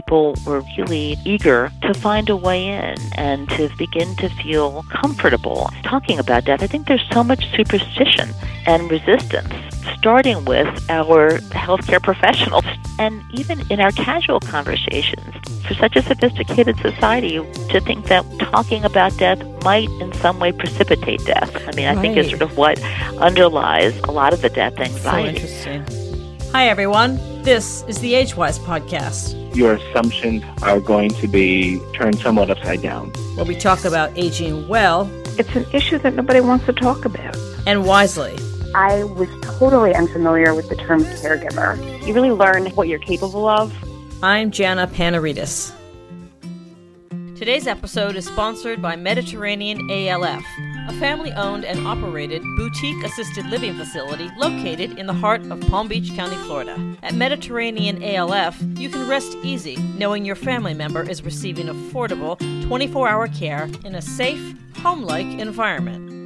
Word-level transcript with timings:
people 0.00 0.34
were 0.46 0.62
really 0.78 1.18
eager 1.26 1.70
to 1.82 1.92
find 1.92 2.30
a 2.30 2.36
way 2.36 2.68
in 2.68 2.94
and 3.16 3.50
to 3.50 3.68
begin 3.76 4.16
to 4.16 4.30
feel 4.30 4.82
comfortable 4.84 5.70
talking 5.82 6.18
about 6.18 6.42
death. 6.46 6.62
I 6.62 6.66
think 6.66 6.86
there's 6.86 7.06
so 7.12 7.22
much 7.22 7.42
superstition 7.54 8.30
and 8.66 8.90
resistance, 8.90 9.52
starting 9.98 10.42
with 10.46 10.68
our 10.88 11.32
healthcare 11.64 12.02
professionals 12.02 12.64
and 12.98 13.22
even 13.32 13.60
in 13.70 13.78
our 13.78 13.92
casual 13.92 14.40
conversations. 14.40 15.34
For 15.66 15.74
such 15.74 15.96
a 15.96 16.02
sophisticated 16.02 16.78
society, 16.78 17.36
to 17.72 17.80
think 17.80 18.06
that 18.06 18.24
talking 18.38 18.82
about 18.84 19.14
death 19.18 19.40
might 19.62 19.90
in 20.00 20.14
some 20.14 20.40
way 20.40 20.52
precipitate 20.52 21.22
death. 21.26 21.54
I 21.68 21.76
mean, 21.76 21.86
I 21.86 21.94
right. 21.94 22.00
think 22.00 22.16
is 22.16 22.30
sort 22.30 22.40
of 22.40 22.56
what 22.56 22.82
underlies 23.18 23.98
a 24.00 24.12
lot 24.12 24.32
of 24.32 24.40
the 24.40 24.48
death 24.48 24.78
anxiety. 24.80 25.46
So 25.46 25.70
interesting. 25.70 26.50
Hi, 26.52 26.68
everyone. 26.68 27.20
This 27.42 27.84
is 27.86 27.98
the 27.98 28.14
AgeWise 28.14 28.58
podcast. 28.60 29.39
Your 29.52 29.74
assumptions 29.74 30.44
are 30.62 30.78
going 30.78 31.10
to 31.10 31.26
be 31.26 31.80
turned 31.92 32.18
somewhat 32.18 32.50
upside 32.50 32.82
down. 32.82 33.10
Where 33.34 33.44
we 33.44 33.56
talk 33.56 33.84
about 33.84 34.16
aging 34.16 34.68
well. 34.68 35.10
It's 35.38 35.54
an 35.56 35.66
issue 35.72 35.98
that 35.98 36.14
nobody 36.14 36.40
wants 36.40 36.66
to 36.66 36.72
talk 36.72 37.04
about. 37.04 37.36
And 37.66 37.84
wisely. 37.84 38.38
I 38.74 39.02
was 39.04 39.28
totally 39.42 39.92
unfamiliar 39.94 40.54
with 40.54 40.68
the 40.68 40.76
term 40.76 41.02
caregiver. 41.02 41.76
You 42.06 42.14
really 42.14 42.30
learn 42.30 42.66
what 42.70 42.86
you're 42.86 43.00
capable 43.00 43.48
of. 43.48 43.74
I'm 44.22 44.52
Jana 44.52 44.86
Panarites. 44.86 45.74
Today's 47.36 47.66
episode 47.66 48.14
is 48.16 48.26
sponsored 48.26 48.80
by 48.80 48.94
Mediterranean 48.94 49.90
ALF, 49.90 50.44
a 50.90 50.92
family 50.94 51.30
owned 51.34 51.64
and 51.64 51.86
operated 51.86 52.42
boutique 52.56 53.04
assisted 53.04 53.46
living 53.46 53.76
facility 53.76 54.28
located 54.36 54.98
in 54.98 55.06
the 55.06 55.12
heart 55.12 55.40
of 55.48 55.60
Palm 55.68 55.86
Beach 55.86 56.12
County, 56.16 56.34
Florida. 56.46 56.96
At 57.04 57.14
Mediterranean 57.14 58.02
ALF, 58.02 58.60
you 58.76 58.88
can 58.90 59.08
rest 59.08 59.36
easy 59.44 59.76
knowing 59.76 60.24
your 60.24 60.34
family 60.34 60.74
member 60.74 61.08
is 61.08 61.22
receiving 61.22 61.66
affordable 61.66 62.36
24 62.66 63.08
hour 63.08 63.28
care 63.28 63.70
in 63.84 63.94
a 63.94 64.02
safe, 64.02 64.56
home 64.78 65.02
like 65.02 65.26
environment. 65.26 66.19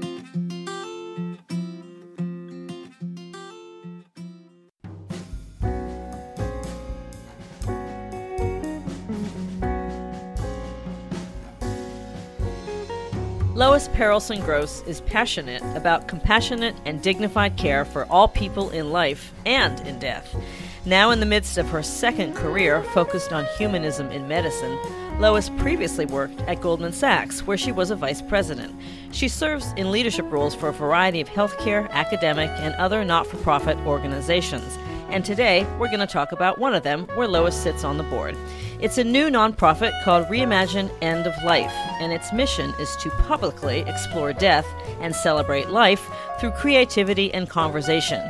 Lois 13.65 13.89
Perelson 13.89 14.45
Gross 14.45 14.83
is 14.83 15.01
passionate 15.01 15.63
about 15.75 16.07
compassionate 16.07 16.77
and 16.85 17.01
dignified 17.01 17.57
care 17.57 17.87
for 17.87 18.05
all 18.11 18.29
people 18.29 18.69
in 18.69 18.93
life 18.93 19.33
and 19.47 19.81
in 19.89 19.99
death. 19.99 20.37
Now, 20.85 21.13
in 21.13 21.19
the 21.19 21.25
midst 21.25 21.57
of 21.57 21.71
her 21.71 21.83
second 21.83 22.35
career 22.35 22.83
focused 22.83 23.33
on 23.33 23.47
humanism 23.57 24.11
in 24.11 24.29
medicine, 24.29 24.79
Lois 25.19 25.49
previously 25.49 26.05
worked 26.05 26.43
at 26.43 26.61
Goldman 26.61 26.93
Sachs, 26.93 27.47
where 27.47 27.57
she 27.57 27.73
was 27.73 27.91
a 27.91 27.97
vice 27.97 28.21
president. 28.21 28.79
She 29.13 29.29
serves 29.29 29.73
in 29.79 29.91
leadership 29.91 30.31
roles 30.31 30.55
for 30.55 30.69
a 30.69 30.73
variety 30.75 31.23
of 31.23 31.31
healthcare, 31.31 31.89
academic, 31.89 32.51
and 32.61 32.75
other 32.75 33.03
not 33.03 33.27
for 33.27 33.39
profit 33.39 33.79
organizations. 33.87 34.77
And 35.09 35.25
today, 35.25 35.65
we're 35.79 35.89
going 35.89 36.01
to 36.01 36.07
talk 36.07 36.33
about 36.33 36.59
one 36.59 36.75
of 36.75 36.83
them, 36.83 37.07
where 37.15 37.29
Lois 37.29 37.57
sits 37.57 37.83
on 37.83 37.97
the 37.97 38.05
board. 38.05 38.37
It's 38.81 38.99
a 38.99 39.05
new 39.05 39.29
nonprofit 39.31 40.03
called 40.03 40.27
Reimagine 40.27 40.91
End 41.01 41.29
of 41.29 41.45
Life, 41.45 41.73
and 42.01 42.13
its 42.13 42.33
mission 42.33 42.75
is 42.81 42.97
to 42.97 43.11
publicly 43.11 43.81
explore 43.87 44.33
death 44.33 44.67
and 45.01 45.15
celebrate 45.15 45.71
life 45.71 46.11
through 46.41 46.51
creativity 46.51 47.33
and 47.33 47.49
conversation. 47.49 48.21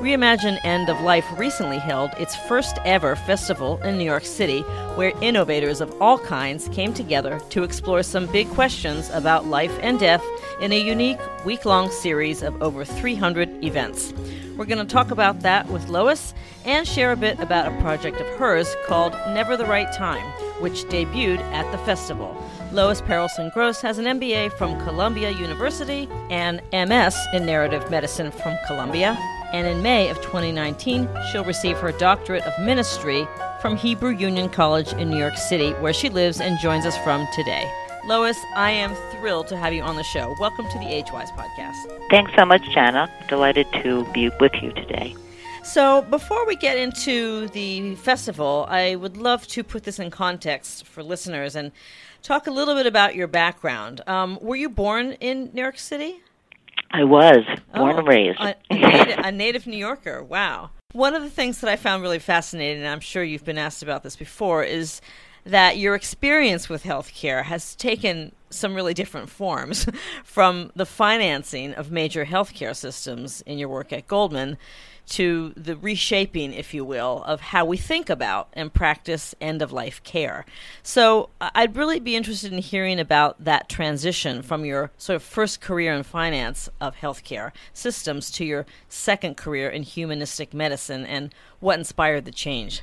Reimagine 0.00 0.58
End 0.64 0.88
of 0.88 1.00
Life 1.02 1.24
recently 1.38 1.78
held 1.78 2.10
its 2.18 2.34
first 2.48 2.78
ever 2.84 3.14
festival 3.14 3.80
in 3.82 3.96
New 3.96 4.04
York 4.04 4.24
City, 4.24 4.62
where 4.96 5.12
innovators 5.20 5.80
of 5.80 5.94
all 6.02 6.18
kinds 6.18 6.68
came 6.70 6.92
together 6.92 7.40
to 7.50 7.62
explore 7.62 8.02
some 8.02 8.26
big 8.26 8.48
questions 8.50 9.08
about 9.10 9.46
life 9.46 9.78
and 9.82 10.00
death 10.00 10.24
in 10.60 10.72
a 10.72 10.80
unique 10.80 11.20
week 11.44 11.64
long 11.64 11.90
series 11.90 12.42
of 12.42 12.60
over 12.60 12.84
300 12.84 13.64
events. 13.64 14.12
We're 14.62 14.66
going 14.66 14.86
to 14.86 14.94
talk 14.94 15.10
about 15.10 15.40
that 15.40 15.68
with 15.70 15.88
Lois 15.88 16.34
and 16.64 16.86
share 16.86 17.10
a 17.10 17.16
bit 17.16 17.40
about 17.40 17.66
a 17.66 17.76
project 17.80 18.20
of 18.20 18.28
hers 18.38 18.76
called 18.86 19.12
Never 19.34 19.56
the 19.56 19.66
Right 19.66 19.92
Time, 19.92 20.24
which 20.60 20.84
debuted 20.84 21.40
at 21.50 21.68
the 21.72 21.78
festival. 21.78 22.40
Lois 22.70 23.02
Perelson 23.02 23.52
Gross 23.52 23.80
has 23.80 23.98
an 23.98 24.04
MBA 24.04 24.52
from 24.52 24.80
Columbia 24.84 25.32
University 25.32 26.08
and 26.30 26.62
MS 26.72 27.16
in 27.34 27.44
Narrative 27.44 27.90
Medicine 27.90 28.30
from 28.30 28.56
Columbia. 28.68 29.18
And 29.52 29.66
in 29.66 29.82
May 29.82 30.08
of 30.10 30.18
2019, 30.18 31.08
she'll 31.32 31.42
receive 31.42 31.78
her 31.78 31.90
doctorate 31.90 32.44
of 32.44 32.52
ministry 32.64 33.26
from 33.60 33.76
Hebrew 33.76 34.14
Union 34.16 34.48
College 34.48 34.92
in 34.92 35.10
New 35.10 35.18
York 35.18 35.38
City, 35.38 35.72
where 35.80 35.92
she 35.92 36.08
lives 36.08 36.40
and 36.40 36.56
joins 36.60 36.86
us 36.86 36.96
from 36.98 37.26
today. 37.34 37.68
Lois, 38.04 38.38
I 38.56 38.70
am 38.72 38.94
thrilled 39.12 39.46
to 39.48 39.56
have 39.56 39.72
you 39.72 39.82
on 39.82 39.94
the 39.94 40.02
show. 40.02 40.34
Welcome 40.40 40.68
to 40.70 40.78
the 40.78 40.86
AgeWise 40.86 41.30
podcast. 41.36 42.08
Thanks 42.10 42.32
so 42.36 42.44
much, 42.44 42.62
Jana. 42.74 43.08
Delighted 43.28 43.66
to 43.82 44.04
be 44.12 44.28
with 44.40 44.52
you 44.60 44.72
today. 44.72 45.14
So, 45.62 46.02
before 46.02 46.44
we 46.44 46.56
get 46.56 46.76
into 46.76 47.46
the 47.48 47.94
festival, 47.94 48.66
I 48.68 48.96
would 48.96 49.16
love 49.16 49.46
to 49.48 49.62
put 49.62 49.84
this 49.84 50.00
in 50.00 50.10
context 50.10 50.84
for 50.84 51.04
listeners 51.04 51.54
and 51.54 51.70
talk 52.22 52.48
a 52.48 52.50
little 52.50 52.74
bit 52.74 52.86
about 52.86 53.14
your 53.14 53.28
background. 53.28 54.00
Um, 54.08 54.36
were 54.42 54.56
you 54.56 54.68
born 54.68 55.12
in 55.20 55.50
New 55.52 55.62
York 55.62 55.78
City? 55.78 56.20
I 56.90 57.04
was 57.04 57.44
born 57.72 57.94
Oh, 57.94 57.98
and 57.98 58.08
raised. 58.08 58.40
A, 58.40 58.56
a, 58.70 58.74
native, 58.74 59.18
a 59.24 59.30
native 59.32 59.66
New 59.68 59.76
Yorker. 59.78 60.24
Wow. 60.24 60.70
One 60.92 61.14
of 61.14 61.22
the 61.22 61.30
things 61.30 61.60
that 61.60 61.70
I 61.70 61.76
found 61.76 62.02
really 62.02 62.18
fascinating, 62.18 62.82
and 62.82 62.88
I'm 62.90 63.00
sure 63.00 63.22
you've 63.22 63.44
been 63.44 63.56
asked 63.58 63.84
about 63.84 64.02
this 64.02 64.16
before, 64.16 64.64
is 64.64 65.00
that 65.44 65.78
your 65.78 65.94
experience 65.94 66.68
with 66.68 66.84
healthcare 66.84 67.44
has 67.44 67.74
taken 67.74 68.32
some 68.50 68.74
really 68.74 68.94
different 68.94 69.28
forms 69.30 69.86
from 70.24 70.70
the 70.76 70.86
financing 70.86 71.74
of 71.74 71.90
major 71.90 72.24
healthcare 72.24 72.76
systems 72.76 73.42
in 73.42 73.58
your 73.58 73.68
work 73.68 73.92
at 73.92 74.06
Goldman 74.06 74.56
to 75.04 75.52
the 75.56 75.76
reshaping, 75.76 76.52
if 76.52 76.72
you 76.72 76.84
will, 76.84 77.22
of 77.24 77.40
how 77.40 77.64
we 77.64 77.76
think 77.76 78.08
about 78.08 78.48
and 78.52 78.72
practice 78.72 79.34
end 79.40 79.60
of 79.60 79.72
life 79.72 80.02
care. 80.04 80.46
So 80.82 81.28
I'd 81.40 81.76
really 81.76 82.00
be 82.00 82.16
interested 82.16 82.52
in 82.52 82.58
hearing 82.58 83.00
about 83.00 83.44
that 83.44 83.68
transition 83.68 84.42
from 84.42 84.64
your 84.64 84.90
sort 84.96 85.16
of 85.16 85.22
first 85.22 85.60
career 85.60 85.92
in 85.92 86.02
finance 86.02 86.68
of 86.80 86.96
healthcare 86.96 87.52
systems 87.74 88.30
to 88.32 88.44
your 88.44 88.64
second 88.88 89.36
career 89.36 89.68
in 89.68 89.82
humanistic 89.82 90.54
medicine 90.54 91.04
and 91.04 91.34
what 91.60 91.78
inspired 91.78 92.24
the 92.24 92.32
change. 92.32 92.82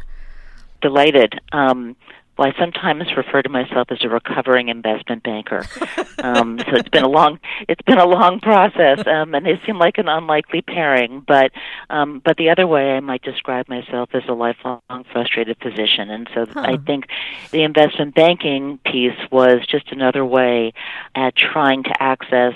Delighted. 0.82 1.40
Um, 1.52 1.96
well, 2.40 2.48
I 2.48 2.58
sometimes 2.58 3.04
refer 3.18 3.42
to 3.42 3.50
myself 3.50 3.92
as 3.92 3.98
a 4.02 4.08
recovering 4.08 4.70
investment 4.70 5.24
banker. 5.24 5.66
Um, 6.20 6.60
so 6.60 6.76
it's 6.76 6.90
been 6.90 7.04
a 7.04 7.10
long, 7.10 7.40
it's 7.68 7.82
been 7.84 7.98
a 7.98 8.06
long 8.06 8.40
process, 8.42 9.06
um, 9.08 9.34
and 9.36 9.48
it 9.48 9.60
seemed 9.66 9.78
like 9.78 9.98
an 9.98 10.10
unlikely 10.10 10.62
pairing. 10.62 11.24
But, 11.26 11.52
um, 11.90 12.22
but 12.24 12.36
the 12.38 12.50
other 12.50 12.68
way, 12.68 12.92
I 12.92 13.00
might 13.00 13.22
describe 13.22 13.70
myself 13.70 14.10
as 14.14 14.24
a 14.28 14.34
lifelong 14.34 14.82
frustrated 15.12 15.58
physician. 15.62 16.10
And 16.10 16.30
so 16.34 16.46
Huh. 16.46 16.62
I 16.62 16.78
think 16.78 17.06
the 17.52 17.64
investment 17.64 18.16
banking 18.16 18.80
piece 18.86 19.20
was 19.32 19.66
just 19.66 19.92
another 19.92 20.26
way 20.26 20.74
at 21.16 21.36
trying 21.36 21.84
to 21.84 22.04
access 22.04 22.54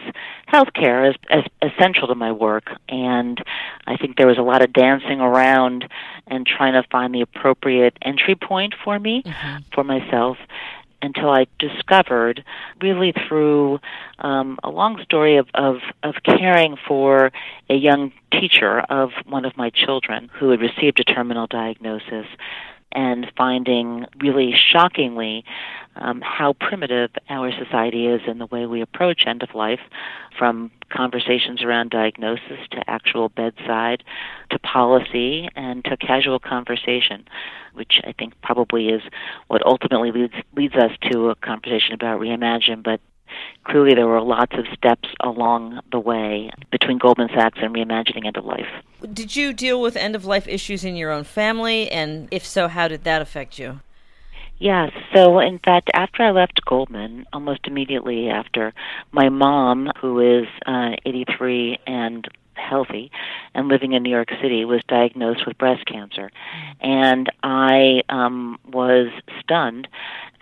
healthcare 0.53 1.09
as, 1.09 1.15
as 1.29 1.71
essential 1.71 2.07
to 2.07 2.15
my 2.15 2.31
work. 2.31 2.65
And 2.87 3.43
I 3.87 3.97
think 3.97 4.17
there 4.17 4.27
was 4.27 4.37
a 4.37 4.43
lot 4.43 4.61
of 4.61 4.71
dancing 4.71 5.19
around 5.19 5.89
and 6.27 6.45
trying 6.45 6.73
to 6.73 6.87
find 6.89 7.13
the 7.13 7.21
appropriate 7.21 7.97
entry 8.01 8.35
point 8.35 8.75
for 8.83 8.99
me 8.99 9.23
for 9.73 9.83
myself 9.83 10.37
until 11.01 11.29
I 11.29 11.47
discovered, 11.59 12.43
really 12.81 13.13
through 13.27 13.79
um, 14.19 14.57
a 14.63 14.69
long 14.69 15.03
story 15.03 15.35
of, 15.35 15.47
of, 15.53 15.77
of 16.01 16.15
caring 16.23 16.77
for 16.87 17.31
a 17.69 17.75
young 17.75 18.13
teacher 18.31 18.79
of 18.89 19.11
one 19.25 19.43
of 19.43 19.57
my 19.57 19.69
children 19.69 20.29
who 20.33 20.49
had 20.49 20.61
received 20.61 20.99
a 21.01 21.03
terminal 21.03 21.45
diagnosis, 21.45 22.25
and 22.93 23.31
finding 23.35 24.05
really 24.19 24.53
shockingly 24.53 25.43
um, 25.95 26.21
how 26.21 26.53
primitive 26.53 27.11
our 27.29 27.51
society 27.51 28.07
is 28.07 28.21
in 28.27 28.39
the 28.39 28.47
way 28.47 28.65
we 28.65 28.81
approach 28.81 29.25
end 29.27 29.43
of 29.43 29.53
life, 29.53 29.79
from 30.37 30.71
conversations 30.89 31.63
around 31.63 31.91
diagnosis 31.91 32.59
to 32.71 32.89
actual 32.89 33.29
bedside 33.29 34.03
to 34.49 34.59
policy 34.59 35.49
and 35.55 35.83
to 35.85 35.97
casual 35.97 36.39
conversation, 36.39 37.25
which 37.73 38.01
I 38.03 38.13
think 38.13 38.33
probably 38.41 38.89
is 38.89 39.01
what 39.47 39.65
ultimately 39.65 40.11
leads 40.11 40.33
leads 40.55 40.75
us 40.75 40.91
to 41.11 41.29
a 41.29 41.35
conversation 41.35 41.93
about 41.93 42.19
reimagine. 42.19 42.83
But 42.83 43.01
clearly, 43.63 43.95
there 43.95 44.07
were 44.07 44.21
lots 44.21 44.53
of 44.57 44.65
steps 44.75 45.09
along 45.19 45.79
the 45.91 45.99
way 45.99 46.49
between 46.71 46.97
Goldman 46.97 47.29
Sachs 47.33 47.59
and 47.61 47.73
reimagining 47.73 48.25
end 48.25 48.37
of 48.37 48.45
life. 48.45 48.67
Did 49.13 49.35
you 49.35 49.53
deal 49.53 49.81
with 49.81 49.95
end 49.95 50.15
of 50.15 50.25
life 50.25 50.47
issues 50.47 50.83
in 50.83 50.95
your 50.95 51.11
own 51.11 51.23
family? 51.23 51.89
And 51.91 52.27
if 52.31 52.45
so, 52.45 52.67
how 52.67 52.87
did 52.87 53.03
that 53.03 53.21
affect 53.21 53.59
you? 53.59 53.79
Yes. 54.59 54.91
So, 55.13 55.39
in 55.39 55.59
fact, 55.59 55.89
after 55.93 56.23
I 56.23 56.31
left 56.31 56.63
Goldman, 56.65 57.25
almost 57.33 57.61
immediately 57.65 58.29
after, 58.29 58.73
my 59.11 59.29
mom, 59.29 59.91
who 59.99 60.39
is 60.39 60.47
uh, 60.65 60.91
83 61.05 61.79
and 61.85 62.27
healthy 62.55 63.11
and 63.53 63.67
living 63.67 63.93
in 63.93 64.03
New 64.03 64.09
York 64.09 64.29
City, 64.41 64.63
was 64.63 64.81
diagnosed 64.87 65.45
with 65.45 65.57
breast 65.57 65.85
cancer. 65.85 66.31
And 66.79 67.29
I 67.41 68.03
um, 68.09 68.59
was 68.71 69.09
stunned 69.41 69.87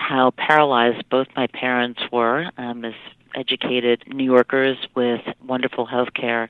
how 0.01 0.31
paralyzed 0.31 1.07
both 1.09 1.27
my 1.35 1.47
parents 1.47 2.01
were 2.11 2.49
um, 2.57 2.83
as 2.83 2.93
educated 3.35 4.03
New 4.07 4.23
Yorkers 4.23 4.77
with 4.95 5.21
wonderful 5.45 5.85
health 5.85 6.13
care. 6.13 6.49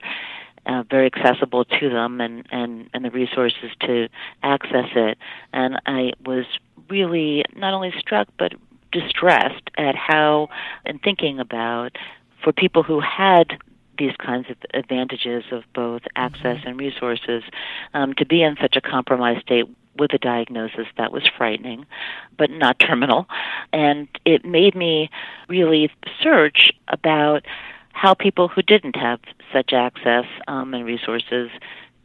Uh, 0.66 0.84
very 0.90 1.08
accessible 1.08 1.66
to 1.66 1.90
them 1.90 2.22
and, 2.22 2.48
and, 2.52 2.88
and 2.94 3.04
the 3.04 3.10
resources 3.10 3.72
to 3.82 4.08
access 4.44 4.90
it. 4.96 5.18
And 5.54 5.82
I 5.88 6.14
was 6.24 6.46
really 6.88 7.44
not 7.56 7.74
only 7.74 7.92
struck 7.98 8.28
but 8.38 8.54
distressed 8.92 9.70
at 9.78 9.96
how, 9.96 10.50
and 10.86 11.02
thinking 11.02 11.40
about, 11.40 11.98
for 12.44 12.54
people 12.54 12.84
who 12.84 13.00
had 13.00 13.58
these 14.02 14.16
kinds 14.18 14.50
of 14.50 14.58
advantages 14.74 15.44
of 15.52 15.64
both 15.76 16.02
access 16.16 16.58
and 16.66 16.80
resources, 16.80 17.44
um, 17.94 18.14
to 18.16 18.26
be 18.26 18.42
in 18.42 18.56
such 18.60 18.76
a 18.76 18.82
compromised 18.82 19.42
state 19.42 19.66
with 19.98 20.12
a 20.14 20.18
diagnosis 20.18 20.88
that 20.98 21.12
was 21.12 21.24
frightening, 21.38 21.86
but 22.38 22.50
not 22.50 22.80
terminal. 22.80 23.28
And 23.72 24.08
it 24.26 24.44
made 24.44 24.74
me 24.76 25.12
really 25.48 25.92
search 26.22 26.72
about 26.88 27.46
how 27.94 28.16
people 28.16 28.48
who 28.48 28.64
didn't 28.64 28.96
have 28.96 29.20
such 29.54 29.74
access 29.74 30.26
um, 30.48 30.74
and 30.74 30.84
resources 30.84 31.52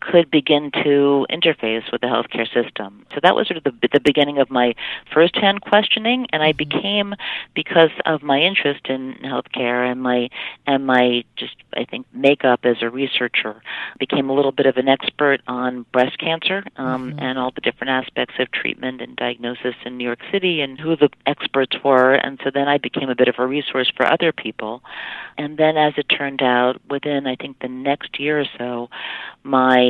could 0.00 0.30
begin 0.30 0.70
to 0.70 1.26
interface 1.30 1.90
with 1.90 2.00
the 2.00 2.06
healthcare 2.06 2.46
system. 2.52 3.06
So 3.14 3.20
that 3.22 3.34
was 3.34 3.46
sort 3.46 3.56
of 3.58 3.64
the, 3.64 3.88
the 3.92 4.00
beginning 4.00 4.38
of 4.38 4.50
my 4.50 4.74
firsthand 5.12 5.62
questioning, 5.62 6.26
and 6.32 6.42
I 6.42 6.52
mm-hmm. 6.52 6.58
became, 6.58 7.14
because 7.54 7.90
of 8.04 8.22
my 8.22 8.40
interest 8.40 8.86
in 8.88 9.14
healthcare 9.24 9.90
and 9.90 10.02
my 10.02 10.28
and 10.66 10.86
my 10.86 11.24
just 11.36 11.56
I 11.74 11.84
think 11.84 12.06
makeup 12.12 12.60
as 12.64 12.76
a 12.82 12.90
researcher, 12.90 13.62
became 13.98 14.28
a 14.30 14.34
little 14.34 14.52
bit 14.52 14.66
of 14.66 14.76
an 14.76 14.88
expert 14.88 15.40
on 15.46 15.86
breast 15.92 16.18
cancer 16.18 16.64
um, 16.76 17.10
mm-hmm. 17.10 17.18
and 17.20 17.38
all 17.38 17.50
the 17.50 17.60
different 17.60 17.90
aspects 17.90 18.34
of 18.38 18.50
treatment 18.52 19.00
and 19.00 19.16
diagnosis 19.16 19.74
in 19.84 19.96
New 19.96 20.04
York 20.04 20.20
City 20.30 20.60
and 20.60 20.78
who 20.78 20.96
the 20.96 21.08
experts 21.26 21.76
were, 21.84 22.14
and 22.14 22.38
so 22.44 22.50
then 22.52 22.68
I 22.68 22.78
became 22.78 23.08
a 23.08 23.14
bit 23.14 23.28
of 23.28 23.36
a 23.38 23.46
resource 23.46 23.90
for 23.96 24.06
other 24.06 24.32
people, 24.32 24.82
and 25.38 25.56
then 25.56 25.76
as 25.76 25.94
it 25.96 26.04
turned 26.04 26.42
out, 26.42 26.80
within 26.88 27.26
I 27.26 27.36
think 27.36 27.60
the 27.60 27.68
next 27.68 28.20
year 28.20 28.40
or 28.40 28.46
so, 28.58 28.88
my 29.42 29.85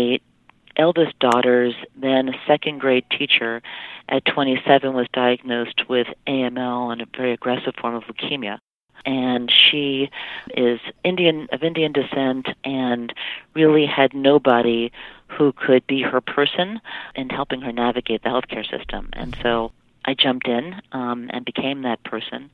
eldest 0.76 1.18
daughter's 1.18 1.74
then 2.00 2.34
second 2.46 2.80
grade 2.80 3.04
teacher 3.10 3.62
at 4.08 4.24
27 4.24 4.94
was 4.94 5.06
diagnosed 5.12 5.88
with 5.88 6.06
AML 6.26 6.92
and 6.92 7.02
a 7.02 7.06
very 7.16 7.32
aggressive 7.32 7.74
form 7.80 7.94
of 7.94 8.04
leukemia. 8.04 8.58
And 9.04 9.52
she 9.52 10.10
is 10.56 10.80
Indian 11.04 11.48
of 11.52 11.62
Indian 11.62 11.92
descent 11.92 12.48
and 12.64 13.12
really 13.54 13.86
had 13.86 14.14
nobody 14.14 14.90
who 15.28 15.52
could 15.52 15.86
be 15.86 16.02
her 16.02 16.20
person 16.20 16.80
in 17.14 17.28
helping 17.28 17.60
her 17.60 17.72
navigate 17.72 18.22
the 18.22 18.30
healthcare 18.30 18.68
system. 18.68 19.10
And 19.12 19.36
so 19.42 19.72
I 20.04 20.14
jumped 20.14 20.48
in 20.48 20.80
um, 20.92 21.30
and 21.32 21.44
became 21.44 21.82
that 21.82 22.02
person 22.04 22.50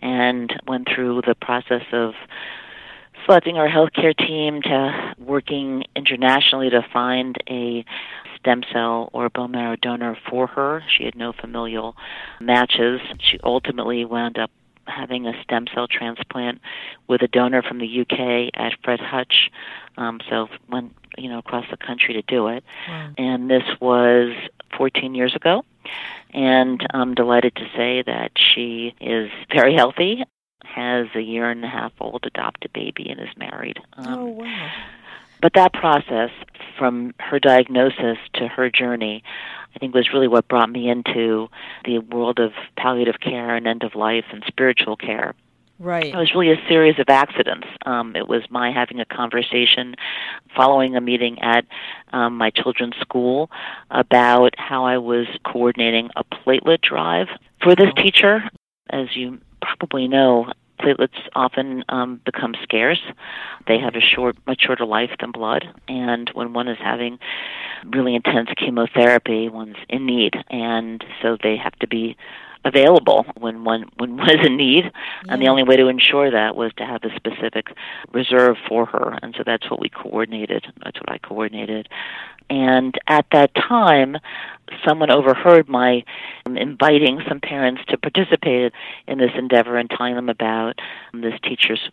and 0.00 0.52
went 0.66 0.88
through 0.88 1.22
the 1.26 1.34
process 1.34 1.84
of 1.92 2.14
selecting 3.26 3.56
our 3.56 3.68
healthcare 3.68 4.16
team 4.16 4.62
to 4.62 5.14
working 5.18 5.84
internationally 5.96 6.70
to 6.70 6.84
find 6.92 7.36
a 7.48 7.84
stem 8.38 8.62
cell 8.72 9.10
or 9.12 9.28
bone 9.28 9.50
marrow 9.50 9.76
donor 9.76 10.16
for 10.28 10.46
her. 10.46 10.82
She 10.96 11.04
had 11.04 11.16
no 11.16 11.32
familial 11.32 11.96
matches. 12.40 13.00
She 13.20 13.38
ultimately 13.42 14.04
wound 14.04 14.38
up 14.38 14.50
having 14.86 15.26
a 15.26 15.42
stem 15.42 15.66
cell 15.74 15.86
transplant 15.86 16.60
with 17.08 17.22
a 17.22 17.28
donor 17.28 17.62
from 17.62 17.78
the 17.78 18.00
UK 18.00 18.50
at 18.54 18.72
Fred 18.82 19.00
Hutch. 19.00 19.50
Um, 19.96 20.20
so 20.28 20.48
went 20.68 20.94
you 21.16 21.28
know 21.28 21.38
across 21.38 21.66
the 21.70 21.76
country 21.76 22.14
to 22.14 22.22
do 22.22 22.48
it, 22.48 22.64
wow. 22.88 23.10
and 23.18 23.50
this 23.50 23.64
was 23.80 24.34
14 24.76 25.14
years 25.14 25.34
ago. 25.34 25.64
And 26.34 26.86
I'm 26.92 27.14
delighted 27.14 27.56
to 27.56 27.64
say 27.74 28.02
that 28.02 28.32
she 28.36 28.94
is 29.00 29.30
very 29.52 29.74
healthy 29.74 30.24
has 30.64 31.06
a 31.14 31.20
year 31.20 31.50
and 31.50 31.64
a 31.64 31.68
half 31.68 31.92
old 32.00 32.24
adopted 32.26 32.72
baby 32.72 33.08
and 33.08 33.20
is 33.20 33.36
married. 33.36 33.80
Um, 33.94 34.06
oh, 34.08 34.24
wow. 34.26 34.70
But 35.40 35.54
that 35.54 35.72
process, 35.72 36.30
from 36.78 37.14
her 37.20 37.38
diagnosis 37.38 38.18
to 38.34 38.48
her 38.48 38.70
journey, 38.70 39.22
I 39.74 39.78
think 39.78 39.94
was 39.94 40.12
really 40.12 40.28
what 40.28 40.48
brought 40.48 40.70
me 40.70 40.88
into 40.88 41.48
the 41.84 41.98
world 41.98 42.40
of 42.40 42.52
palliative 42.76 43.20
care 43.20 43.54
and 43.54 43.66
end 43.66 43.84
of 43.84 43.94
life 43.94 44.24
and 44.32 44.42
spiritual 44.46 44.96
care. 44.96 45.34
Right. 45.78 46.06
It 46.06 46.16
was 46.16 46.32
really 46.34 46.50
a 46.50 46.60
series 46.68 46.98
of 46.98 47.08
accidents. 47.08 47.68
Um, 47.86 48.16
it 48.16 48.26
was 48.26 48.42
my 48.50 48.72
having 48.72 48.98
a 48.98 49.04
conversation 49.04 49.94
following 50.56 50.96
a 50.96 51.00
meeting 51.00 51.38
at 51.40 51.66
um, 52.12 52.36
my 52.36 52.50
children's 52.50 52.96
school 52.96 53.48
about 53.92 54.54
how 54.58 54.84
I 54.84 54.98
was 54.98 55.28
coordinating 55.44 56.10
a 56.16 56.24
platelet 56.24 56.80
drive 56.80 57.28
for 57.62 57.76
this 57.76 57.90
oh. 57.96 58.02
teacher. 58.02 58.42
As 58.90 59.14
you 59.14 59.38
probably 59.78 60.08
know, 60.08 60.52
platelets 60.80 61.18
often 61.34 61.84
um, 61.88 62.20
become 62.24 62.54
scarce. 62.62 63.00
They 63.66 63.78
have 63.78 63.94
a 63.94 64.00
short, 64.00 64.36
much 64.46 64.62
shorter 64.62 64.86
life 64.86 65.10
than 65.20 65.32
blood, 65.32 65.64
and 65.88 66.30
when 66.34 66.52
one 66.52 66.68
is 66.68 66.78
having 66.78 67.18
really 67.86 68.14
intense 68.14 68.50
chemotherapy, 68.56 69.48
one's 69.48 69.76
in 69.88 70.06
need, 70.06 70.34
and 70.50 71.04
so 71.22 71.36
they 71.42 71.56
have 71.56 71.76
to 71.80 71.86
be 71.86 72.16
available 72.64 73.24
when 73.38 73.64
one 73.64 73.84
when 73.98 74.16
was 74.16 74.36
in 74.44 74.56
need 74.56 74.84
yeah. 74.84 75.32
and 75.32 75.40
the 75.40 75.48
only 75.48 75.62
way 75.62 75.76
to 75.76 75.88
ensure 75.88 76.30
that 76.30 76.56
was 76.56 76.72
to 76.76 76.84
have 76.84 77.02
a 77.04 77.14
specific 77.16 77.68
reserve 78.12 78.56
for 78.68 78.86
her 78.86 79.18
and 79.22 79.34
so 79.36 79.42
that's 79.44 79.70
what 79.70 79.80
we 79.80 79.88
coordinated 79.88 80.66
that's 80.82 80.98
what 80.98 81.10
I 81.10 81.18
coordinated 81.18 81.88
and 82.50 82.98
at 83.06 83.26
that 83.32 83.54
time, 83.54 84.16
someone 84.86 85.10
overheard 85.10 85.68
my 85.68 86.04
um, 86.46 86.56
inviting 86.56 87.20
some 87.28 87.40
parents 87.40 87.82
to 87.88 87.98
participate 87.98 88.72
in 89.06 89.18
this 89.18 89.32
endeavor 89.36 89.76
and 89.76 89.90
telling 89.90 90.14
them 90.14 90.28
about 90.28 90.78
this 91.12 91.34
teacher's 91.42 91.90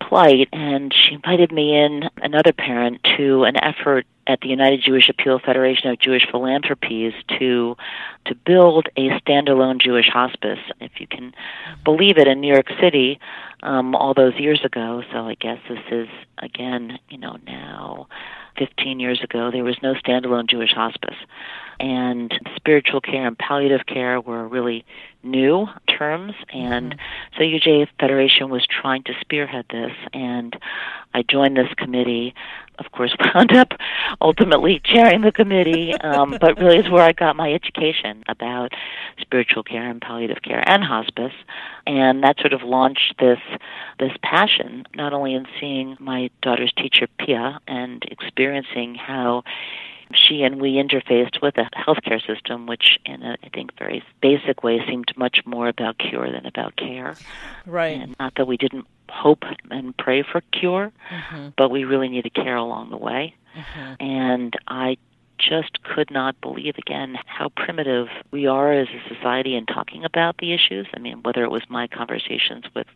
plight. 0.00 0.48
And 0.52 0.92
she 0.92 1.14
invited 1.14 1.52
me 1.52 1.76
in, 1.76 2.10
another 2.16 2.52
parent, 2.52 3.00
to 3.16 3.44
an 3.44 3.56
effort 3.56 4.06
at 4.26 4.40
the 4.40 4.48
United 4.48 4.82
Jewish 4.82 5.08
Appeal 5.08 5.38
Federation 5.38 5.90
of 5.90 5.98
Jewish 5.98 6.26
Philanthropies 6.30 7.12
to 7.38 7.76
to 8.24 8.34
build 8.34 8.88
a 8.96 9.10
standalone 9.20 9.80
Jewish 9.80 10.08
hospice. 10.08 10.58
If 10.80 11.00
you 11.00 11.06
can 11.06 11.34
believe 11.84 12.18
it, 12.18 12.26
in 12.26 12.40
New 12.40 12.52
York 12.52 12.68
City, 12.80 13.20
um, 13.62 13.94
all 13.94 14.14
those 14.14 14.34
years 14.34 14.64
ago. 14.64 15.02
So 15.12 15.26
I 15.26 15.34
guess 15.34 15.58
this 15.68 15.80
is 15.90 16.08
again, 16.38 16.98
you 17.08 17.18
know, 17.18 17.38
now 17.46 18.08
15 18.58 19.00
years 19.00 19.20
ago, 19.22 19.50
there 19.50 19.64
was 19.64 19.76
no 19.82 19.94
standalone 19.94 20.48
Jewish 20.48 20.72
hospice. 20.72 21.16
And 21.78 22.32
spiritual 22.56 23.02
care 23.02 23.26
and 23.26 23.38
palliative 23.38 23.84
care 23.86 24.20
were 24.20 24.48
really 24.48 24.84
new 25.22 25.66
terms. 25.86 26.32
And 26.52 26.94
mm-hmm. 26.94 27.36
so 27.36 27.42
UJ 27.42 27.88
Federation 28.00 28.48
was 28.48 28.66
trying 28.66 29.02
to 29.04 29.12
spearhead 29.20 29.66
this. 29.70 29.92
And 30.12 30.56
I 31.12 31.22
joined 31.22 31.56
this 31.56 31.72
committee. 31.76 32.34
Of 32.78 32.92
course, 32.92 33.16
wound 33.34 33.52
up 33.52 33.72
ultimately 34.20 34.80
chairing 34.84 35.22
the 35.22 35.32
committee, 35.32 35.94
um, 35.94 36.36
but 36.40 36.58
really 36.58 36.78
is 36.78 36.90
where 36.90 37.02
I 37.02 37.12
got 37.12 37.36
my 37.36 37.52
education 37.52 38.22
about 38.28 38.72
spiritual 39.20 39.62
care 39.62 39.88
and 39.88 40.00
palliative 40.00 40.42
care 40.42 40.62
and 40.66 40.84
hospice, 40.84 41.34
and 41.86 42.22
that 42.22 42.38
sort 42.38 42.52
of 42.52 42.62
launched 42.62 43.14
this 43.18 43.40
this 43.98 44.12
passion, 44.22 44.84
not 44.94 45.12
only 45.12 45.34
in 45.34 45.46
seeing 45.58 45.96
my 45.98 46.30
daughter's 46.42 46.72
teacher 46.72 47.06
Pia 47.18 47.60
and 47.66 48.04
experiencing 48.10 48.94
how 48.94 49.42
she 50.14 50.42
and 50.42 50.60
we 50.60 50.74
interfaced 50.74 51.42
with 51.42 51.58
a 51.58 51.68
healthcare 51.76 52.24
system, 52.24 52.66
which, 52.66 52.98
in 53.04 53.22
a, 53.22 53.36
I 53.42 53.48
think, 53.48 53.76
very 53.78 54.02
basic 54.20 54.62
way, 54.62 54.80
seemed 54.86 55.12
much 55.16 55.40
more 55.44 55.68
about 55.68 55.98
cure 55.98 56.30
than 56.30 56.46
about 56.46 56.76
care. 56.76 57.16
Right. 57.64 58.00
And 58.00 58.14
not 58.18 58.34
that 58.36 58.46
we 58.46 58.56
didn't 58.56 58.86
hope 59.10 59.44
and 59.70 59.96
pray 59.96 60.22
for 60.22 60.40
cure, 60.52 60.92
mm-hmm. 61.10 61.48
but 61.56 61.70
we 61.70 61.84
really 61.84 62.08
need 62.08 62.22
to 62.22 62.30
care 62.30 62.56
along 62.56 62.90
the 62.90 62.96
way. 62.96 63.34
Mm-hmm. 63.56 64.02
And 64.04 64.54
I 64.68 64.96
just 65.38 65.82
could 65.82 66.10
not 66.10 66.40
believe 66.40 66.76
again 66.78 67.18
how 67.26 67.50
primitive 67.50 68.08
we 68.30 68.46
are 68.46 68.72
as 68.72 68.88
a 68.88 69.14
society 69.14 69.54
in 69.54 69.66
talking 69.66 70.04
about 70.04 70.38
the 70.38 70.52
issues. 70.52 70.86
I 70.94 70.98
mean, 70.98 71.22
whether 71.22 71.44
it 71.44 71.50
was 71.50 71.62
my 71.68 71.86
conversations 71.86 72.64
with 72.74 72.86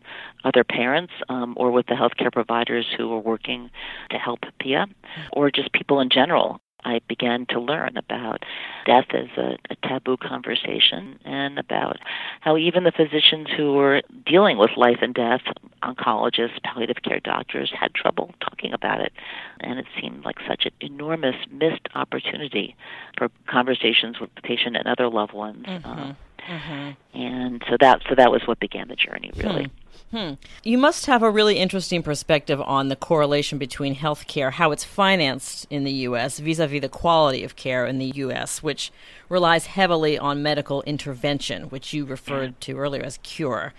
other 0.43 0.63
parents 0.63 1.13
um, 1.29 1.53
or 1.55 1.71
with 1.71 1.87
the 1.87 1.93
healthcare 1.93 2.31
providers 2.31 2.87
who 2.97 3.09
were 3.09 3.19
working 3.19 3.69
to 4.09 4.17
help 4.17 4.39
Pia, 4.59 4.87
or 5.31 5.51
just 5.51 5.71
people 5.73 5.99
in 5.99 6.09
general 6.09 6.59
I 6.83 7.01
began 7.07 7.45
to 7.47 7.59
learn 7.59 7.97
about 7.97 8.43
death 8.85 9.07
as 9.13 9.27
a, 9.37 9.57
a, 9.69 9.75
taboo 9.87 10.17
conversation 10.17 11.19
and 11.25 11.59
about 11.59 11.97
how 12.39 12.57
even 12.57 12.83
the 12.83 12.91
physicians 12.91 13.47
who 13.55 13.73
were 13.73 14.01
dealing 14.25 14.57
with 14.57 14.71
life 14.77 14.99
and 15.01 15.13
death, 15.13 15.41
oncologists, 15.83 16.61
palliative 16.63 17.03
care 17.03 17.19
doctors, 17.19 17.71
had 17.77 17.93
trouble 17.93 18.33
talking 18.41 18.73
about 18.73 19.01
it. 19.01 19.11
And 19.59 19.79
it 19.79 19.85
seemed 19.99 20.25
like 20.25 20.37
such 20.47 20.65
an 20.65 20.71
enormous 20.79 21.35
missed 21.51 21.87
opportunity 21.95 22.75
for 23.17 23.29
conversations 23.47 24.19
with 24.19 24.33
the 24.35 24.41
patient 24.41 24.75
and 24.75 24.87
other 24.87 25.09
loved 25.09 25.33
ones. 25.33 25.65
Mm-hmm. 25.65 25.87
Uh, 25.87 26.13
Mm-hmm. 26.47 27.19
And 27.21 27.63
so 27.69 27.77
that 27.79 28.01
so 28.09 28.15
that 28.15 28.31
was 28.31 28.41
what 28.45 28.59
began 28.59 28.87
the 28.87 28.95
journey, 28.95 29.31
really. 29.35 29.65
Hmm. 29.65 29.80
Hmm. 30.11 30.33
You 30.63 30.77
must 30.77 31.05
have 31.05 31.23
a 31.23 31.29
really 31.29 31.57
interesting 31.57 32.03
perspective 32.03 32.59
on 32.61 32.89
the 32.89 32.95
correlation 32.95 33.57
between 33.57 33.93
health 33.93 34.27
care, 34.27 34.51
how 34.51 34.71
it's 34.71 34.83
financed 34.83 35.67
in 35.69 35.83
the 35.83 35.91
U.S., 35.91 36.39
vis 36.39 36.59
a 36.59 36.67
vis 36.67 36.81
the 36.81 36.89
quality 36.89 37.43
of 37.43 37.55
care 37.55 37.85
in 37.85 37.97
the 37.97 38.11
U.S., 38.15 38.61
which 38.61 38.91
relies 39.29 39.67
heavily 39.67 40.17
on 40.17 40.43
medical 40.43 40.81
intervention, 40.83 41.63
which 41.63 41.93
you 41.93 42.03
referred 42.03 42.59
to 42.61 42.77
earlier 42.77 43.03
as 43.03 43.19
cure. 43.23 43.73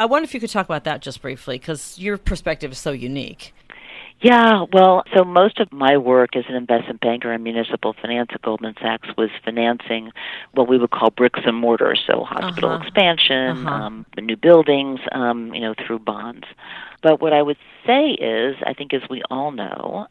I 0.00 0.06
wonder 0.06 0.24
if 0.24 0.32
you 0.32 0.40
could 0.40 0.50
talk 0.50 0.66
about 0.66 0.84
that 0.84 1.02
just 1.02 1.20
briefly, 1.20 1.58
because 1.58 1.98
your 1.98 2.16
perspective 2.16 2.72
is 2.72 2.78
so 2.78 2.92
unique. 2.92 3.52
Yeah, 4.24 4.64
well, 4.72 5.02
so 5.14 5.22
most 5.22 5.60
of 5.60 5.70
my 5.70 5.98
work 5.98 6.34
as 6.34 6.44
an 6.48 6.54
investment 6.54 7.00
banker 7.00 7.30
in 7.30 7.42
municipal 7.42 7.92
finance 8.00 8.30
at 8.32 8.40
Goldman 8.40 8.74
Sachs 8.80 9.08
was 9.18 9.28
financing 9.44 10.12
what 10.54 10.66
we 10.66 10.78
would 10.78 10.90
call 10.92 11.10
bricks 11.10 11.40
and 11.44 11.54
mortar, 11.54 11.94
so 11.94 12.24
hospital 12.24 12.70
Uh-huh. 12.70 12.82
expansion, 12.82 13.66
Uh-huh. 13.66 13.74
um, 13.74 14.06
the 14.16 14.22
new 14.22 14.36
buildings, 14.36 15.00
um, 15.12 15.52
you 15.52 15.60
know, 15.60 15.74
through 15.74 15.98
bonds. 15.98 16.46
But 17.02 17.20
what 17.20 17.34
I 17.34 17.42
would 17.42 17.58
say 17.86 18.12
is, 18.12 18.56
I 18.64 18.72
think 18.72 18.94
as 18.94 19.02
we 19.10 19.20
all 19.30 19.50
know, 19.50 20.06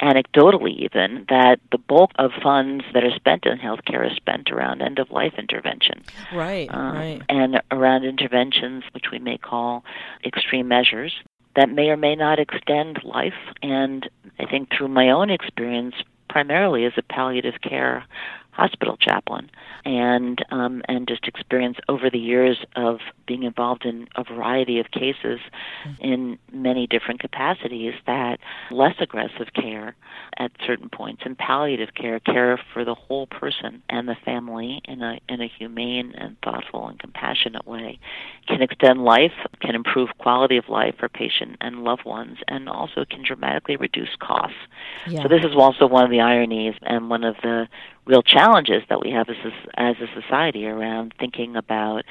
anecdotally 0.00 0.74
even, 0.78 1.24
that 1.28 1.60
the 1.70 1.78
bulk 1.78 2.10
of 2.18 2.32
funds 2.42 2.84
that 2.94 3.04
are 3.04 3.14
spent 3.14 3.46
in 3.46 3.58
healthcare 3.58 4.04
is 4.10 4.16
spent 4.16 4.50
around 4.50 4.82
end 4.82 4.98
of 4.98 5.12
life 5.12 5.34
intervention. 5.38 6.02
Right, 6.32 6.68
Um, 6.74 6.94
right. 6.96 7.22
and 7.28 7.62
around 7.70 8.04
interventions 8.04 8.82
which 8.92 9.12
we 9.12 9.20
may 9.20 9.38
call 9.38 9.84
extreme 10.24 10.66
measures 10.66 11.14
that 11.56 11.70
may 11.70 11.88
or 11.88 11.96
may 11.96 12.14
not 12.14 12.38
extend 12.38 13.02
life. 13.04 13.34
And 13.62 14.08
I 14.38 14.46
think 14.46 14.70
through 14.70 14.88
my 14.88 15.10
own 15.10 15.30
experience, 15.30 15.94
primarily 16.28 16.84
as 16.84 16.92
a 16.96 17.02
palliative 17.02 17.60
care 17.62 18.04
hospital 18.56 18.96
chaplain, 18.96 19.50
and 19.84 20.44
um, 20.50 20.82
and 20.88 21.06
just 21.06 21.26
experience 21.26 21.76
over 21.88 22.08
the 22.10 22.18
years 22.18 22.58
of 22.74 23.00
being 23.26 23.42
involved 23.42 23.84
in 23.84 24.08
a 24.16 24.24
variety 24.24 24.80
of 24.80 24.90
cases 24.90 25.40
in 26.00 26.38
many 26.52 26.86
different 26.86 27.20
capacities, 27.20 27.94
that 28.06 28.38
less 28.70 28.94
aggressive 28.98 29.52
care 29.54 29.94
at 30.38 30.50
certain 30.66 30.88
points 30.88 31.22
and 31.24 31.36
palliative 31.36 31.94
care, 31.94 32.18
care 32.20 32.58
for 32.72 32.84
the 32.84 32.94
whole 32.94 33.26
person 33.26 33.82
and 33.90 34.08
the 34.08 34.16
family 34.24 34.80
in 34.84 35.02
a 35.02 35.20
in 35.28 35.40
a 35.40 35.48
humane 35.58 36.14
and 36.16 36.36
thoughtful 36.42 36.88
and 36.88 36.98
compassionate 36.98 37.66
way, 37.66 37.98
can 38.48 38.62
extend 38.62 39.04
life, 39.04 39.32
can 39.60 39.74
improve 39.74 40.08
quality 40.18 40.56
of 40.56 40.68
life 40.68 40.94
for 40.98 41.08
patient 41.08 41.56
and 41.60 41.84
loved 41.84 42.04
ones, 42.04 42.38
and 42.48 42.68
also 42.68 43.04
can 43.04 43.22
dramatically 43.22 43.76
reduce 43.76 44.14
costs. 44.18 44.56
Yeah. 45.06 45.22
So 45.22 45.28
this 45.28 45.44
is 45.44 45.54
also 45.54 45.86
one 45.86 46.04
of 46.04 46.10
the 46.10 46.20
ironies 46.20 46.74
and 46.82 47.10
one 47.10 47.24
of 47.24 47.36
the 47.42 47.68
real 48.06 48.22
challenges 48.22 48.82
that 48.88 49.00
we 49.00 49.10
have 49.10 49.28
as 49.28 49.36
a, 49.44 49.80
as 49.80 49.96
a 50.00 50.20
society 50.20 50.66
around 50.66 51.12
thinking 51.18 51.56
about 51.56 52.04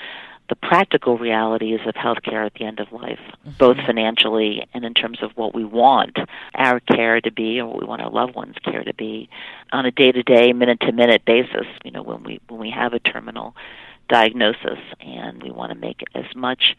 the 0.48 0.56
practical 0.56 1.18
realities 1.18 1.80
of 1.88 1.96
healthcare 1.96 2.46
at 2.46 2.54
the 2.54 2.66
end 2.66 2.80
of 2.80 2.92
life, 2.92 3.20
mm-hmm. 3.20 3.52
both 3.58 3.78
financially 3.78 4.68
and 4.74 4.86
in 4.86 4.94
terms 4.94 5.20
of 5.24 5.32
what 5.36 5.56
we 5.56 5.64
want 5.64 6.18
our 6.54 6.80
care 6.82 7.20
to 7.20 7.32
be 7.32 7.60
or 7.60 7.68
what 7.68 7.80
we 7.80 7.86
want 7.86 8.02
our 8.02 8.12
loved 8.12 8.36
ones' 8.36 8.56
care 8.64 8.84
to 8.84 8.94
be 8.94 9.28
on 9.72 9.86
a 9.86 9.92
day-to-day, 9.92 10.54
minute-to-minute 10.54 11.26
basis. 11.26 11.66
You 11.84 11.92
know, 11.92 12.04
when 12.04 12.24
we 12.24 12.40
when 12.48 12.60
we 12.60 12.70
have 12.70 12.94
a 12.94 13.00
terminal 13.00 13.56
diagnosis 14.08 14.80
and 15.00 15.42
we 15.42 15.50
want 15.50 15.72
to 15.72 15.78
make 15.78 16.04
as 16.14 16.26
much 16.36 16.76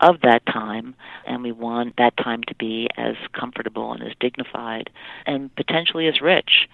of 0.00 0.20
that 0.22 0.46
time 0.46 0.94
and 1.26 1.42
we 1.42 1.50
want 1.50 1.96
that 1.98 2.16
time 2.16 2.42
to 2.44 2.54
be 2.54 2.88
as 2.96 3.16
comfortable 3.32 3.92
and 3.92 4.02
as 4.04 4.12
dignified 4.20 4.90
and 5.26 5.52
potentially 5.56 6.06
as 6.06 6.20
rich 6.20 6.68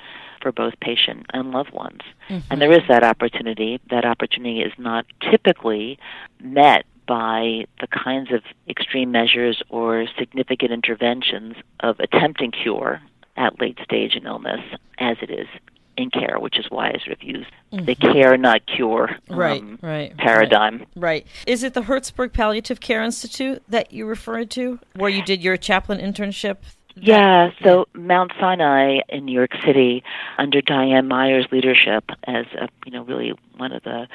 for 0.45 0.53
both 0.53 0.79
patient 0.79 1.25
and 1.33 1.51
loved 1.53 1.73
ones. 1.73 2.03
And 2.51 2.61
there 2.61 2.71
is 2.71 2.87
that 2.89 3.03
opportunity. 3.03 3.81
That 3.89 4.05
opportunity 4.05 4.61
is 4.61 4.73
not 4.77 5.07
typically 5.31 5.99
met 6.39 6.85
by 7.09 7.65
the 7.81 7.87
kinds 7.87 8.31
of 8.31 8.43
extreme 8.69 9.11
measures 9.11 9.63
or 9.71 10.07
significant 10.19 10.71
interventions 10.71 11.57
of 11.81 11.99
attempting 11.99 12.51
cure 12.53 13.01
at 13.37 13.59
late 13.59 13.79
stage 13.83 14.15
in 14.15 14.27
illness 14.27 14.61
as 14.99 15.17
it 15.23 15.31
is 15.31 15.49
in 15.97 16.11
care, 16.11 16.39
which 16.39 16.59
is 16.59 16.67
why 16.69 16.89
I 16.89 16.99
sort 17.05 17.13
of 17.13 17.23
use 17.23 17.47
the 17.73 17.95
care 17.95 18.37
not 18.37 18.67
cure 18.67 19.17
Right, 19.29 19.61
um, 19.61 19.79
right, 19.81 20.17
paradigm. 20.17 20.87
Right. 20.97 21.27
Is 21.47 21.63
it 21.63 21.75
the 21.75 21.83
Hertzberg 21.83 22.33
Palliative 22.33 22.81
Care 22.81 23.03
Institute 23.03 23.63
that 23.69 23.93
you 23.93 24.05
referred 24.07 24.51
to, 24.53 24.79
where 24.95 25.11
you 25.11 25.23
did 25.23 25.43
your 25.43 25.57
chaplain 25.57 26.01
internship? 26.01 26.59
Yeah, 26.97 27.51
so 27.63 27.87
Mount 27.95 28.33
Sinai 28.39 29.01
in 29.09 29.25
New 29.25 29.33
York 29.33 29.51
City, 29.65 30.05
under 30.39 30.61
Diane 30.61 31.09
Meier's 31.09 31.47
leadership, 31.51 32.05
as 32.25 32.47
a, 32.59 32.69
you 32.87 32.93
know, 32.93 33.03
really 33.03 33.33
one 33.57 33.73
of 33.73 33.83
the, 33.83 34.07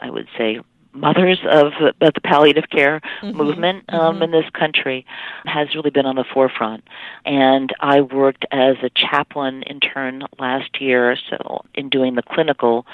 I 0.00 0.10
would 0.10 0.28
say, 0.36 0.60
mothers 0.92 1.38
of, 1.50 1.72
of 2.00 2.14
the 2.14 2.20
palliative 2.22 2.64
care 2.70 3.00
mm-hmm, 3.20 3.36
movement 3.36 3.86
mm-hmm. 3.86 4.00
um, 4.00 4.22
in 4.22 4.30
this 4.30 4.48
country, 4.50 5.06
has 5.44 5.74
really 5.74 5.90
been 5.90 6.06
on 6.06 6.16
the 6.16 6.24
forefront. 6.24 6.84
And 7.24 7.72
I 7.80 8.00
worked 8.00 8.44
as 8.50 8.76
a 8.82 8.90
chaplain 8.90 9.62
intern 9.62 10.24
last 10.38 10.80
year, 10.80 11.16
so 11.30 11.64
in 11.74 11.88
doing 11.88 12.14
the 12.14 12.22
clinical 12.22 12.86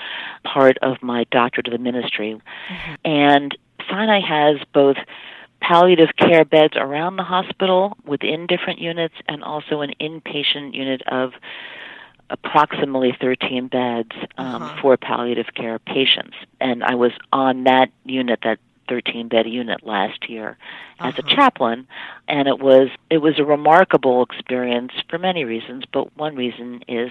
part 0.45 0.79
of 0.83 1.03
my 1.03 1.25
doctorate 1.31 1.69
of 1.69 1.73
the 1.73 1.79
ministry. 1.79 2.35
Mm-hmm. 2.35 2.95
And 3.05 3.59
Sinai 3.89 4.21
has 4.21 4.59
both 4.73 4.97
palliative 5.63 6.11
care 6.17 6.45
beds 6.45 6.75
around 6.77 7.17
the 7.17 7.23
hospital 7.23 7.97
within 8.05 8.47
different 8.47 8.81
units 8.81 9.15
and 9.29 9.43
also 9.45 9.81
an 9.81 9.93
inpatient 10.01 10.75
unit 10.75 11.03
of 11.07 11.33
approximately 12.31 13.17
13 13.21 13.69
beds 13.69 14.11
um, 14.39 14.63
Uh-huh. 14.63 14.81
for 14.83 14.97
palliative 14.97 15.55
care 15.55 15.79
patients. 15.79 16.35
And 16.61 16.83
I 16.83 16.95
was 16.95 17.13
on 17.33 17.65
that 17.65 17.91
unit, 18.05 18.41
that 18.43 18.59
13 18.89 19.29
bed 19.29 19.47
unit 19.47 19.87
last 19.87 20.29
year 20.29 20.59
as 20.99 21.17
a 21.19 21.23
chaplain 21.23 21.87
and 22.29 22.47
it 22.49 22.59
was 22.59 22.89
it 23.11 23.19
was 23.19 23.39
a 23.39 23.45
remarkable 23.45 24.23
experience 24.23 24.93
for 25.09 25.19
many 25.19 25.45
reasons 25.45 25.85
but 25.93 26.15
one 26.19 26.35
reason 26.37 26.83
is 26.89 27.11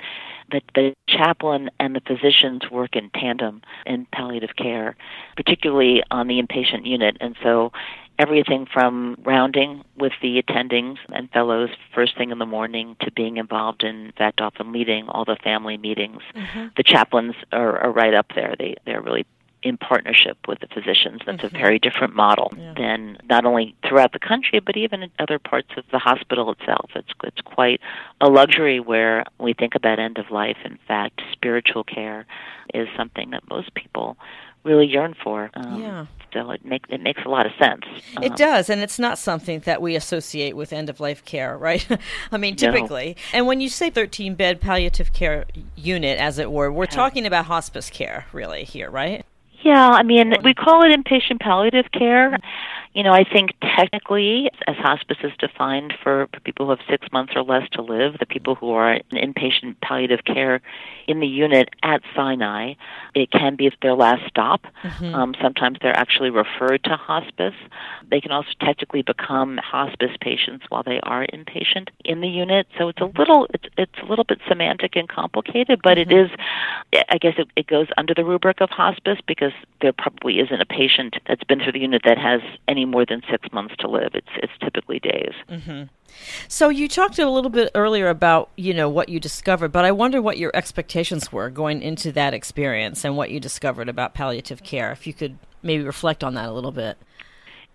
that 0.51 0.63
the 0.75 0.93
chaplain 1.07 1.69
and 1.79 1.95
the 1.95 2.01
physicians 2.01 2.69
work 2.69 2.95
in 2.95 3.09
tandem 3.11 3.61
in 3.85 4.05
palliative 4.13 4.55
care 4.57 4.95
particularly 5.35 6.03
on 6.11 6.27
the 6.27 6.41
inpatient 6.41 6.85
unit 6.85 7.17
and 7.21 7.35
so 7.41 7.71
everything 8.21 8.67
from 8.71 9.17
rounding 9.23 9.83
with 9.97 10.13
the 10.21 10.41
attendings 10.41 10.97
and 11.11 11.29
fellows 11.31 11.69
first 11.95 12.17
thing 12.17 12.29
in 12.31 12.39
the 12.39 12.45
morning 12.57 12.95
to 13.01 13.11
being 13.11 13.37
involved 13.37 13.83
in, 13.83 13.95
in 14.07 14.11
fact 14.13 14.41
often 14.41 14.71
leading 14.71 15.03
all 15.09 15.25
the 15.25 15.37
family 15.43 15.77
meetings 15.77 16.21
the 16.77 16.83
chaplains 16.83 17.35
are, 17.51 17.73
are 17.79 17.91
right 17.91 18.13
up 18.13 18.27
there 18.35 18.53
they 18.59 18.75
they're 18.85 19.01
really 19.01 19.25
in 19.63 19.77
partnership 19.77 20.37
with 20.47 20.59
the 20.59 20.67
physicians. 20.67 21.21
That's 21.25 21.43
a 21.43 21.49
very 21.49 21.77
different 21.77 22.15
model 22.15 22.51
than 22.77 23.17
not 23.29 23.45
only 23.45 23.75
throughout 23.87 24.11
the 24.11 24.19
country, 24.19 24.59
but 24.59 24.75
even 24.75 25.03
in 25.03 25.11
other 25.19 25.37
parts 25.37 25.69
of 25.77 25.83
the 25.91 25.99
hospital 25.99 26.51
itself. 26.51 26.89
It's 26.95 27.11
it's 27.23 27.41
quite 27.41 27.79
a 28.19 28.27
luxury 28.27 28.79
where 28.79 29.23
we 29.39 29.53
think 29.53 29.75
about 29.75 29.99
end 29.99 30.17
of 30.17 30.31
life. 30.31 30.57
In 30.65 30.79
fact, 30.87 31.21
spiritual 31.31 31.83
care 31.83 32.25
is 32.73 32.87
something 32.97 33.29
that 33.31 33.47
most 33.49 33.73
people 33.75 34.17
really 34.63 34.87
yearn 34.87 35.13
for. 35.23 35.51
Um, 35.53 35.79
Yeah. 35.79 36.05
So 36.33 36.49
it 36.51 36.63
makes 36.63 36.89
it 36.89 37.01
makes 37.01 37.21
a 37.25 37.29
lot 37.29 37.45
of 37.45 37.51
sense. 37.59 37.83
It 38.21 38.31
Um, 38.31 38.35
does, 38.37 38.69
and 38.69 38.81
it's 38.81 38.97
not 38.99 39.17
something 39.17 39.59
that 39.61 39.81
we 39.81 39.95
associate 39.95 40.55
with 40.55 40.71
end 40.71 40.89
of 40.89 40.99
life 40.99 41.25
care, 41.25 41.57
right? 41.69 41.85
I 42.31 42.37
mean, 42.37 42.55
No. 42.61 42.71
typically. 42.71 43.17
And 43.33 43.47
when 43.47 43.59
you 43.61 43.69
say 43.69 43.89
13 43.89 44.35
bed 44.35 44.61
palliative 44.61 45.13
care 45.13 45.45
unit, 45.75 46.19
as 46.19 46.39
it 46.39 46.51
were, 46.51 46.71
we're 46.71 46.85
talking 46.85 47.25
about 47.25 47.45
hospice 47.45 47.89
care, 47.89 48.25
really, 48.31 48.63
here, 48.63 48.89
right? 48.89 49.25
Yeah, 49.63 49.89
I 49.89 50.01
mean, 50.03 50.33
we 50.43 50.53
call 50.55 50.83
it 50.83 50.91
inpatient 50.97 51.39
palliative 51.39 51.91
care. 51.91 52.37
You 52.93 53.03
know, 53.03 53.13
I 53.13 53.23
think 53.23 53.51
technically, 53.61 54.49
as 54.67 54.75
hospice 54.75 55.17
is 55.23 55.31
defined 55.39 55.93
for, 56.03 56.27
for 56.33 56.39
people 56.41 56.65
who 56.65 56.71
have 56.71 56.79
six 56.89 57.09
months 57.13 57.33
or 57.35 57.41
less 57.41 57.69
to 57.71 57.81
live, 57.81 58.17
the 58.19 58.25
people 58.25 58.55
who 58.55 58.71
are 58.71 58.95
in 58.95 59.33
inpatient 59.33 59.75
palliative 59.81 60.25
care 60.25 60.61
in 61.07 61.21
the 61.21 61.27
unit 61.27 61.69
at 61.83 62.01
Sinai, 62.13 62.73
it 63.15 63.31
can 63.31 63.55
be 63.55 63.71
their 63.81 63.93
last 63.93 64.27
stop. 64.27 64.65
Um, 65.13 65.35
sometimes 65.41 65.77
they're 65.81 65.95
actually 65.95 66.31
referred 66.31 66.83
to 66.83 66.95
hospice. 66.97 67.55
They 68.09 68.19
can 68.19 68.31
also 68.31 68.49
technically 68.59 69.03
become 69.03 69.57
hospice 69.57 70.11
patients 70.19 70.65
while 70.69 70.83
they 70.83 70.99
are 71.03 71.25
inpatient 71.27 71.89
in 72.03 72.19
the 72.21 72.27
unit. 72.27 72.67
So 72.77 72.89
it's 72.89 72.99
a 72.99 73.05
little, 73.17 73.47
it's, 73.53 73.65
it's 73.77 73.99
a 74.01 74.05
little 74.05 74.25
bit 74.25 74.39
semantic 74.47 74.95
and 74.95 75.07
complicated, 75.07 75.79
but 75.81 75.97
it 75.97 76.11
is, 76.11 76.29
I 77.09 77.17
guess 77.17 77.35
it, 77.37 77.47
it 77.55 77.67
goes 77.67 77.87
under 77.97 78.13
the 78.13 78.25
rubric 78.25 78.59
of 78.59 78.69
hospice 78.69 79.19
because 79.27 79.53
there 79.81 79.93
probably 79.93 80.39
isn't 80.39 80.61
a 80.61 80.65
patient 80.65 81.15
that's 81.27 81.43
been 81.45 81.59
through 81.59 81.71
the 81.71 81.79
unit 81.79 82.01
that 82.03 82.17
has 82.17 82.41
any 82.67 82.80
more 82.85 83.05
than 83.05 83.21
six 83.29 83.51
months 83.51 83.75
to 83.79 83.87
live. 83.87 84.11
It's 84.13 84.27
it's 84.35 84.53
typically 84.61 84.99
days. 84.99 85.33
Mm-hmm. 85.49 85.83
So 86.47 86.69
you 86.69 86.87
talked 86.87 87.19
a 87.19 87.29
little 87.29 87.49
bit 87.49 87.71
earlier 87.73 88.09
about, 88.09 88.49
you 88.57 88.73
know, 88.73 88.89
what 88.89 89.09
you 89.09 89.19
discovered, 89.19 89.71
but 89.71 89.85
I 89.85 89.91
wonder 89.91 90.21
what 90.21 90.37
your 90.37 90.51
expectations 90.53 91.31
were 91.31 91.49
going 91.49 91.81
into 91.81 92.11
that 92.11 92.33
experience 92.33 93.05
and 93.05 93.15
what 93.15 93.31
you 93.31 93.39
discovered 93.39 93.87
about 93.87 94.13
palliative 94.13 94.63
care. 94.63 94.91
If 94.91 95.07
you 95.07 95.13
could 95.13 95.37
maybe 95.63 95.83
reflect 95.83 96.23
on 96.23 96.33
that 96.35 96.49
a 96.49 96.51
little 96.51 96.71
bit. 96.71 96.97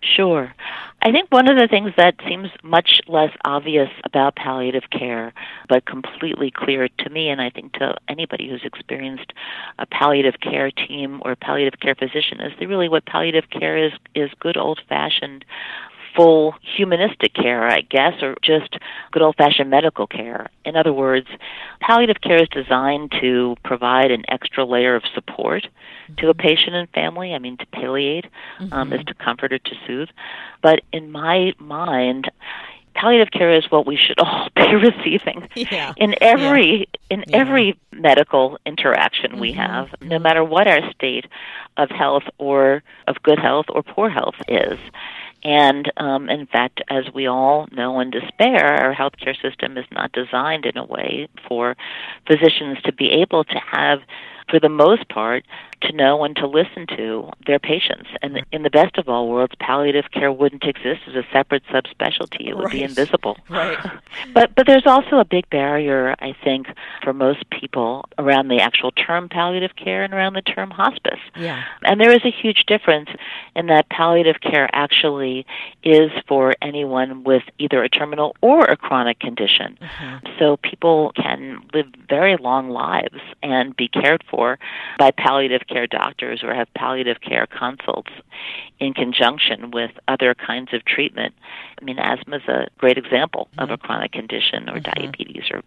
Sure. 0.01 0.53
I 1.01 1.11
think 1.11 1.31
one 1.31 1.49
of 1.49 1.57
the 1.57 1.67
things 1.67 1.91
that 1.97 2.15
seems 2.27 2.49
much 2.63 3.01
less 3.07 3.31
obvious 3.45 3.89
about 4.03 4.35
palliative 4.35 4.89
care, 4.91 5.33
but 5.69 5.85
completely 5.85 6.51
clear 6.51 6.87
to 6.99 7.09
me, 7.09 7.29
and 7.29 7.41
I 7.41 7.49
think 7.49 7.73
to 7.73 7.95
anybody 8.07 8.49
who's 8.49 8.63
experienced 8.63 9.33
a 9.79 9.85
palliative 9.85 10.39
care 10.39 10.71
team 10.71 11.21
or 11.23 11.31
a 11.31 11.35
palliative 11.35 11.79
care 11.79 11.95
physician, 11.95 12.41
is 12.41 12.53
that 12.59 12.67
really 12.67 12.89
what 12.89 13.05
palliative 13.05 13.49
care 13.49 13.77
is 13.77 13.91
is 14.15 14.29
good 14.39 14.57
old 14.57 14.79
fashioned 14.87 15.45
full 16.17 16.55
humanistic 16.75 17.33
care, 17.33 17.63
I 17.63 17.81
guess, 17.81 18.21
or 18.21 18.35
just 18.41 18.75
good 19.11 19.21
old 19.21 19.35
fashioned 19.37 19.69
medical 19.69 20.07
care. 20.07 20.49
In 20.65 20.75
other 20.75 20.91
words, 20.91 21.27
palliative 21.79 22.19
care 22.21 22.41
is 22.41 22.49
designed 22.49 23.13
to 23.21 23.55
provide 23.63 24.11
an 24.11 24.25
extra 24.27 24.65
layer 24.65 24.95
of 24.95 25.03
support 25.13 25.63
mm-hmm. 25.63 26.15
to 26.15 26.29
a 26.29 26.33
mm-hmm. 26.33 26.41
patient 26.41 26.75
and 26.75 26.89
family. 26.89 27.33
I 27.33 27.39
mean, 27.39 27.57
to 27.57 27.65
palliate 27.67 28.25
um, 28.59 28.69
mm-hmm. 28.69 28.93
is 28.93 29.05
to 29.05 29.13
comfort 29.13 29.53
or 29.53 29.59
to 29.59 29.75
soothe. 29.85 30.09
But 30.63 30.81
in 30.91 31.11
my 31.11 31.53
mind, 31.59 32.31
palliative 32.95 33.31
care 33.31 33.55
is 33.55 33.69
what 33.69 33.85
we 33.85 33.95
should 33.95 34.19
all 34.19 34.49
be 34.55 34.75
receiving 34.75 35.47
yeah. 35.55 35.93
in 35.97 36.15
every 36.19 36.79
yeah. 36.79 36.85
in 37.15 37.23
yeah. 37.27 37.37
every 37.37 37.79
medical 37.93 38.57
interaction 38.65 39.31
mm-hmm. 39.31 39.41
we 39.41 39.53
have 39.53 39.89
no 40.01 40.15
mm-hmm. 40.15 40.23
matter 40.23 40.43
what 40.43 40.67
our 40.67 40.91
state 40.91 41.25
of 41.77 41.89
health 41.89 42.23
or 42.39 42.83
of 43.07 43.21
good 43.23 43.39
health 43.39 43.67
or 43.69 43.83
poor 43.83 44.09
health 44.09 44.35
is 44.47 44.79
and 45.43 45.91
um, 45.97 46.29
in 46.29 46.45
fact, 46.47 46.81
as 46.89 47.05
we 47.13 47.27
all 47.27 47.67
know 47.71 47.99
in 47.99 48.11
despair, 48.11 48.65
our 48.65 48.93
healthcare 48.93 49.39
system 49.41 49.77
is 49.77 49.85
not 49.91 50.11
designed 50.11 50.65
in 50.65 50.77
a 50.77 50.85
way 50.85 51.27
for 51.47 51.75
physicians 52.25 52.77
to 52.85 52.93
be 52.93 53.09
able 53.11 53.43
to 53.43 53.59
have 53.71 53.99
for 54.49 54.59
the 54.59 54.69
most 54.69 55.09
part, 55.09 55.43
to 55.81 55.91
know 55.93 56.23
and 56.23 56.35
to 56.37 56.47
listen 56.47 56.87
to 56.95 57.29
their 57.45 57.59
patients. 57.59 58.09
And 58.21 58.43
in 58.51 58.63
the 58.63 58.69
best 58.69 58.97
of 58.97 59.09
all 59.09 59.27
worlds, 59.27 59.53
palliative 59.59 60.05
care 60.11 60.31
wouldn't 60.31 60.63
exist 60.63 61.01
as 61.07 61.15
a 61.15 61.23
separate 61.31 61.63
subspecialty. 61.65 62.47
It 62.47 62.55
would 62.55 62.65
right. 62.65 62.73
be 62.73 62.83
invisible. 62.83 63.37
Right. 63.49 63.77
but 64.33 64.53
but 64.55 64.67
there's 64.67 64.85
also 64.85 65.17
a 65.17 65.25
big 65.25 65.49
barrier, 65.49 66.15
I 66.19 66.35
think, 66.43 66.67
for 67.01 67.13
most 67.13 67.49
people 67.49 68.05
around 68.17 68.49
the 68.49 68.59
actual 68.59 68.91
term 68.91 69.29
palliative 69.29 69.75
care 69.75 70.03
and 70.03 70.13
around 70.13 70.33
the 70.33 70.41
term 70.41 70.69
hospice. 70.69 71.19
Yeah. 71.35 71.63
And 71.83 71.99
there 71.99 72.11
is 72.11 72.23
a 72.23 72.29
huge 72.29 72.65
difference 72.67 73.09
in 73.55 73.67
that 73.67 73.89
palliative 73.89 74.41
care 74.41 74.69
actually 74.73 75.45
is 75.83 76.11
for 76.27 76.53
anyone 76.61 77.23
with 77.23 77.43
either 77.57 77.83
a 77.83 77.89
terminal 77.89 78.35
or 78.41 78.65
a 78.65 78.77
chronic 78.77 79.19
condition. 79.19 79.77
Mm-hmm. 79.81 80.27
So 80.37 80.57
people 80.57 81.13
can 81.15 81.63
live 81.73 81.87
very 82.07 82.37
long 82.37 82.69
lives 82.69 83.19
and 83.41 83.75
be 83.75 83.87
cared 83.87 84.23
for 84.29 84.37
for 84.37 84.59
by 84.97 85.11
palliative 85.11 85.66
care 85.67 85.87
doctors 85.87 86.43
or 86.43 86.53
have 86.53 86.67
palliative 86.73 87.21
care 87.21 87.47
consults 87.47 88.11
in 88.79 88.93
conjunction 88.93 89.71
with 89.71 89.91
other 90.07 90.33
kinds 90.33 90.73
of 90.73 90.85
treatment. 90.85 91.33
I 91.79 91.83
mean, 91.83 91.99
asthma 91.99 92.37
is 92.37 92.47
a 92.47 92.67
great 92.77 92.97
example 92.97 93.47
mm-hmm. 93.51 93.61
of 93.61 93.71
a 93.71 93.77
chronic 93.77 94.11
condition 94.11 94.69
or 94.69 94.79
mm-hmm. 94.79 95.01
diabetes 95.01 95.43
or 95.51 95.63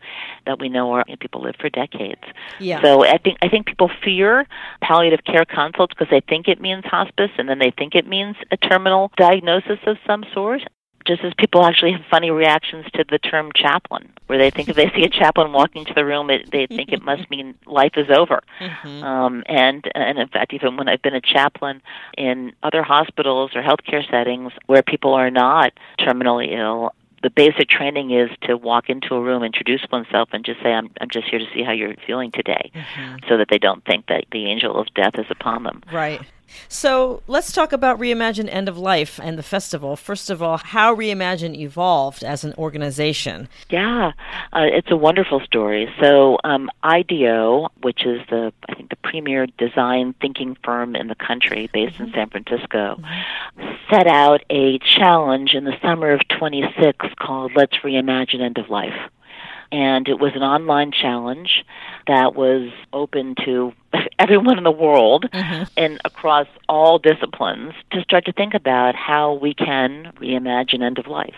that 0.47 0.59
we 0.59 0.69
know 0.69 0.93
are 0.93 1.05
people 1.19 1.43
live 1.43 1.57
for 1.61 1.69
decades. 1.69 2.23
Yeah. 2.59 2.81
So 2.83 3.05
I 3.05 3.19
think 3.19 3.39
I 3.43 3.49
think 3.49 3.67
people 3.67 3.91
fear 4.03 4.47
palliative 4.81 5.25
care 5.25 5.45
consults 5.45 5.95
because 5.95 6.11
they 6.11 6.21
think 6.21 6.49
it 6.49 6.61
means 6.61 6.85
hospice 6.85 7.31
and 7.39 7.49
then 7.49 7.59
they 7.59 7.73
think 7.77 7.95
it 7.95 8.07
means 8.07 8.37
a 8.51 8.57
terminal 8.57 9.13
diagnosis 9.17 9.79
of 9.87 9.97
some 10.07 10.25
sort 10.33 10.63
just 11.11 11.25
as 11.25 11.33
people 11.37 11.65
actually 11.65 11.91
have 11.91 12.03
funny 12.09 12.31
reactions 12.31 12.87
to 12.95 13.05
the 13.09 13.19
term 13.19 13.51
chaplain, 13.53 14.13
where 14.29 14.39
they 14.39 14.51
think 14.51 14.69
if 14.69 14.77
they 14.77 14.91
see 14.95 15.03
a 15.03 15.09
chaplain 15.09 15.53
walking 15.53 15.85
to 15.85 15.93
the 15.93 16.05
room, 16.05 16.31
it, 16.31 16.49
they 16.53 16.69
think 16.69 16.93
it 16.93 17.03
must 17.03 17.29
mean 17.31 17.57
life 17.67 17.95
is 17.97 18.07
over. 18.11 18.41
Mm-hmm. 18.61 19.03
Um, 19.03 19.43
and 19.47 19.91
and 19.97 20.19
in 20.19 20.29
fact, 20.29 20.55
even 20.55 20.77
when 20.77 20.89
I've 20.89 21.03
been 21.03 21.17
a 21.17 21.21
chaplain 21.21 21.83
in 22.17 22.53
other 22.63 22.85
hospitals 22.85 23.51
or 23.57 23.63
healthcare 23.63 24.09
settings 24.09 24.53
where 24.67 24.83
people 24.83 25.15
are 25.15 25.31
not 25.31 25.73
terminally 25.99 26.57
ill, 26.57 26.95
the 27.25 27.31
basic 27.31 27.69
training 27.69 28.13
is 28.13 28.31
to 28.43 28.57
walk 28.57 28.89
into 28.89 29.15
a 29.15 29.21
room, 29.21 29.43
introduce 29.43 29.85
oneself, 29.91 30.29
and 30.33 30.45
just 30.45 30.63
say, 30.63 30.73
"I'm 30.73 30.91
I'm 31.01 31.11
just 31.11 31.29
here 31.29 31.41
to 31.41 31.47
see 31.53 31.65
how 31.65 31.73
you're 31.73 31.97
feeling 32.07 32.31
today," 32.31 32.71
mm-hmm. 32.73 33.17
so 33.29 33.37
that 33.37 33.49
they 33.51 33.59
don't 33.59 33.85
think 33.85 34.07
that 34.07 34.27
the 34.31 34.47
angel 34.47 34.79
of 34.81 34.87
death 34.95 35.19
is 35.19 35.27
upon 35.29 35.65
them. 35.65 35.83
Right. 35.93 36.21
So 36.69 37.23
let's 37.27 37.53
talk 37.53 37.73
about 37.73 37.99
Reimagine 37.99 38.49
End 38.51 38.69
of 38.69 38.79
Life 38.79 39.19
and 39.23 39.39
the 39.39 39.43
festival. 39.43 39.97
First 39.97 40.31
of 40.31 40.43
all, 40.43 40.59
how 40.59 40.95
Reimagine 40.95 41.57
evolved 41.57 42.23
as 42.25 42.45
an 42.45 42.55
organization. 42.59 43.49
Yeah, 43.71 44.13
uh, 44.53 44.67
it's 44.73 44.91
a 44.91 44.97
wonderful 44.97 45.41
story. 45.41 45.93
So 46.01 46.39
um, 46.45 46.71
IDEO, 46.83 47.69
which 47.83 48.05
is 48.05 48.21
the 48.29 48.53
I 48.69 48.75
think 48.75 48.91
the 48.91 48.97
premier 48.97 49.47
design 49.47 50.15
thinking 50.21 50.57
firm 50.65 50.97
in 50.97 51.09
the 51.09 51.15
country, 51.15 51.69
based 51.73 51.95
mm-hmm. 51.95 52.05
in 52.05 52.13
San 52.13 52.31
Francisco, 52.31 53.01
mm-hmm. 53.01 53.75
set 53.91 54.07
out 54.07 54.43
a 54.51 54.79
challenge 54.79 55.55
in 55.55 55.65
the 55.65 55.75
summer 55.83 56.13
of 56.13 56.21
26 56.29 57.07
called 57.19 57.53
Let's 57.55 57.77
Reimagine 57.79 58.41
End 58.41 58.59
of 58.59 58.71
Life 58.71 59.11
and 59.73 60.09
it 60.09 60.19
was 60.19 60.33
an 60.35 60.43
online 60.43 60.93
challenge 60.93 61.65
that 62.07 62.35
was 62.35 62.71
open 62.93 63.35
to 63.45 63.73
everyone 64.19 64.59
in 64.59 64.65
the 64.65 64.71
world 64.71 65.27
mm-hmm. 65.33 65.65
and 65.77 66.01
across 66.05 66.47
all 66.69 66.99
disciplines 66.99 67.73
to 67.93 68.03
start 68.03 68.25
to 68.27 68.33
think 68.33 68.55
about 68.55 68.95
how 68.95 69.35
we 69.35 69.55
can 69.55 70.13
reimagine 70.21 70.83
end 70.83 70.99
of 70.99 71.07
life. 71.07 71.35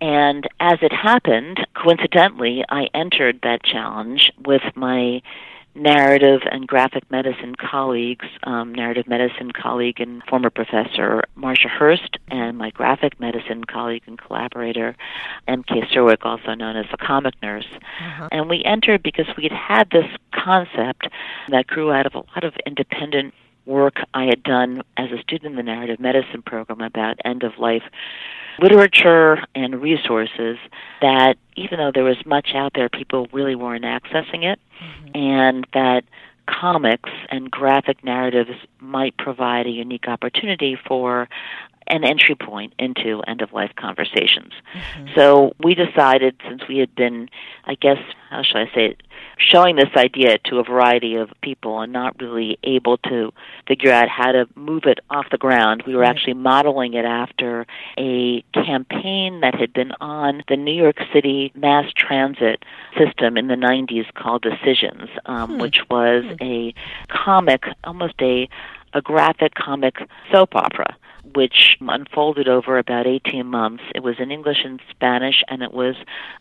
And 0.00 0.46
as 0.60 0.78
it 0.82 0.92
happened, 0.92 1.66
coincidentally, 1.74 2.64
I 2.68 2.88
entered 2.94 3.40
that 3.42 3.62
challenge 3.62 4.32
with 4.44 4.62
my 4.74 5.22
narrative 5.74 6.40
and 6.50 6.66
graphic 6.66 7.10
medicine 7.10 7.54
colleagues, 7.56 8.26
um, 8.44 8.74
narrative 8.74 9.08
medicine 9.08 9.50
colleague 9.50 10.00
and 10.00 10.22
former 10.24 10.50
professor 10.50 11.24
Marsha 11.36 11.68
Hurst, 11.68 12.18
and 12.28 12.56
my 12.56 12.70
graphic 12.70 13.18
medicine 13.18 13.64
colleague 13.64 14.02
and 14.06 14.18
collaborator 14.18 14.96
M.K. 15.48 15.82
Czerwiec, 15.92 16.18
also 16.22 16.54
known 16.54 16.76
as 16.76 16.86
the 16.90 16.96
comic 16.96 17.34
nurse. 17.42 17.66
Uh-huh. 17.72 18.28
And 18.30 18.48
we 18.48 18.62
entered 18.64 19.02
because 19.02 19.26
we 19.36 19.44
had 19.44 19.52
had 19.52 19.90
this 19.90 20.10
concept 20.32 21.08
that 21.48 21.66
grew 21.66 21.92
out 21.92 22.06
of 22.06 22.14
a 22.14 22.18
lot 22.18 22.44
of 22.44 22.54
independent 22.66 23.34
work 23.66 23.96
I 24.12 24.24
had 24.24 24.42
done 24.42 24.82
as 24.96 25.10
a 25.10 25.20
student 25.22 25.52
in 25.52 25.56
the 25.56 25.62
narrative 25.62 25.98
medicine 25.98 26.42
program 26.42 26.80
about 26.80 27.18
end 27.24 27.42
of 27.42 27.58
life 27.58 27.82
literature 28.60 29.44
and 29.54 29.80
resources 29.82 30.58
that 31.00 31.36
even 31.56 31.78
though 31.78 31.92
there 31.92 32.04
was 32.04 32.16
much 32.26 32.50
out 32.54 32.72
there, 32.74 32.88
people 32.88 33.28
really 33.32 33.54
weren't 33.54 33.84
accessing 33.84 34.44
it, 34.44 34.58
mm-hmm. 34.82 35.16
and 35.16 35.66
that 35.72 36.04
comics 36.46 37.10
and 37.30 37.50
graphic 37.50 38.04
narratives 38.04 38.50
might 38.80 39.16
provide 39.16 39.66
a 39.66 39.70
unique 39.70 40.08
opportunity 40.08 40.76
for 40.86 41.28
an 41.86 42.04
entry 42.04 42.34
point 42.34 42.72
into 42.78 43.20
end 43.26 43.42
of 43.42 43.52
life 43.52 43.72
conversations. 43.76 44.52
Mm-hmm. 44.74 45.08
So 45.14 45.54
we 45.62 45.74
decided, 45.74 46.36
since 46.48 46.62
we 46.68 46.78
had 46.78 46.94
been, 46.94 47.28
I 47.66 47.74
guess, 47.74 47.98
how 48.30 48.42
shall 48.42 48.62
I 48.62 48.66
say 48.74 48.86
it, 48.86 49.02
showing 49.38 49.76
this 49.76 49.90
idea 49.96 50.38
to 50.38 50.58
a 50.58 50.64
variety 50.64 51.16
of 51.16 51.30
people 51.42 51.80
and 51.80 51.92
not 51.92 52.20
really 52.20 52.58
able 52.62 52.98
to 52.98 53.32
figure 53.66 53.92
out 53.92 54.08
how 54.08 54.32
to 54.32 54.48
move 54.54 54.84
it 54.84 55.00
off 55.10 55.26
the 55.30 55.38
ground, 55.38 55.82
we 55.86 55.94
were 55.94 56.02
right. 56.02 56.10
actually 56.10 56.34
modeling 56.34 56.94
it 56.94 57.04
after 57.04 57.66
a 57.98 58.42
campaign 58.52 59.40
that 59.40 59.54
had 59.54 59.72
been 59.72 59.92
on 60.00 60.42
the 60.48 60.56
New 60.56 60.74
York 60.74 60.96
City 61.12 61.52
mass 61.54 61.90
transit 61.96 62.64
system 62.98 63.36
in 63.36 63.48
the 63.48 63.54
90s 63.54 64.12
called 64.14 64.42
Decisions, 64.42 65.08
um, 65.26 65.52
hmm. 65.52 65.60
which 65.60 65.78
was 65.90 66.24
hmm. 66.24 66.42
a 66.42 66.74
comic, 67.08 67.64
almost 67.84 68.14
a 68.20 68.48
a 68.96 69.02
graphic 69.02 69.54
comic 69.56 69.96
soap 70.30 70.54
opera 70.54 70.96
which 71.34 71.76
unfolded 71.80 72.48
over 72.48 72.78
about 72.78 73.06
18 73.06 73.46
months. 73.46 73.82
It 73.94 74.02
was 74.02 74.16
in 74.18 74.30
English 74.30 74.58
and 74.64 74.80
Spanish, 74.90 75.42
and 75.48 75.62
it 75.62 75.72
was 75.72 75.96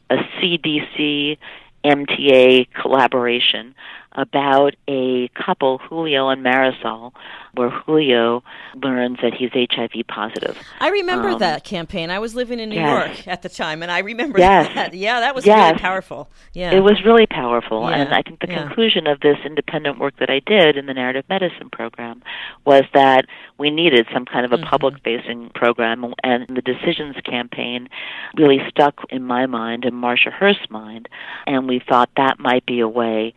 a 0.10 0.18
CDC 0.18 1.38
MTA 1.84 2.68
collaboration 2.82 3.76
about 4.16 4.76
a 4.88 5.28
couple, 5.30 5.80
Julio 5.80 6.30
and 6.30 6.44
Marisol, 6.44 7.14
where 7.56 7.70
Julio 7.70 8.44
learns 8.76 9.20
that 9.22 9.34
he's 9.34 9.52
HIV 9.54 10.08
positive. 10.08 10.58
I 10.80 10.90
remember 10.90 11.30
um, 11.30 11.40
that 11.40 11.64
campaign. 11.64 12.10
I 12.10 12.20
was 12.20 12.34
living 12.34 12.60
in 12.60 12.70
New 12.70 12.76
yes. 12.76 13.08
York 13.08 13.28
at 13.28 13.42
the 13.44 13.50
time, 13.50 13.84
and 13.84 13.92
I 13.92 14.00
remember 14.00 14.40
yes. 14.40 14.72
that. 14.76 14.94
Yeah, 14.94 15.20
that 15.20 15.36
was 15.36 15.46
yes. 15.46 15.72
really 15.72 15.80
powerful. 15.80 16.30
Yeah, 16.54 16.72
it 16.72 16.82
was 16.82 17.04
really 17.06 17.28
powerful, 17.28 17.90
yeah. 17.90 17.98
and 17.98 18.14
I 18.14 18.22
think 18.22 18.40
the 18.40 18.48
yeah. 18.48 18.64
conclusion 18.64 19.08
of 19.08 19.20
this 19.20 19.38
independent 19.46 20.00
work 20.00 20.18
that 20.20 20.30
I 20.30 20.40
did 20.40 20.78
in 20.78 20.88
the 20.88 20.94
narrative 20.94 21.26
medicine 21.30 21.70
program 21.72 22.24
was 22.66 22.84
that 22.94 23.26
we 23.58 23.70
needed 23.70 24.08
some 24.14 24.26
kind 24.26 24.46
of 24.46 24.52
a 24.52 24.58
mm-hmm. 24.58 24.70
public-facing 24.70 25.52
program, 25.54 26.14
and 26.24 26.48
the 26.48 26.62
Decisions 26.62 27.16
campaign 27.24 27.90
really 28.36 28.60
stuck 28.70 28.96
in 29.10 29.24
my 29.24 29.46
mind 29.46 29.86
and 29.86 29.94
Marsha 29.96 30.32
Hurst's 30.32 30.70
mind, 30.70 31.08
and 31.46 31.68
we 31.68 31.82
thought 31.88 32.10
that 32.18 32.40
might 32.40 32.66
be 32.66 32.80
a 32.80 32.88
way 32.88 33.34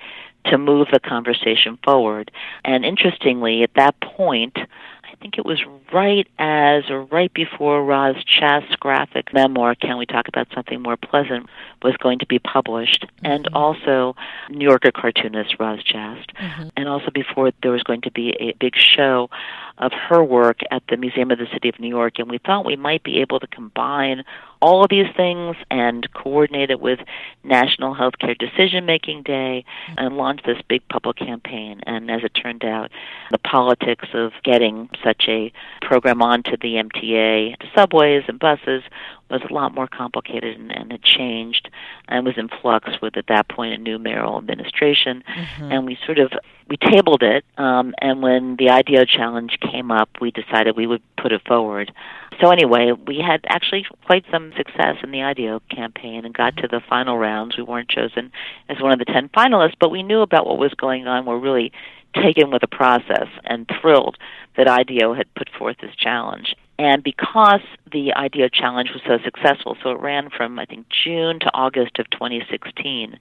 to 0.51 0.59
move 0.59 0.89
the 0.93 1.01
conversation 1.01 1.79
forward. 1.85 2.31
And 2.65 2.85
interestingly, 2.85 3.63
at 3.63 3.75
that 3.75 4.01
point, 4.01 4.57
I 4.57 5.15
think 5.21 5.39
it 5.39 5.47
was 5.47 5.63
right 5.93 6.29
as 6.39 6.91
or 6.91 7.05
right 7.05 7.33
before 7.33 7.83
Roz 7.85 8.17
Chast's 8.25 8.77
graphic 8.77 9.33
memoir, 9.33 9.75
Can 9.75 9.97
We 9.97 10.05
Talk 10.07 10.29
About 10.29 10.49
Something 10.55 10.83
More 10.83 10.97
Pleasant, 10.97 11.49
was 11.83 11.97
going 11.97 12.19
to 12.19 12.27
be 12.27 12.39
published, 12.39 13.07
mm-hmm. 13.07 13.27
and 13.27 13.49
also 13.55 14.15
New 14.51 14.69
Yorker 14.69 14.93
cartoonist 14.93 15.57
Roz 15.59 15.83
Chast, 15.83 16.27
mm-hmm. 16.35 16.69
and 16.77 16.89
also 16.89 17.11
before 17.11 17.51
there 17.63 17.71
was 17.71 17.83
going 17.83 18.03
to 18.03 18.11
be 18.11 18.37
a 18.39 18.53
big 18.61 18.77
show 18.77 19.31
of 19.79 19.93
her 19.93 20.23
work 20.23 20.61
at 20.71 20.83
the 20.89 20.97
Museum 20.97 21.31
of 21.31 21.39
the 21.39 21.47
City 21.53 21.69
of 21.69 21.79
New 21.79 21.89
York, 21.89 22.19
and 22.19 22.31
we 22.31 22.39
thought 22.39 22.65
we 22.65 22.77
might 22.77 23.03
be 23.03 23.21
able 23.21 23.41
to 23.41 23.47
combine 23.47 24.25
all 24.63 24.83
of 24.83 24.91
these 24.91 25.07
things 25.17 25.57
and 25.71 26.13
coordinate 26.15 26.71
it 26.71 26.81
with 26.81 27.01
National 27.45 27.95
Healthcare 27.95 28.37
Decision 28.37 28.87
Making 28.87 29.23
Day 29.23 29.65
and 29.99 30.17
launch 30.17 30.41
this 30.45 30.59
big 30.69 30.87
public 30.89 31.17
campaign. 31.17 31.81
And 31.87 32.11
as 32.11 32.25
it 32.25 32.31
turned 32.31 32.65
out, 32.65 32.91
the 33.31 33.39
politics 33.39 34.09
of 34.15 34.33
getting 34.45 34.89
such 35.05 35.25
a 35.29 35.53
program 35.83 36.23
onto 36.23 36.57
the 36.57 36.75
MTA, 36.77 37.57
subways 37.75 38.25
and 38.29 38.39
buses, 38.39 38.83
was 39.31 39.43
a 39.49 39.53
lot 39.53 39.75
more 39.75 39.87
complicated 39.87 40.59
and, 40.59 40.71
and 40.71 40.93
it 40.93 41.03
changed 41.03 41.71
and 42.09 42.25
was 42.25 42.37
in 42.37 42.49
flux 42.49 42.91
with 43.03 43.17
at 43.17 43.27
that 43.29 43.49
point 43.49 43.75
a 43.75 43.79
new 43.79 43.99
mayoral 43.99 44.39
administration. 44.39 45.23
Mm-hmm. 45.27 45.73
and 45.73 45.87
we 45.87 45.99
sort 46.05 46.19
of 46.19 46.33
we 46.69 46.77
tabled 46.77 47.23
it 47.23 47.45
um, 47.59 47.95
and 48.01 48.23
when 48.23 48.57
the 48.57 48.71
IDEO 48.71 49.05
challenge 49.05 49.59
came 49.61 49.91
up 49.91 50.09
we 50.21 50.31
decided 50.31 50.77
we 50.77 50.87
would 50.87 51.03
put 51.17 51.33
it 51.33 51.43
forward. 51.47 51.93
So 52.41 52.51
anyway 52.51 52.93
we 52.93 53.19
had 53.19 53.45
actually 53.49 53.87
quite 54.05 54.25
some 54.31 54.53
success 54.57 54.97
in 55.03 55.11
the 55.11 55.23
IDEO 55.23 55.61
campaign 55.71 56.25
and 56.25 56.35
got 56.35 56.57
to 56.59 56.69
the 56.69 56.81
final 56.89 57.19
rounds. 57.19 57.57
We 57.57 57.63
weren't 57.63 57.89
chosen 57.89 58.31
as 58.69 58.81
one 58.81 58.93
of 58.93 58.99
the 58.99 59.05
10 59.07 59.31
finalists 59.31 59.77
but 59.81 59.91
we 59.91 60.03
knew 60.03 60.21
about 60.21 60.47
what 60.47 60.59
was 60.59 60.75
going 60.75 61.07
on. 61.07 61.27
We're 61.27 61.39
really 61.39 61.73
taken 62.15 62.51
with 62.51 62.63
the 62.63 62.69
process 62.69 63.29
and 63.45 63.69
thrilled 63.81 64.17
that 64.57 64.69
IDEO 64.69 65.15
had 65.15 65.33
put 65.35 65.51
forth 65.59 65.77
this 65.81 65.95
challenge 65.97 66.55
and 66.79 67.03
because 67.03 67.61
the 67.91 68.13
IDEO 68.15 68.49
challenge 68.49 68.91
was 68.93 69.03
so 69.07 69.19
successful, 69.25 69.77
so 69.83 69.91
it 69.91 70.01
ran 70.01 70.29
from, 70.29 70.59
I 70.59 70.67
think, 70.67 70.87
June 70.91 71.41
to 71.41 71.51
August 71.55 71.99
of 71.99 72.11
2016, 72.11 73.19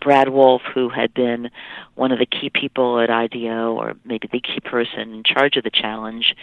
Brad 0.00 0.30
Wolfe, 0.30 0.62
who 0.72 0.88
had 0.88 1.12
been 1.12 1.50
one 1.96 2.12
of 2.12 2.18
the 2.18 2.26
key 2.26 2.50
people 2.50 3.00
at 3.00 3.10
IDEO, 3.10 3.74
or 3.74 3.94
maybe 4.04 4.28
the 4.32 4.40
key 4.40 4.60
person 4.60 5.12
in 5.12 5.22
charge 5.22 5.56
of 5.56 5.64
the 5.64 5.70
challenge, 5.70 6.34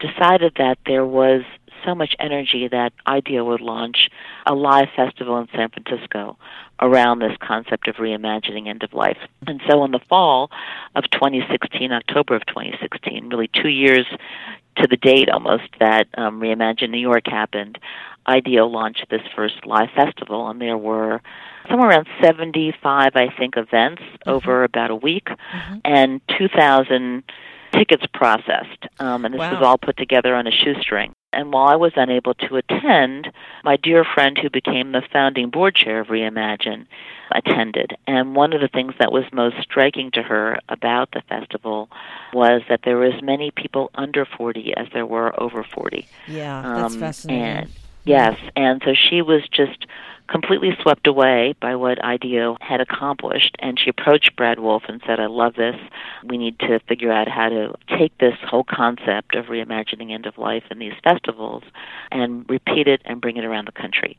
decided 0.00 0.54
that 0.56 0.78
there 0.86 1.04
was 1.04 1.42
so 1.86 1.94
much 1.94 2.14
energy 2.18 2.68
that 2.68 2.92
IDEO 3.06 3.44
would 3.44 3.60
launch 3.60 4.10
a 4.44 4.54
live 4.54 4.88
festival 4.94 5.38
in 5.38 5.48
San 5.54 5.70
Francisco 5.70 6.36
around 6.80 7.20
this 7.20 7.36
concept 7.40 7.88
of 7.88 7.96
reimagining 7.96 8.68
end 8.68 8.82
of 8.82 8.92
life. 8.92 9.18
And 9.46 9.62
so 9.68 9.84
in 9.84 9.92
the 9.92 10.00
fall 10.08 10.50
of 10.94 11.04
2016, 11.10 11.92
October 11.92 12.34
of 12.34 12.44
2016, 12.46 13.30
really 13.30 13.48
two 13.48 13.68
years 13.68 14.06
to 14.76 14.86
the 14.86 14.96
date 14.96 15.30
almost 15.30 15.68
that 15.80 16.06
um, 16.18 16.40
Reimagine 16.40 16.90
New 16.90 16.98
York 16.98 17.26
happened, 17.26 17.78
IDEO 18.26 18.66
launched 18.66 19.06
this 19.10 19.22
first 19.34 19.64
live 19.64 19.88
festival, 19.94 20.48
and 20.48 20.60
there 20.60 20.76
were 20.76 21.22
somewhere 21.68 21.90
around 21.90 22.08
75, 22.20 23.12
I 23.14 23.28
think, 23.38 23.56
events 23.56 24.02
mm-hmm. 24.02 24.30
over 24.30 24.64
about 24.64 24.90
a 24.90 24.96
week, 24.96 25.26
mm-hmm. 25.26 25.78
and 25.84 26.20
2,000 26.38 27.22
tickets 27.72 28.04
processed. 28.12 28.86
Um, 28.98 29.24
and 29.24 29.34
this 29.34 29.38
wow. 29.38 29.52
was 29.52 29.62
all 29.62 29.78
put 29.78 29.96
together 29.96 30.34
on 30.34 30.46
a 30.46 30.50
shoestring. 30.50 31.14
And 31.36 31.52
while 31.52 31.68
I 31.68 31.76
was 31.76 31.92
unable 31.96 32.32
to 32.32 32.56
attend, 32.56 33.30
my 33.62 33.76
dear 33.76 34.04
friend 34.04 34.38
who 34.38 34.48
became 34.48 34.92
the 34.92 35.02
founding 35.12 35.50
board 35.50 35.74
chair 35.74 36.00
of 36.00 36.06
Reimagine 36.06 36.86
attended. 37.30 37.94
And 38.06 38.34
one 38.34 38.54
of 38.54 38.62
the 38.62 38.68
things 38.68 38.94
that 38.98 39.12
was 39.12 39.24
most 39.34 39.56
striking 39.60 40.10
to 40.12 40.22
her 40.22 40.58
about 40.70 41.10
the 41.10 41.20
festival 41.28 41.90
was 42.32 42.62
that 42.70 42.80
there 42.84 42.96
were 42.96 43.04
as 43.04 43.22
many 43.22 43.50
people 43.50 43.90
under 43.94 44.24
40 44.24 44.74
as 44.78 44.86
there 44.94 45.04
were 45.04 45.38
over 45.38 45.62
40. 45.62 46.06
Yeah, 46.26 46.62
that's 46.62 46.94
um, 46.94 47.00
fascinating. 47.00 47.44
And, 47.44 47.70
yes, 48.04 48.38
and 48.56 48.80
so 48.82 48.94
she 48.94 49.20
was 49.20 49.42
just 49.48 49.86
completely 50.28 50.76
swept 50.82 51.06
away 51.06 51.54
by 51.60 51.76
what 51.76 52.02
IDEO 52.04 52.56
had 52.60 52.80
accomplished. 52.80 53.56
And 53.60 53.78
she 53.78 53.90
approached 53.90 54.36
Brad 54.36 54.58
Wolfe 54.58 54.84
and 54.88 55.00
said, 55.06 55.20
I 55.20 55.26
love 55.26 55.54
this. 55.54 55.76
We 56.24 56.38
need 56.38 56.58
to 56.60 56.80
figure 56.88 57.12
out 57.12 57.28
how 57.28 57.48
to 57.48 57.74
take 57.98 58.16
this 58.18 58.34
whole 58.42 58.64
concept 58.64 59.34
of 59.34 59.46
reimagining 59.46 60.12
end 60.12 60.26
of 60.26 60.38
life 60.38 60.64
in 60.70 60.78
these 60.78 60.94
festivals 61.02 61.62
and 62.10 62.48
repeat 62.48 62.88
it 62.88 63.02
and 63.04 63.20
bring 63.20 63.36
it 63.36 63.44
around 63.44 63.68
the 63.68 63.72
country. 63.72 64.18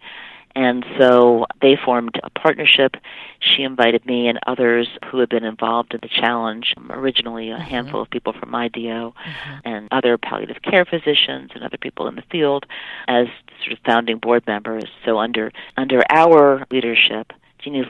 And 0.58 0.84
so 0.98 1.46
they 1.62 1.76
formed 1.76 2.20
a 2.24 2.32
partnership. 2.32 2.96
She 3.40 3.62
invited 3.62 4.08
me 4.08 4.28
and 4.28 4.40
others 4.48 4.88
who 5.06 5.20
had 5.20 5.30
been 5.30 5.44
involved 5.44 5.94
in 5.94 6.00
the 6.02 6.10
challenge, 6.10 6.74
originally 6.90 7.52
a 7.52 7.58
mm-hmm. 7.58 7.62
handful 7.62 8.02
of 8.02 8.10
people 8.10 8.34
from 8.34 8.56
IDEO 8.56 9.14
mm-hmm. 9.14 9.60
and 9.66 9.88
other 9.92 10.18
palliative 10.18 10.64
care 10.64 10.84
physicians 10.84 11.52
and 11.54 11.64
other 11.64 11.78
people 11.78 12.08
in 12.08 12.16
the 12.16 12.24
field 12.32 12.66
as 13.08 13.28
sort 13.64 13.74
of 13.74 13.78
founding 13.86 14.18
board 14.18 14.48
members. 14.48 14.86
So 15.06 15.20
under 15.20 15.52
under 15.78 16.02
our 16.10 16.66
leadership, 16.72 17.34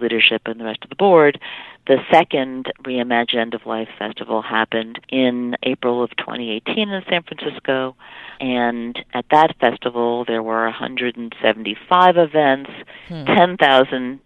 Leadership 0.01 0.43
and 0.45 0.59
the 0.59 0.65
rest 0.65 0.83
of 0.83 0.89
the 0.89 0.95
board, 0.95 1.39
the 1.87 1.97
second 2.11 2.71
Reimagine 2.83 3.35
End 3.35 3.53
of 3.53 3.65
Life 3.65 3.89
Festival 3.97 4.41
happened 4.41 4.99
in 5.09 5.55
April 5.63 6.03
of 6.03 6.09
2018 6.17 6.89
in 6.89 7.03
San 7.09 7.23
Francisco. 7.23 7.95
And 8.39 9.03
at 9.13 9.25
that 9.31 9.55
festival, 9.59 10.25
there 10.25 10.43
were 10.43 10.65
175 10.65 12.17
events, 12.17 12.69
hmm. 13.07 13.25
10,000 13.25 14.19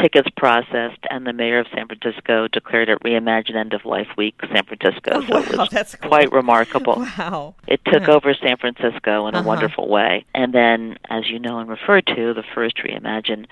tickets 0.00 0.28
processed, 0.36 1.00
and 1.10 1.26
the 1.26 1.32
mayor 1.32 1.58
of 1.58 1.66
San 1.74 1.86
Francisco 1.86 2.48
declared 2.48 2.88
it 2.88 2.98
Reimagine 3.00 3.56
End 3.56 3.74
of 3.74 3.84
Life 3.84 4.08
Week 4.16 4.34
San 4.52 4.64
Francisco. 4.64 5.10
Oh, 5.12 5.20
so 5.20 5.38
it 5.38 5.56
was 5.58 5.68
that's 5.70 5.94
cool. 5.96 6.08
quite 6.08 6.32
remarkable. 6.32 6.96
Wow. 7.18 7.54
It 7.66 7.80
took 7.84 8.06
yeah. 8.06 8.14
over 8.14 8.34
San 8.34 8.56
Francisco 8.56 9.26
in 9.26 9.34
a 9.34 9.38
uh-huh. 9.38 9.48
wonderful 9.48 9.88
way. 9.88 10.24
And 10.34 10.54
then, 10.54 10.98
as 11.10 11.28
you 11.28 11.38
know 11.38 11.58
and 11.58 11.68
referred 11.68 12.06
to, 12.06 12.32
the 12.32 12.44
first 12.54 12.76
Reimagine 12.78 13.46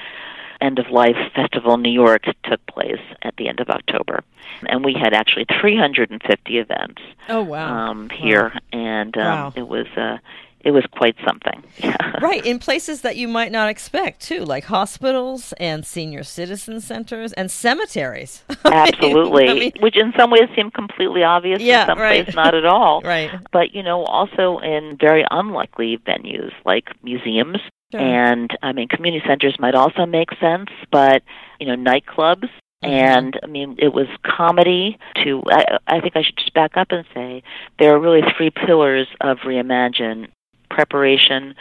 End 0.60 0.78
of 0.78 0.90
Life 0.90 1.16
Festival 1.34 1.76
New 1.76 1.92
York 1.92 2.24
took 2.44 2.64
place 2.66 3.00
at 3.22 3.36
the 3.36 3.48
end 3.48 3.60
of 3.60 3.68
October. 3.70 4.22
And 4.66 4.84
we 4.84 4.94
had 4.94 5.14
actually 5.14 5.46
350 5.60 6.58
events. 6.58 7.02
Oh 7.28 7.42
wow! 7.42 7.90
Um, 7.90 8.10
here, 8.10 8.52
wow. 8.54 8.60
and 8.72 9.16
um, 9.16 9.24
wow. 9.24 9.52
it 9.56 9.68
was 9.68 9.86
uh, 9.96 10.18
it 10.62 10.72
was 10.72 10.84
quite 10.92 11.16
something. 11.26 11.62
right, 12.20 12.44
in 12.44 12.58
places 12.58 13.00
that 13.00 13.16
you 13.16 13.28
might 13.28 13.50
not 13.50 13.68
expect 13.68 14.20
too, 14.20 14.44
like 14.44 14.64
hospitals 14.64 15.54
and 15.54 15.86
senior 15.86 16.22
citizen 16.22 16.80
centers 16.80 17.32
and 17.32 17.50
cemeteries. 17.50 18.44
Absolutely, 18.64 19.48
I 19.48 19.54
mean, 19.54 19.72
which 19.80 19.96
in 19.96 20.12
some 20.18 20.30
ways 20.30 20.48
seem 20.54 20.70
completely 20.70 21.22
obvious, 21.22 21.62
yeah, 21.62 21.82
in 21.82 21.86
some 21.88 21.98
right. 21.98 22.26
ways 22.26 22.34
not 22.34 22.54
at 22.54 22.66
all. 22.66 23.00
right. 23.04 23.30
But 23.52 23.74
you 23.74 23.82
know, 23.82 24.04
also 24.04 24.58
in 24.58 24.96
very 25.00 25.24
unlikely 25.30 25.98
venues 25.98 26.52
like 26.64 26.88
museums. 27.02 27.58
Sure. 27.92 28.00
And 28.00 28.56
I 28.62 28.72
mean, 28.72 28.88
community 28.88 29.24
centers 29.26 29.56
might 29.58 29.74
also 29.74 30.06
make 30.06 30.30
sense, 30.40 30.68
but 30.90 31.22
you 31.58 31.66
know, 31.66 31.76
nightclubs 31.76 32.48
Mm-hmm. 32.82 32.94
and 32.94 33.38
I 33.42 33.46
mean 33.46 33.76
it 33.78 33.92
was 33.92 34.06
comedy 34.22 34.96
to 35.22 35.42
I, 35.50 35.76
I 35.86 36.00
think 36.00 36.16
I 36.16 36.22
should 36.22 36.38
just 36.38 36.54
back 36.54 36.78
up 36.78 36.86
and 36.92 37.04
say 37.12 37.42
there 37.78 37.94
are 37.94 38.00
really 38.00 38.22
three 38.38 38.48
pillars 38.48 39.06
of 39.20 39.36
reimagine 39.40 40.28
preparation, 40.70 41.54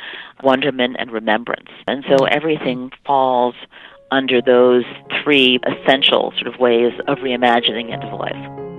wonderment, 0.44 0.96
and 0.98 1.12
remembrance. 1.12 1.68
And 1.89 2.06
so 2.08 2.15
Mm-hmm. 2.15 2.34
everything 2.38 2.92
falls 3.06 3.56
under 4.12 4.42
those 4.42 4.86
three 5.22 5.60
essential 5.68 6.32
sort 6.39 6.48
of 6.48 6.58
ways 6.58 6.94
of 7.08 7.18
reimagining 7.18 7.92
end 7.92 8.04
of 8.06 8.18
life 8.18 8.32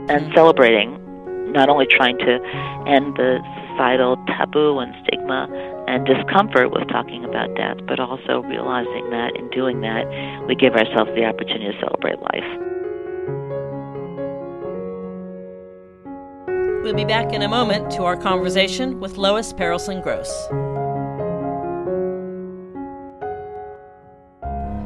and 0.08 0.32
Mhm. 0.32 0.34
celebrating, 0.34 1.52
not 1.52 1.68
only 1.68 1.86
trying 1.86 2.16
to 2.18 2.40
end 2.86 3.16
the 3.16 3.38
societal 3.70 4.16
taboo 4.28 4.78
and 4.78 4.94
stigma 5.04 5.46
and 5.86 6.06
discomfort 6.06 6.70
with 6.70 6.88
talking 6.88 7.24
about 7.24 7.54
death, 7.54 7.78
but 7.86 8.00
also 8.00 8.42
realizing 8.42 9.10
that 9.10 9.36
in 9.36 9.48
doing 9.50 9.80
that, 9.80 10.04
we 10.46 10.54
give 10.54 10.74
ourselves 10.74 11.10
the 11.14 11.24
opportunity 11.24 11.72
to 11.72 11.78
celebrate 11.80 12.20
life. 12.20 12.70
We'll 16.82 16.94
be 16.94 17.04
back 17.04 17.32
in 17.32 17.42
a 17.42 17.48
moment 17.48 17.90
to 17.92 18.04
our 18.04 18.16
conversation 18.16 19.00
with 19.00 19.16
Lois 19.18 19.52
Perelson 19.52 20.02
Gross. 20.02 20.79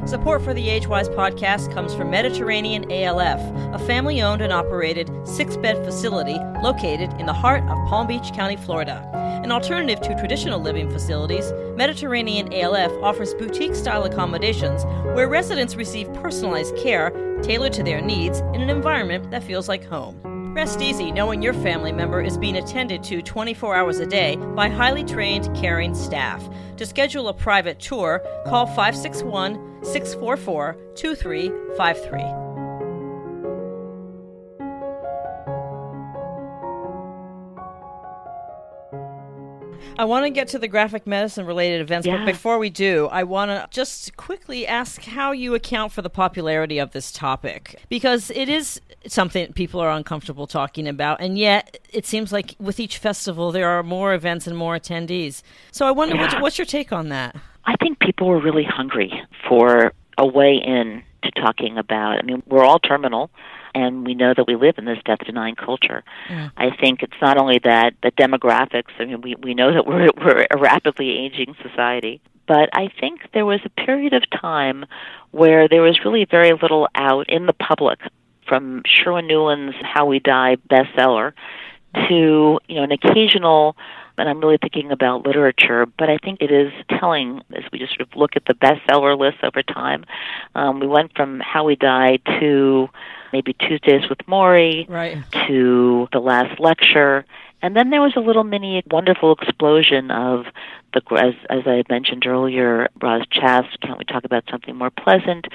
Support 0.05 0.43
for 0.43 0.53
the 0.53 0.67
Agewise 0.67 1.11
podcast 1.15 1.73
comes 1.73 1.95
from 1.95 2.11
Mediterranean 2.11 2.91
ALF, 2.91 3.39
a 3.73 3.83
family 3.87 4.21
owned 4.21 4.39
and 4.39 4.53
operated 4.53 5.09
six 5.27 5.57
bed 5.57 5.83
facility 5.83 6.37
located 6.61 7.11
in 7.19 7.25
the 7.25 7.33
heart 7.33 7.63
of 7.63 7.89
Palm 7.89 8.05
Beach 8.05 8.31
County, 8.35 8.55
Florida. 8.55 9.09
An 9.43 9.51
alternative 9.51 9.99
to 10.01 10.15
traditional 10.19 10.59
living 10.59 10.91
facilities, 10.91 11.51
Mediterranean 11.75 12.53
ALF 12.53 12.91
offers 13.01 13.33
boutique 13.33 13.73
style 13.73 14.03
accommodations 14.03 14.83
where 15.15 15.27
residents 15.27 15.75
receive 15.75 16.13
personalized 16.13 16.77
care 16.77 17.09
tailored 17.41 17.73
to 17.73 17.81
their 17.81 17.99
needs 17.99 18.41
in 18.53 18.61
an 18.61 18.69
environment 18.69 19.31
that 19.31 19.43
feels 19.43 19.67
like 19.67 19.83
home. 19.85 20.34
Rest 20.55 20.79
easy 20.79 21.11
knowing 21.11 21.41
your 21.41 21.51
family 21.51 21.91
member 21.91 22.21
is 22.21 22.37
being 22.37 22.55
attended 22.55 23.03
to 23.03 23.21
24 23.21 23.75
hours 23.75 23.99
a 23.99 24.05
day 24.05 24.37
by 24.37 24.69
highly 24.69 25.03
trained, 25.03 25.53
caring 25.53 25.93
staff. 25.93 26.49
To 26.77 26.85
schedule 26.85 27.27
a 27.27 27.33
private 27.33 27.77
tour, 27.77 28.21
call 28.45 28.65
561 28.65 29.83
644 29.83 30.77
2353. 30.95 32.54
I 39.97 40.05
want 40.05 40.25
to 40.25 40.29
get 40.29 40.47
to 40.49 40.59
the 40.59 40.67
graphic 40.67 41.07
medicine 41.07 41.45
related 41.45 41.81
events, 41.81 42.05
Yeah. 42.05 42.17
but 42.17 42.25
before 42.25 42.59
we 42.59 42.69
do, 42.69 43.07
I 43.11 43.23
want 43.23 43.49
to 43.51 43.67
just 43.71 44.15
quickly 44.17 44.67
ask 44.67 45.03
how 45.03 45.31
you 45.31 45.55
account 45.55 45.91
for 45.91 46.01
the 46.01 46.09
popularity 46.09 46.79
of 46.79 46.91
this 46.91 47.11
topic. 47.11 47.81
Because 47.89 48.29
it 48.31 48.49
is 48.49 48.81
something 49.07 49.53
people 49.53 49.79
are 49.79 49.91
uncomfortable 49.91 50.47
talking 50.47 50.87
about, 50.87 51.21
and 51.21 51.37
yet 51.37 51.79
it 51.93 52.05
seems 52.05 52.33
like 52.33 52.55
with 52.59 52.79
each 52.79 52.97
festival 52.97 53.51
there 53.51 53.69
are 53.69 53.83
more 53.83 54.13
events 54.13 54.47
and 54.47 54.57
more 54.57 54.75
attendees. 54.77 55.41
So 55.71 55.85
I 55.87 55.91
wonder, 55.91 56.17
what's, 56.17 56.33
Yeah. 56.33 56.41
what's 56.41 56.57
your 56.57 56.65
take 56.65 56.91
on 56.91 57.09
that? 57.09 57.35
I 57.65 57.75
think 57.77 57.99
people 57.99 58.27
were 58.27 58.39
really 58.39 58.63
hungry 58.63 59.13
for 59.47 59.93
a 60.17 60.25
way 60.27 60.55
in 60.55 61.03
to 61.23 61.31
talking 61.31 61.77
about. 61.77 62.19
I 62.19 62.21
mean, 62.21 62.43
we're 62.47 62.63
all 62.63 62.79
terminal, 62.79 63.31
and 63.75 64.07
we 64.07 64.15
know 64.15 64.33
that 64.33 64.47
we 64.47 64.55
live 64.55 64.75
in 64.77 64.85
this 64.85 64.97
death 65.05 65.19
denying 65.25 65.55
culture. 65.55 66.03
I 66.57 66.75
think 66.75 67.03
it's 67.03 67.21
not 67.21 67.37
only 67.37 67.59
that 67.59 67.93
the 68.01 68.11
demographics. 68.11 68.91
I 68.97 69.05
mean, 69.05 69.21
we 69.21 69.35
we 69.35 69.53
know 69.53 69.73
that 69.73 69.85
we're 69.87 70.09
we're 70.17 70.47
a 70.49 70.57
rapidly 70.57 71.11
aging 71.11 71.55
society, 71.61 72.21
but 72.47 72.69
I 72.73 72.89
think 72.99 73.29
there 73.33 73.45
was 73.45 73.59
a 73.65 73.69
period 73.69 74.13
of 74.13 74.23
time 74.29 74.85
where 75.31 75.67
there 75.67 75.81
was 75.81 75.99
really 76.05 76.25
very 76.25 76.53
little 76.53 76.87
out 76.95 77.29
in 77.29 77.45
the 77.45 77.53
public 77.53 77.99
from 78.47 78.81
Sherwin 78.85 79.27
Nuland's 79.27 79.75
How 79.81 80.05
We 80.05 80.19
Die 80.19 80.55
bestseller 80.69 81.33
to 82.07 82.59
you 82.67 82.75
know 82.75 82.83
an 82.83 82.91
occasional 82.91 83.75
and 84.17 84.29
I'm 84.29 84.39
really 84.39 84.57
thinking 84.57 84.91
about 84.91 85.25
literature, 85.25 85.85
but 85.85 86.09
I 86.09 86.17
think 86.17 86.41
it 86.41 86.51
is 86.51 86.71
telling 86.99 87.41
as 87.55 87.63
we 87.71 87.79
just 87.79 87.95
sort 87.95 88.01
of 88.09 88.15
look 88.15 88.35
at 88.35 88.45
the 88.45 88.53
bestseller 88.53 89.17
list 89.17 89.37
over 89.43 89.61
time. 89.63 90.05
Um, 90.55 90.79
we 90.79 90.87
went 90.87 91.15
from 91.15 91.39
How 91.39 91.63
We 91.65 91.75
Die 91.75 92.17
to 92.39 92.89
maybe 93.33 93.53
Tuesdays 93.53 94.07
with 94.09 94.19
Morrie 94.27 94.87
Right. 94.89 95.17
to 95.47 96.07
the 96.13 96.19
last 96.19 96.59
lecture, 96.59 97.25
and 97.65 97.75
then 97.75 97.89
there 97.89 98.01
was 98.01 98.13
a 98.15 98.19
little 98.19 98.43
mini 98.43 98.83
wonderful 98.91 99.31
explosion 99.33 100.11
of 100.11 100.45
the 100.93 101.01
as 101.17 101.33
as 101.49 101.65
I 101.65 101.73
had 101.73 101.89
mentioned 101.89 102.27
earlier, 102.27 102.89
Roz 103.01 103.23
Chast, 103.31 103.79
Can't 103.81 103.97
We 103.97 104.05
Talk 104.05 104.23
About 104.23 104.43
Something 104.51 104.75
More 104.75 104.91
Pleasant? 104.91 105.47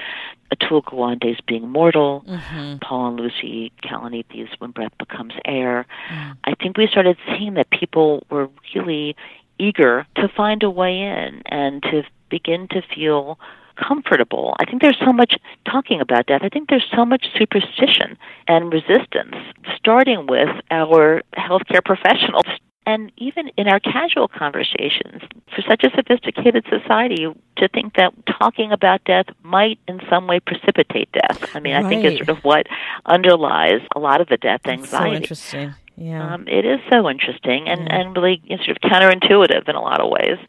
Atul 0.53 0.83
Gawande's 0.83 1.39
Being 1.47 1.69
Mortal, 1.69 2.25
mm-hmm. 2.27 2.79
Paul 2.79 3.07
and 3.07 3.19
Lucy 3.21 3.71
Kalanithi's 3.81 4.49
When 4.59 4.71
Breath 4.71 4.91
Becomes 4.99 5.33
Air. 5.45 5.85
Mm. 6.11 6.37
I 6.43 6.55
think 6.55 6.75
we 6.75 6.87
started 6.87 7.15
seeing 7.27 7.53
that 7.53 7.69
people 7.69 8.27
were 8.29 8.49
really 8.75 9.15
eager 9.57 10.05
to 10.17 10.27
find 10.27 10.63
a 10.63 10.69
way 10.69 10.99
in 10.99 11.41
and 11.45 11.81
to 11.83 12.03
begin 12.29 12.67
to 12.71 12.81
feel 12.93 13.39
comfortable. 13.85 14.55
I 14.59 14.65
think 14.65 14.81
there's 14.81 14.99
so 15.03 15.11
much 15.13 15.35
talking 15.65 16.01
about 16.01 16.27
death. 16.27 16.41
I 16.43 16.49
think 16.49 16.69
there's 16.69 16.87
so 16.95 17.05
much 17.05 17.27
superstition 17.37 18.17
and 18.47 18.71
resistance, 18.71 19.35
starting 19.75 20.27
with 20.27 20.49
our 20.69 21.21
healthcare 21.37 21.83
professionals. 21.83 22.45
And 22.85 23.11
even 23.17 23.51
in 23.57 23.67
our 23.67 23.79
casual 23.79 24.27
conversations, 24.27 25.21
for 25.55 25.61
such 25.69 25.83
a 25.83 25.91
sophisticated 25.95 26.65
society, 26.67 27.27
to 27.57 27.67
think 27.67 27.93
that 27.95 28.11
talking 28.25 28.71
about 28.71 29.03
death 29.03 29.27
might 29.43 29.77
in 29.87 30.01
some 30.09 30.25
way 30.25 30.39
precipitate 30.39 31.11
death. 31.11 31.55
I 31.55 31.59
mean, 31.59 31.75
I 31.75 31.87
think 31.87 32.03
it's 32.03 32.17
sort 32.17 32.35
of 32.35 32.43
what 32.43 32.65
underlies 33.05 33.81
a 33.95 33.99
lot 33.99 34.19
of 34.19 34.29
the 34.29 34.37
death 34.37 34.61
So 34.65 34.71
anxiety. 34.71 35.17
interesting. 35.17 35.75
Yeah. 35.95 36.33
Um, 36.33 36.47
it 36.47 36.65
is 36.65 36.79
so 36.89 37.07
interesting 37.07 37.67
and, 37.67 37.91
and 37.91 38.15
really 38.15 38.41
you 38.45 38.57
know, 38.57 38.63
sort 38.63 38.77
of 38.77 38.89
counterintuitive 38.89 39.69
in 39.69 39.75
a 39.75 39.81
lot 39.81 40.01
of 40.01 40.09
ways. 40.09 40.39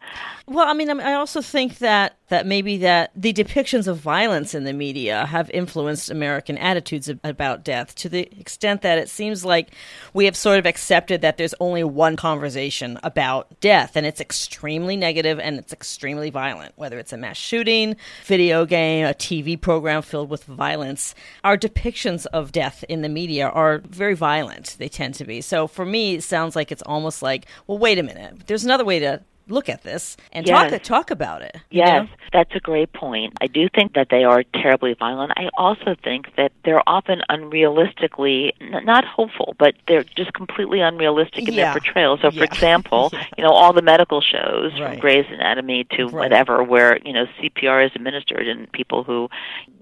Well, 0.52 0.68
I 0.68 0.74
mean, 0.74 0.90
I 1.00 1.14
also 1.14 1.40
think 1.40 1.78
that 1.78 2.18
that 2.28 2.46
maybe 2.46 2.78
that 2.78 3.10
the 3.14 3.32
depictions 3.32 3.86
of 3.86 3.98
violence 3.98 4.54
in 4.54 4.64
the 4.64 4.72
media 4.72 5.26
have 5.26 5.50
influenced 5.50 6.10
American 6.10 6.56
attitudes 6.56 7.10
about 7.24 7.62
death 7.62 7.94
to 7.94 8.08
the 8.08 8.28
extent 8.40 8.80
that 8.82 8.98
it 8.98 9.10
seems 9.10 9.44
like 9.44 9.70
we 10.14 10.24
have 10.26 10.36
sort 10.36 10.58
of 10.58 10.64
accepted 10.64 11.20
that 11.20 11.36
there's 11.36 11.54
only 11.60 11.84
one 11.84 12.16
conversation 12.16 12.98
about 13.02 13.60
death, 13.60 13.96
and 13.96 14.06
it's 14.06 14.20
extremely 14.20 14.96
negative 14.96 15.38
and 15.38 15.58
it's 15.58 15.72
extremely 15.72 16.28
violent. 16.28 16.72
Whether 16.76 16.98
it's 16.98 17.12
a 17.12 17.18
mass 17.18 17.36
shooting, 17.38 17.96
video 18.24 18.66
game, 18.66 19.06
a 19.06 19.14
TV 19.14 19.58
program 19.58 20.02
filled 20.02 20.30
with 20.30 20.44
violence, 20.44 21.14
our 21.44 21.56
depictions 21.56 22.26
of 22.26 22.52
death 22.52 22.84
in 22.90 23.00
the 23.00 23.08
media 23.08 23.48
are 23.48 23.78
very 23.88 24.14
violent. 24.14 24.76
They 24.78 24.88
tend 24.88 25.14
to 25.14 25.24
be. 25.24 25.40
So 25.40 25.66
for 25.66 25.86
me, 25.86 26.16
it 26.16 26.22
sounds 26.22 26.56
like 26.56 26.72
it's 26.72 26.82
almost 26.82 27.22
like, 27.22 27.46
well, 27.66 27.78
wait 27.78 27.98
a 27.98 28.02
minute. 28.02 28.46
There's 28.46 28.64
another 28.64 28.84
way 28.84 28.98
to 28.98 29.22
look 29.48 29.68
at 29.68 29.83
this 29.83 30.16
and 30.33 30.46
Yes. 30.46 30.70
talk 30.70 30.83
talk 30.83 31.11
about 31.11 31.42
it. 31.42 31.57
Yes, 31.70 32.05
know? 32.05 32.09
that's 32.33 32.55
a 32.55 32.61
great 32.61 32.92
point. 32.92 33.33
I 33.40 33.46
do 33.46 33.68
think 33.68 33.94
that 33.94 34.09
they 34.11 34.24
are 34.24 34.42
terribly 34.55 34.94
violent. 34.94 35.33
I 35.37 35.48
also 35.57 35.94
think 36.02 36.35
that 36.37 36.52
they're 36.64 36.83
often 36.88 37.22
unrealistically, 37.31 38.52
n- 38.61 38.85
not 38.85 39.05
hopeful, 39.05 39.55
but 39.59 39.74
they're 39.88 40.05
just 40.05 40.33
completely 40.35 40.81
unrealistic 40.81 41.48
in 41.48 41.55
Yeah. 41.55 41.72
their 41.72 41.81
portrayal. 41.81 42.18
So, 42.18 42.31
for 42.31 42.37
Yeah. 42.38 42.44
example, 42.52 43.11
Yeah. 43.12 43.24
you 43.38 43.44
know, 43.44 43.50
all 43.50 43.72
the 43.72 43.83
medical 43.83 44.20
shows 44.20 44.72
Right. 44.78 44.90
from 44.92 44.98
Grey's 45.00 45.26
Anatomy 45.31 45.85
to 45.96 46.05
Right. 46.05 46.12
whatever, 46.14 46.62
where, 46.62 46.98
you 47.05 47.12
know, 47.12 47.26
CPR 47.40 47.83
is 47.85 47.92
administered 47.94 48.46
in 48.46 48.66
people 48.68 49.02
who 49.05 49.28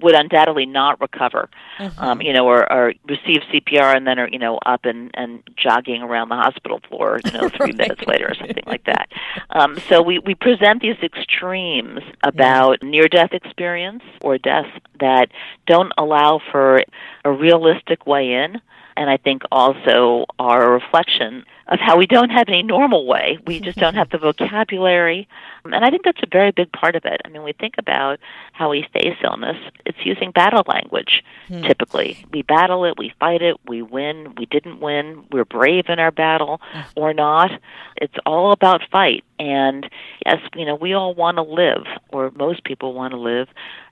would 0.00 0.14
undoubtedly 0.14 0.66
not 0.66 1.00
recover, 1.00 1.48
Mm-hmm. 1.78 2.02
um, 2.02 2.22
you 2.22 2.32
know, 2.32 2.46
or, 2.46 2.70
or 2.72 2.94
receive 3.06 3.42
CPR 3.52 3.94
and 3.96 4.06
then 4.06 4.18
are, 4.18 4.28
you 4.28 4.38
know, 4.38 4.58
up 4.66 4.84
and, 4.84 5.10
and 5.14 5.42
jogging 5.56 6.02
around 6.02 6.28
the 6.30 6.36
hospital 6.36 6.80
floor, 6.88 7.20
you 7.24 7.32
know, 7.32 7.48
three 7.56 7.72
minutes 7.72 8.06
later 8.06 8.28
or 8.30 8.34
something 8.34 8.64
like 8.66 8.84
that. 8.84 9.08
Um, 9.52 9.78
so 9.88 10.00
we, 10.00 10.18
we 10.20 10.34
present 10.34 10.80
these 10.80 10.96
extremes 11.02 12.00
about 12.22 12.82
near 12.82 13.08
death 13.08 13.32
experience 13.32 14.02
or 14.22 14.38
death 14.38 14.66
that 15.00 15.28
don't 15.66 15.92
allow 15.98 16.40
for 16.50 16.82
a 17.24 17.32
realistic 17.32 18.06
way 18.06 18.32
in. 18.32 18.60
And 18.96 19.08
I 19.08 19.16
think 19.16 19.42
also 19.50 20.26
are 20.38 20.62
a 20.62 20.70
reflection 20.70 21.44
of 21.70 21.78
how 21.78 21.96
we 21.96 22.06
don't 22.06 22.30
have 22.30 22.48
any 22.48 22.62
normal 22.62 23.06
way. 23.06 23.38
We 23.46 23.60
just 23.60 23.78
don't 23.78 23.94
have 23.94 24.10
the 24.10 24.18
vocabulary. 24.18 25.28
And 25.64 25.84
I 25.84 25.90
think 25.90 26.02
that's 26.04 26.20
a 26.22 26.28
very 26.30 26.50
big 26.50 26.72
part 26.72 26.96
of 26.96 27.04
it. 27.04 27.20
I 27.24 27.28
mean, 27.28 27.44
we 27.44 27.52
think 27.52 27.74
about 27.78 28.18
how 28.52 28.70
we 28.70 28.86
face 28.92 29.16
illness, 29.22 29.56
it's 29.86 29.98
using 30.04 30.32
battle 30.32 30.64
language 30.66 31.22
hmm. 31.46 31.62
typically. 31.62 32.24
We 32.32 32.42
battle 32.42 32.84
it, 32.84 32.98
we 32.98 33.12
fight 33.20 33.40
it, 33.40 33.56
we 33.66 33.82
win, 33.82 34.34
we 34.36 34.46
didn't 34.46 34.80
win, 34.80 35.24
we're 35.30 35.44
brave 35.44 35.84
in 35.88 35.98
our 35.98 36.10
battle 36.10 36.60
or 36.96 37.14
not. 37.14 37.52
It's 37.96 38.16
all 38.26 38.52
about 38.52 38.82
fight. 38.90 39.24
And 39.38 39.88
yes, 40.26 40.40
you 40.54 40.66
know, 40.66 40.74
we 40.74 40.92
all 40.92 41.14
want 41.14 41.36
to 41.36 41.42
live, 41.42 41.86
or 42.08 42.30
most 42.32 42.64
people 42.64 42.94
want 42.94 43.12
to 43.12 43.18
live 43.18 43.48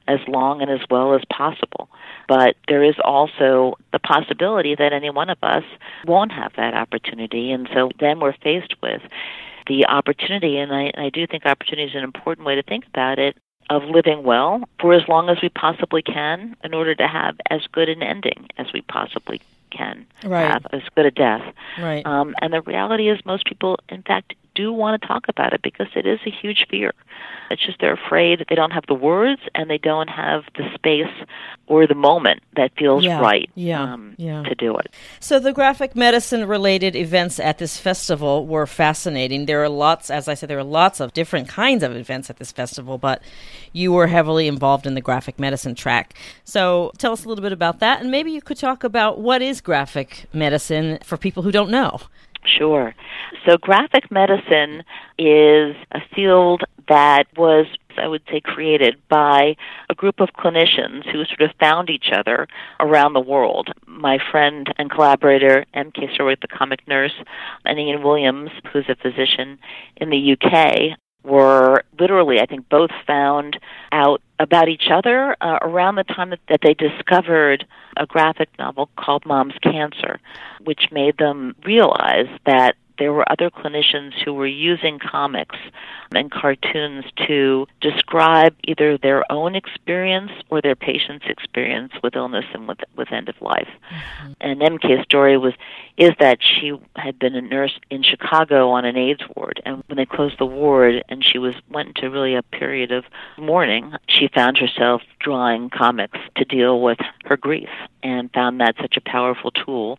as 0.09 0.19
long 0.27 0.61
and 0.63 0.71
as 0.71 0.81
well 0.91 1.15
as 1.15 1.23
possible. 1.33 1.89
But 2.27 2.57
there 2.67 2.83
is 2.83 2.97
also 3.05 3.77
the 3.93 3.99
possibility 4.01 4.75
that 4.75 4.93
any 4.93 5.11
one 5.11 5.31
of 5.31 5.39
us 5.43 5.65
won't 6.07 6.33
have 6.33 6.53
that 6.57 6.75
opportunity. 6.75 7.53
And 7.53 7.69
so 7.73 7.91
then 8.01 8.19
we're 8.19 8.35
faced 8.43 8.75
with 8.83 9.03
the 9.69 9.87
opportunity, 9.87 10.57
and 10.59 10.75
I, 10.75 10.93
I 10.97 11.11
do 11.11 11.27
think 11.27 11.45
opportunity 11.45 11.91
is 11.91 11.95
an 11.95 12.03
important 12.03 12.47
way 12.47 12.55
to 12.55 12.63
think 12.63 12.87
about 12.87 13.19
it, 13.19 13.37
of 13.71 13.85
living 13.85 14.23
well 14.23 14.63
for 14.81 14.95
as 14.95 15.07
long 15.09 15.29
as 15.29 15.43
we 15.43 15.51
possibly 15.51 16.01
can 16.01 16.57
in 16.65 16.73
order 16.73 16.95
to 16.95 17.07
have 17.07 17.37
as 17.51 17.61
good 17.71 17.89
an 17.91 18.03
ending 18.03 18.49
as 18.57 18.73
we 18.73 18.81
possibly 18.81 19.43
can 19.71 20.07
Right. 20.25 20.51
have, 20.51 20.67
as 20.73 20.81
good 20.97 21.05
a 21.05 21.11
death. 21.11 21.43
Right. 21.79 22.05
Um, 22.07 22.35
and 22.41 22.55
the 22.55 22.63
reality 22.63 23.11
is, 23.11 23.19
most 23.27 23.45
people, 23.45 23.79
in 23.91 24.03
fact, 24.03 24.35
do 24.59 24.73
want 24.73 25.01
to 25.01 25.07
talk 25.07 25.25
about 25.29 25.51
it 25.53 25.63
because 25.63 25.89
it 26.01 26.07
is 26.07 26.19
a 26.27 26.31
huge 26.31 26.67
fear. 26.71 26.93
It's 27.51 27.65
just 27.65 27.79
they're 27.81 27.95
afraid 28.07 28.45
they 28.49 28.55
don't 28.55 28.73
have 28.79 28.85
the 28.89 28.95
words 29.11 29.41
and 29.55 29.71
they 29.73 29.79
don't 29.79 30.09
have 30.09 30.43
the 30.59 30.65
space 30.75 31.17
or 31.67 31.87
the 31.87 31.95
moment 31.95 32.41
that 32.57 32.71
feels 32.77 33.05
Yeah, 33.05 33.21
right 33.21 33.49
yeah, 33.55 33.93
um, 33.95 34.15
yeah. 34.19 34.43
to 34.43 34.55
do 34.55 34.77
it. 34.77 34.89
So 35.21 35.39
the 35.39 35.53
graphic 35.53 35.97
medicine 35.97 36.47
related 36.47 36.95
events 36.95 37.41
at 37.41 37.57
this 37.59 37.79
festival 37.79 38.47
were 38.47 38.67
fascinating. 38.67 39.47
There 39.47 39.63
are 39.63 39.69
lots, 39.69 40.11
as 40.11 40.29
I 40.29 40.35
said, 40.35 40.49
there 40.51 40.59
are 40.59 40.65
lots 40.83 41.01
of 41.01 41.13
different 41.15 41.49
kinds 41.49 41.83
of 41.83 41.97
events 41.97 42.29
at 42.29 42.37
this 42.39 42.53
festival, 42.53 42.99
but 42.99 43.23
you 43.73 43.93
were 43.93 44.09
heavily 44.09 44.47
involved 44.49 44.87
in 44.87 44.95
the 44.95 45.01
graphic 45.01 45.39
medicine 45.39 45.75
track. 45.75 46.15
So 46.45 46.93
tell 46.99 47.13
us 47.13 47.25
a 47.25 47.29
little 47.29 47.43
bit 47.43 47.53
about 47.53 47.81
that, 47.81 48.01
and 48.03 48.11
maybe 48.11 48.31
you 48.33 48.43
could 48.43 48.59
talk 48.59 48.85
about 48.85 49.21
what 49.21 49.41
is 49.41 49.61
graphic 49.61 50.27
medicine 50.33 50.99
for 51.03 51.17
people 51.17 51.43
who 51.43 51.53
don't 51.53 51.71
know. 51.71 52.01
Sure. 52.57 52.95
So 53.47 53.57
graphic 53.59 54.11
medicine 54.11 54.83
is 55.19 55.77
a 55.93 56.01
field 56.15 56.63
that 56.89 57.25
was, 57.37 57.67
I 57.99 58.09
would 58.09 58.23
say, 58.31 58.41
created 58.41 58.97
by 59.09 59.57
a 59.91 59.95
group 59.95 60.21
of 60.21 60.31
clinicians 60.31 61.05
who 61.11 61.25
sort 61.25 61.43
of 61.43 61.51
found 61.61 61.91
each 61.91 62.11
other 62.13 62.47
around 62.81 63.13
the 63.13 63.21
world. 63.21 63.69
My 63.87 64.19
friend 64.31 64.73
and 64.79 64.91
collaborator, 64.91 65.67
M.K. 65.75 66.09
Czerwiec, 66.17 66.41
the 66.41 66.49
comic 66.49 66.87
nurse, 66.89 67.15
and 67.65 67.79
Ian 67.79 68.03
Williams, 68.03 68.51
who's 68.73 68.89
a 68.89 68.97
physician 68.97 69.59
in 69.97 70.11
the 70.11 70.37
UK, 70.37 70.99
were 71.25 71.83
literally, 71.99 72.41
I 72.41 72.47
think, 72.47 72.69
both 72.69 72.91
found 73.07 73.59
out 73.93 74.23
about 74.39 74.69
each 74.69 74.89
other 74.91 75.37
uh, 75.41 75.59
around 75.63 75.97
the 75.97 76.05
time 76.05 76.31
that, 76.31 76.41
that 76.49 76.61
they 76.63 76.75
discovered 76.75 77.67
a 77.97 78.07
graphic 78.07 78.49
novel 78.59 78.89
called 78.97 79.27
Mom's 79.27 79.55
Cancer, 79.63 80.21
which 80.65 80.89
made 80.93 81.19
them 81.19 81.57
realize 81.65 82.29
that 82.47 82.77
there 82.99 83.13
were 83.13 83.31
other 83.31 83.51
clinicians 83.51 84.13
who 84.25 84.33
were 84.33 84.47
using 84.47 84.99
comics 84.99 85.57
and 86.15 86.31
cartoons 86.31 87.05
to 87.27 87.67
describe 87.81 88.55
either 88.65 88.99
their 88.99 89.31
own 89.31 89.55
experience 89.55 90.31
or 90.51 90.61
their 90.63 90.75
patient's 90.75 91.27
experience 91.29 91.93
with 92.03 92.17
illness 92.17 92.45
and 92.53 92.67
with 92.67 92.79
with 92.97 93.13
end 93.13 93.29
of 93.29 93.41
life. 93.41 93.69
Mm-hmm. 93.69 94.33
And 94.41 94.61
MK's 94.61 95.05
story 95.05 95.37
was 95.39 95.55
is 95.97 96.13
that 96.21 96.39
she 96.41 96.73
had 96.97 97.19
been 97.19 97.35
a 97.35 97.41
nurse 97.43 97.79
in 97.91 98.03
Chicago 98.03 98.71
on 98.71 98.85
an 98.85 98.97
AIDS 98.97 99.23
ward 99.37 99.61
and 99.65 99.83
when 99.87 99.97
they 99.97 100.07
closed 100.07 100.39
the 100.39 100.47
ward 100.47 101.05
and 101.09 101.25
she 101.25 101.39
was 101.39 101.55
went 101.71 101.89
into 101.89 102.11
really 102.11 102.35
a 102.35 102.43
period 102.43 102.93
of 102.93 103.05
mourning, 103.37 103.93
she 104.07 104.29
found 104.29 104.59
herself 104.59 105.03
drawing 105.21 105.71
comics 105.71 106.19
to 106.37 106.45
deal 106.45 106.81
with 106.81 106.99
her 107.25 107.37
grief 107.37 107.69
and 108.03 108.33
found 108.33 108.61
that 108.61 108.75
such 108.81 108.97
a 108.97 109.01
powerful 109.01 109.51
tool 109.51 109.99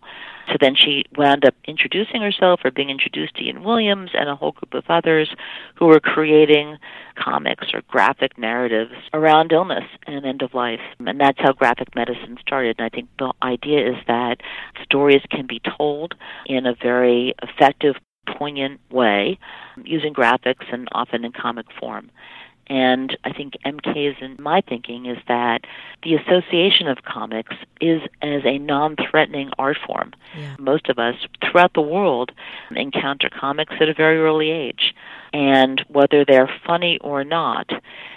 so 0.50 0.58
then 0.60 0.76
she 0.76 1.04
wound 1.18 1.46
up 1.46 1.54
introducing 1.66 2.22
herself 2.22 2.62
or 2.64 2.72
being 2.72 2.90
introduced 2.90 3.36
to 3.36 3.44
Ian 3.44 3.64
Williams 3.64 4.12
and 4.14 4.30
a 4.30 4.36
whole 4.36 4.52
group 4.52 4.74
of 4.74 4.84
others 4.90 5.30
who 5.76 5.86
were 5.86 6.00
creating 6.00 6.78
comics 7.16 7.68
or 7.74 7.82
graphic 7.88 8.38
narratives 8.38 8.94
around 9.14 9.52
illness 9.52 9.84
and 10.08 10.26
end 10.26 10.42
of 10.42 10.54
life. 10.54 10.80
And 11.00 11.20
that's 11.20 11.40
how 11.40 11.54
graphic 11.54 11.96
medicine 11.96 12.38
started. 12.42 12.78
And 12.80 12.86
I 12.86 12.90
think 12.90 13.10
the 13.20 13.34
idea 13.44 13.90
is 13.90 13.98
that 14.08 14.38
stories 14.84 15.22
can 15.30 15.46
be 15.48 15.62
told 15.78 16.16
in 16.46 16.66
a 16.66 16.76
very 16.82 17.36
effective, 17.44 17.96
poignant 18.38 18.80
way 18.92 19.40
using 19.84 20.14
graphics 20.14 20.72
and 20.72 20.88
often 20.92 21.26
in 21.26 21.32
comic 21.32 21.66
form. 21.80 22.12
And 22.70 23.18
I 23.24 23.34
think 23.34 23.54
MK's 23.66 24.18
and 24.22 24.38
my 24.38 24.62
thinking 24.62 25.08
is 25.08 25.18
that 25.28 25.66
the 26.04 26.14
association 26.14 26.88
of 26.88 27.04
comics 27.04 27.56
is 27.82 28.02
as 28.22 28.44
a 28.46 28.60
non 28.60 28.96
threatening 28.96 29.50
art 29.58 29.78
form. 29.86 30.14
Yeah. 30.38 30.56
Most 30.60 30.88
of 30.88 31.00
us 31.00 31.16
throughout 31.42 31.74
the 31.74 31.82
world 31.82 32.32
encounter 32.72 33.30
comics 33.30 33.74
at 33.80 33.90
a 33.90 33.94
very 33.94 34.20
early 34.20 34.52
age. 34.52 34.94
And 35.34 35.84
whether 35.88 36.26
they're 36.26 36.50
funny 36.66 36.98
or 37.02 37.24
not, 37.24 37.70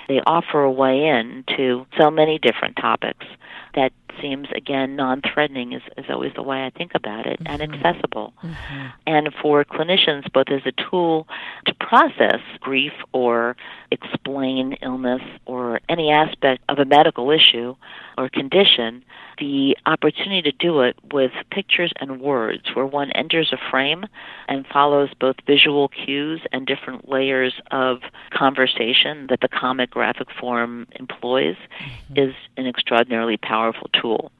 they 0.08 0.20
offer 0.26 0.62
a 0.62 0.70
way 0.70 1.06
in 1.06 1.44
to 1.56 1.86
so 1.98 2.10
many 2.10 2.38
different 2.38 2.76
topics 2.76 3.26
that 3.74 3.92
seems 4.20 4.48
again 4.54 4.96
non-threatening 4.96 5.72
is, 5.72 5.82
is 5.96 6.04
always 6.10 6.32
the 6.34 6.42
way 6.42 6.64
I 6.64 6.70
think 6.70 6.92
about 6.94 7.26
it 7.26 7.40
mm-hmm. 7.40 7.62
and 7.62 7.62
accessible. 7.62 8.34
Mm-hmm. 8.42 8.86
And 9.06 9.30
for 9.40 9.64
clinicians 9.64 10.30
both 10.32 10.48
as 10.50 10.62
a 10.66 10.72
tool 10.90 11.26
to 11.66 11.74
process 11.74 12.40
grief 12.60 12.92
or 13.12 13.56
explain 13.90 14.74
illness 14.82 15.22
or 15.46 15.80
any 15.88 16.10
aspect 16.10 16.62
of 16.68 16.78
a 16.78 16.84
medical 16.84 17.30
issue 17.30 17.74
or 18.18 18.28
condition, 18.28 19.04
the 19.38 19.76
opportunity 19.86 20.42
to 20.42 20.52
do 20.52 20.80
it 20.80 20.96
with 21.12 21.32
pictures 21.50 21.92
and 22.00 22.20
words 22.20 22.62
where 22.74 22.86
one 22.86 23.10
enters 23.12 23.52
a 23.52 23.70
frame 23.70 24.06
and 24.48 24.66
follows 24.66 25.10
both 25.18 25.36
visual 25.46 25.88
cues 25.88 26.40
and 26.52 26.66
different 26.66 27.08
layers 27.08 27.54
of 27.70 27.98
conversation 28.30 29.26
that 29.28 29.40
the 29.40 29.48
comic 29.48 29.90
graphic 29.90 30.28
form 30.38 30.86
employs 30.98 31.56
mm-hmm. 31.56 32.18
is 32.18 32.34
an 32.56 32.66
extraordinarily 32.66 33.36
powerful 33.36 33.88
tool. 34.00 34.30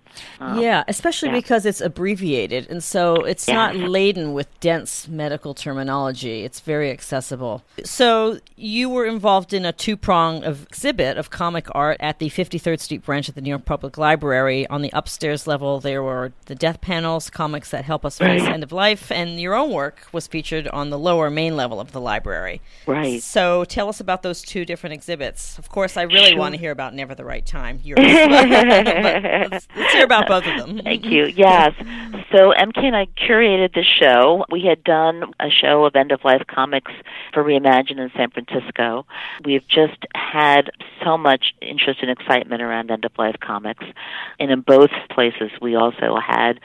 Um, 0.41 0.61
yeah, 0.61 0.85
especially 0.89 1.29
yeah. 1.29 1.37
because 1.37 1.67
it's 1.67 1.81
abbreviated, 1.81 2.69
and 2.71 2.83
so 2.83 3.17
it's 3.17 3.49
yeah. 3.49 3.55
not 3.55 3.77
laden 3.77 4.33
with 4.33 4.49
dense 4.61 5.09
medical 5.09 5.55
terminology. 5.55 6.45
It's 6.45 6.61
very 6.61 6.91
accessible. 6.91 7.63
So 7.85 8.39
you 8.57 8.89
were 8.89 9.07
involved 9.07 9.53
in 9.53 9.65
a 9.65 9.73
two-prong 9.73 10.45
of 10.45 10.63
exhibit 10.65 11.17
of 11.17 11.31
comic 11.31 11.69
art 11.73 11.97
at 12.01 12.19
the 12.19 12.29
53rd 12.29 12.81
Street 12.81 13.05
branch 13.05 13.29
at 13.29 13.35
the 13.35 13.41
New 13.41 13.51
York 13.51 13.65
Public 13.65 13.99
Library. 13.99 14.67
On 14.69 14.83
the 14.83 14.91
upstairs 14.93 15.47
level, 15.47 15.81
there 15.81 16.03
were 16.03 16.33
the 16.47 16.55
death 16.55 16.81
panels, 16.81 17.31
comics 17.31 17.71
that 17.71 17.85
help 17.85 18.05
us 18.05 18.19
face 18.19 18.43
end 18.43 18.63
of 18.63 18.73
life, 18.73 19.11
and 19.11 19.41
your 19.41 19.55
own 19.55 19.71
work 19.71 20.07
was 20.13 20.27
featured 20.27 20.69
on 20.69 20.91
the 20.91 20.99
lower 20.99 21.31
main 21.31 21.57
level 21.57 21.81
of 21.81 21.93
the 21.93 22.01
library. 22.01 22.61
Right. 22.87 23.23
So 23.23 23.65
tell 23.65 23.89
us 23.89 24.01
about 24.01 24.23
those 24.23 24.43
two 24.43 24.65
different 24.65 24.95
exhibits. 24.95 25.59
Of 25.59 25.69
course, 25.69 25.97
I 25.97 26.03
really 26.03 26.35
want 26.35 26.55
to 26.55 26.61
hear 26.61 26.71
about 26.71 26.95
Never 26.95 27.15
the 27.15 27.25
Right 27.25 27.45
Time. 27.45 27.81
Yours. 27.83 27.99
let's, 28.01 29.69
let's 29.77 29.95
hear 30.09 30.19
about 30.19 30.29
both 30.29 30.47
of 30.47 30.67
them. 30.67 30.81
Thank 30.85 31.07
you. 31.07 31.27
Yes. 31.27 31.75
So 32.31 32.53
MK 32.53 32.79
and 32.79 32.97
I 32.97 33.07
curated 33.07 33.75
the 33.75 33.85
show. 33.85 34.45
We 34.51 34.63
had 34.63 34.83
done 34.85 35.33
a 35.41 35.51
show 35.51 35.85
of 35.85 35.95
end 35.95 36.13
of 36.13 36.25
life 36.25 36.43
comics 36.47 36.93
for 37.33 37.45
Reimagine 37.45 37.99
in 37.99 38.11
San 38.17 38.31
Francisco. 38.31 39.07
We've 39.45 39.67
just 39.69 39.99
had 40.15 40.71
so 41.05 41.19
much 41.19 41.55
interest 41.61 42.01
and 42.03 42.11
excitement 42.11 42.63
around 42.63 42.91
end 42.91 43.05
of 43.05 43.13
life 43.19 43.37
comics. 43.41 43.85
And 44.39 44.51
in 44.51 44.61
both 44.63 44.91
places, 45.11 45.51
we 45.61 45.75
also 45.75 46.17
had 46.17 46.61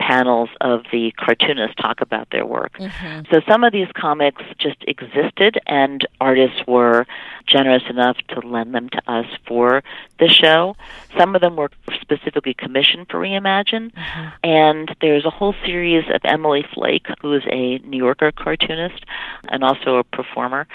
panels 0.00 0.50
of 0.60 0.82
the 0.90 1.12
cartoonists 1.12 1.76
talk 1.76 2.00
about 2.00 2.28
their 2.30 2.44
work. 2.44 2.72
Mm-hmm. 2.78 3.32
So 3.32 3.40
some 3.48 3.62
of 3.62 3.72
these 3.72 3.88
comics 3.94 4.42
just 4.58 4.78
existed, 4.88 5.58
and 5.66 6.06
artists 6.20 6.66
were 6.66 7.06
generous 7.46 7.84
enough 7.88 8.16
to 8.28 8.40
lend 8.40 8.74
them 8.74 8.88
to 8.88 9.02
us 9.10 9.26
for 9.46 9.82
the 10.18 10.28
show. 10.28 10.74
Some 11.16 11.34
of 11.34 11.40
them 11.40 11.56
were 11.56 11.70
specifically 12.00 12.54
commissioned 12.54 12.81
for 13.10 13.20
Reimagine, 13.20 13.92
mm-hmm. 13.92 14.28
and 14.44 14.94
there's 15.00 15.24
a 15.24 15.30
whole 15.30 15.54
series 15.64 16.04
of 16.12 16.20
Emily 16.24 16.64
Flake, 16.74 17.06
who 17.20 17.32
is 17.34 17.42
a 17.46 17.78
New 17.78 17.98
Yorker 17.98 18.32
cartoonist 18.32 19.04
and 19.48 19.64
also 19.64 19.96
a 19.96 20.04
performer, 20.04 20.66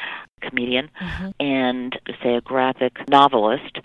comedian 0.41 0.89
mm-hmm. 0.99 1.29
and 1.39 1.99
say 2.21 2.35
a 2.35 2.41
graphic 2.41 2.97
novelist 3.09 3.79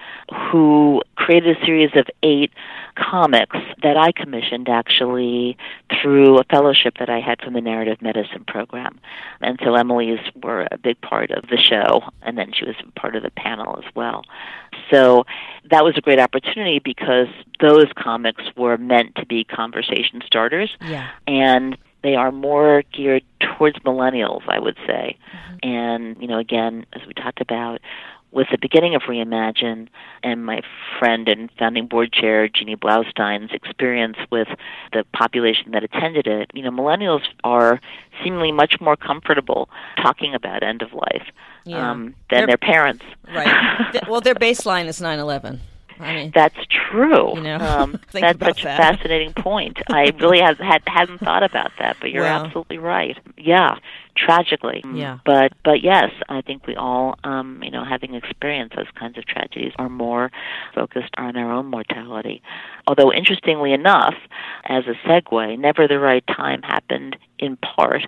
who 0.50 1.02
created 1.16 1.56
a 1.56 1.64
series 1.64 1.90
of 1.94 2.06
eight 2.22 2.52
comics 2.94 3.56
that 3.82 3.96
I 3.96 4.12
commissioned 4.12 4.68
actually 4.68 5.56
through 6.00 6.38
a 6.38 6.44
fellowship 6.44 6.94
that 6.98 7.08
I 7.08 7.20
had 7.20 7.40
from 7.40 7.54
the 7.54 7.60
narrative 7.60 8.02
medicine 8.02 8.44
program. 8.46 9.00
And 9.40 9.58
so 9.62 9.74
Emily's 9.74 10.20
were 10.42 10.68
a 10.70 10.78
big 10.78 11.00
part 11.00 11.30
of 11.30 11.48
the 11.48 11.58
show 11.58 12.02
and 12.22 12.36
then 12.36 12.52
she 12.52 12.64
was 12.64 12.76
part 12.96 13.16
of 13.16 13.22
the 13.22 13.30
panel 13.30 13.78
as 13.84 13.94
well. 13.94 14.24
So 14.90 15.24
that 15.70 15.84
was 15.84 15.96
a 15.96 16.00
great 16.00 16.18
opportunity 16.18 16.78
because 16.78 17.28
those 17.60 17.86
comics 17.96 18.42
were 18.56 18.76
meant 18.76 19.14
to 19.16 19.26
be 19.26 19.44
conversation 19.44 20.22
starters. 20.26 20.76
Yeah. 20.80 21.08
And 21.26 21.76
they 22.02 22.14
are 22.14 22.32
more 22.32 22.82
geared 22.92 23.24
towards 23.40 23.78
millennials, 23.80 24.42
I 24.48 24.58
would 24.58 24.76
say. 24.86 25.16
Mm-hmm. 25.34 25.68
And, 25.68 26.16
you 26.20 26.26
know, 26.26 26.38
again, 26.38 26.86
as 26.92 27.02
we 27.06 27.14
talked 27.14 27.40
about, 27.40 27.80
with 28.32 28.48
the 28.50 28.58
beginning 28.58 28.94
of 28.94 29.02
Reimagine 29.02 29.88
and 30.22 30.44
my 30.44 30.62
friend 30.98 31.28
and 31.28 31.50
founding 31.58 31.86
board 31.86 32.12
chair 32.12 32.48
Jeannie 32.48 32.76
Blaustein's 32.76 33.52
experience 33.52 34.16
with 34.30 34.48
the 34.92 35.04
population 35.12 35.72
that 35.72 35.84
attended 35.84 36.26
it, 36.26 36.50
you 36.54 36.62
know, 36.62 36.70
millennials 36.70 37.22
are 37.44 37.78
seemingly 38.24 38.50
much 38.50 38.80
more 38.80 38.96
comfortable 38.96 39.68
talking 39.96 40.34
about 40.34 40.62
end 40.62 40.80
of 40.80 40.94
life 40.94 41.26
yeah. 41.64 41.90
um, 41.90 42.14
than 42.30 42.40
They're, 42.40 42.46
their 42.46 42.56
parents. 42.56 43.04
Right. 43.28 44.02
well, 44.08 44.22
their 44.22 44.34
baseline 44.34 44.86
is 44.86 45.00
9 45.00 45.18
11. 45.18 45.60
I 46.02 46.14
mean, 46.14 46.32
that's 46.34 46.58
true. 46.90 47.36
You 47.36 47.42
know, 47.42 47.56
um, 47.56 47.92
that's 48.12 48.38
such 48.38 48.62
that. 48.62 48.80
a 48.80 48.82
fascinating 48.82 49.32
point. 49.32 49.78
I 49.88 50.12
really 50.20 50.40
have 50.40 50.58
had 50.58 50.82
hadn't 50.86 51.18
thought 51.18 51.42
about 51.42 51.70
that, 51.78 51.96
but 52.00 52.10
you're 52.10 52.24
absolutely 52.24 52.78
right. 52.78 53.16
Yeah, 53.36 53.76
tragically. 54.16 54.82
Yeah. 54.92 55.18
But 55.24 55.52
but 55.64 55.82
yes, 55.82 56.10
I 56.28 56.42
think 56.42 56.66
we 56.66 56.76
all, 56.76 57.18
um, 57.24 57.62
you 57.62 57.70
know, 57.70 57.84
having 57.84 58.14
experienced 58.14 58.76
those 58.76 58.90
kinds 58.98 59.18
of 59.18 59.26
tragedies, 59.26 59.72
are 59.78 59.88
more 59.88 60.30
focused 60.74 61.14
on 61.18 61.36
our 61.36 61.52
own 61.52 61.66
mortality. 61.66 62.42
Although 62.86 63.12
interestingly 63.12 63.72
enough, 63.72 64.14
as 64.64 64.84
a 64.86 65.08
segue, 65.08 65.58
never 65.58 65.88
the 65.88 65.98
right 65.98 66.24
time 66.26 66.62
happened 66.62 67.16
in 67.38 67.56
part 67.56 68.02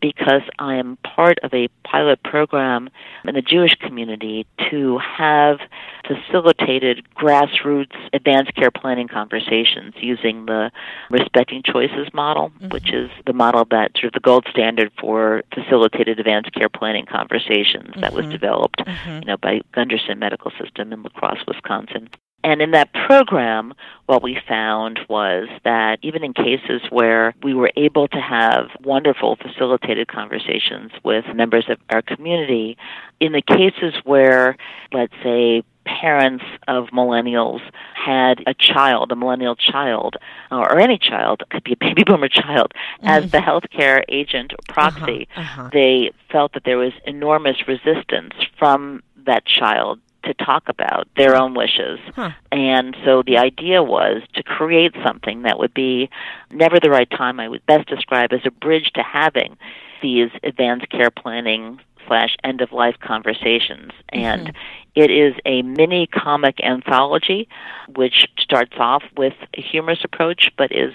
because 0.00 0.42
I 0.58 0.74
am 0.76 0.96
part 0.98 1.38
of 1.42 1.52
a 1.54 1.68
pilot 1.84 2.22
program 2.22 2.90
in 3.24 3.34
the 3.34 3.42
Jewish 3.42 3.74
community 3.76 4.46
to 4.70 4.98
have 4.98 5.58
facilitated 6.06 7.06
grassroots 7.16 7.96
advanced 8.12 8.54
care 8.54 8.70
planning 8.70 9.08
conversations 9.08 9.94
using 9.96 10.46
the 10.46 10.70
Respecting 11.10 11.62
Choices 11.64 12.08
model, 12.12 12.50
mm-hmm. 12.50 12.68
which 12.68 12.92
is 12.92 13.10
the 13.26 13.32
model 13.32 13.64
that 13.70 13.92
sort 13.94 14.06
of 14.06 14.12
the 14.12 14.20
gold 14.20 14.46
standard 14.50 14.90
for 15.00 15.42
facilitated 15.54 16.18
advanced 16.18 16.52
care 16.52 16.68
planning 16.68 17.06
conversations 17.06 17.90
mm-hmm. 17.90 18.00
that 18.00 18.12
was 18.12 18.24
mm-hmm. 18.24 18.32
developed, 18.32 18.80
mm-hmm. 18.80 19.20
you 19.20 19.26
know, 19.26 19.36
by 19.36 19.60
Gundersen 19.72 20.18
Medical 20.18 20.50
System 20.60 20.92
in 20.92 21.02
La 21.02 21.10
Crosse, 21.10 21.44
Wisconsin. 21.46 22.08
And 22.44 22.60
in 22.60 22.72
that 22.72 22.92
program, 22.92 23.72
what 24.04 24.22
we 24.22 24.38
found 24.46 25.00
was 25.08 25.48
that 25.64 25.98
even 26.02 26.22
in 26.22 26.34
cases 26.34 26.82
where 26.90 27.34
we 27.42 27.54
were 27.54 27.72
able 27.74 28.06
to 28.08 28.20
have 28.20 28.68
wonderful 28.84 29.36
facilitated 29.36 30.08
conversations 30.08 30.92
with 31.02 31.24
members 31.34 31.64
of 31.70 31.78
our 31.88 32.02
community, 32.02 32.76
in 33.18 33.32
the 33.32 33.40
cases 33.40 33.94
where, 34.04 34.58
let's 34.92 35.14
say, 35.22 35.64
parents 35.86 36.44
of 36.68 36.88
millennials 36.88 37.60
had 37.94 38.42
a 38.46 38.52
child, 38.52 39.10
a 39.10 39.16
millennial 39.16 39.56
child, 39.56 40.16
or 40.50 40.78
any 40.78 40.98
child, 40.98 41.42
could 41.50 41.64
be 41.64 41.72
a 41.72 41.76
baby 41.76 42.04
boomer 42.04 42.28
child, 42.28 42.72
mm-hmm. 42.98 43.08
as 43.08 43.30
the 43.30 43.38
healthcare 43.38 44.02
agent 44.10 44.52
or 44.52 44.58
proxy, 44.68 45.28
uh-huh, 45.34 45.62
uh-huh. 45.62 45.70
they 45.72 46.10
felt 46.30 46.52
that 46.52 46.64
there 46.64 46.78
was 46.78 46.92
enormous 47.06 47.66
resistance 47.66 48.34
from 48.58 49.02
that 49.24 49.46
child 49.46 49.98
to 50.24 50.34
talk 50.34 50.64
about 50.68 51.08
their 51.16 51.36
own 51.36 51.54
wishes. 51.54 51.98
Huh. 52.14 52.30
And 52.52 52.96
so 53.04 53.22
the 53.22 53.38
idea 53.38 53.82
was 53.82 54.22
to 54.34 54.42
create 54.42 54.94
something 55.04 55.42
that 55.42 55.58
would 55.58 55.74
be 55.74 56.10
never 56.50 56.80
the 56.80 56.90
right 56.90 57.10
time, 57.10 57.40
I 57.40 57.48
would 57.48 57.64
best 57.66 57.88
describe 57.88 58.32
as 58.32 58.40
a 58.44 58.50
bridge 58.50 58.90
to 58.94 59.02
having 59.02 59.56
these 60.02 60.30
advanced 60.42 60.90
care 60.90 61.10
planning 61.10 61.80
slash 62.06 62.36
end 62.44 62.60
of 62.60 62.72
life 62.72 62.96
conversations. 63.00 63.92
And 64.10 64.48
Mm-hmm. 64.48 65.02
it 65.02 65.10
is 65.10 65.34
a 65.44 65.62
mini 65.62 66.06
comic 66.06 66.62
anthology 66.62 67.48
which 67.94 68.26
starts 68.38 68.74
off 68.78 69.02
with 69.16 69.34
a 69.56 69.62
humorous 69.62 70.04
approach 70.04 70.50
but 70.56 70.70
is 70.70 70.92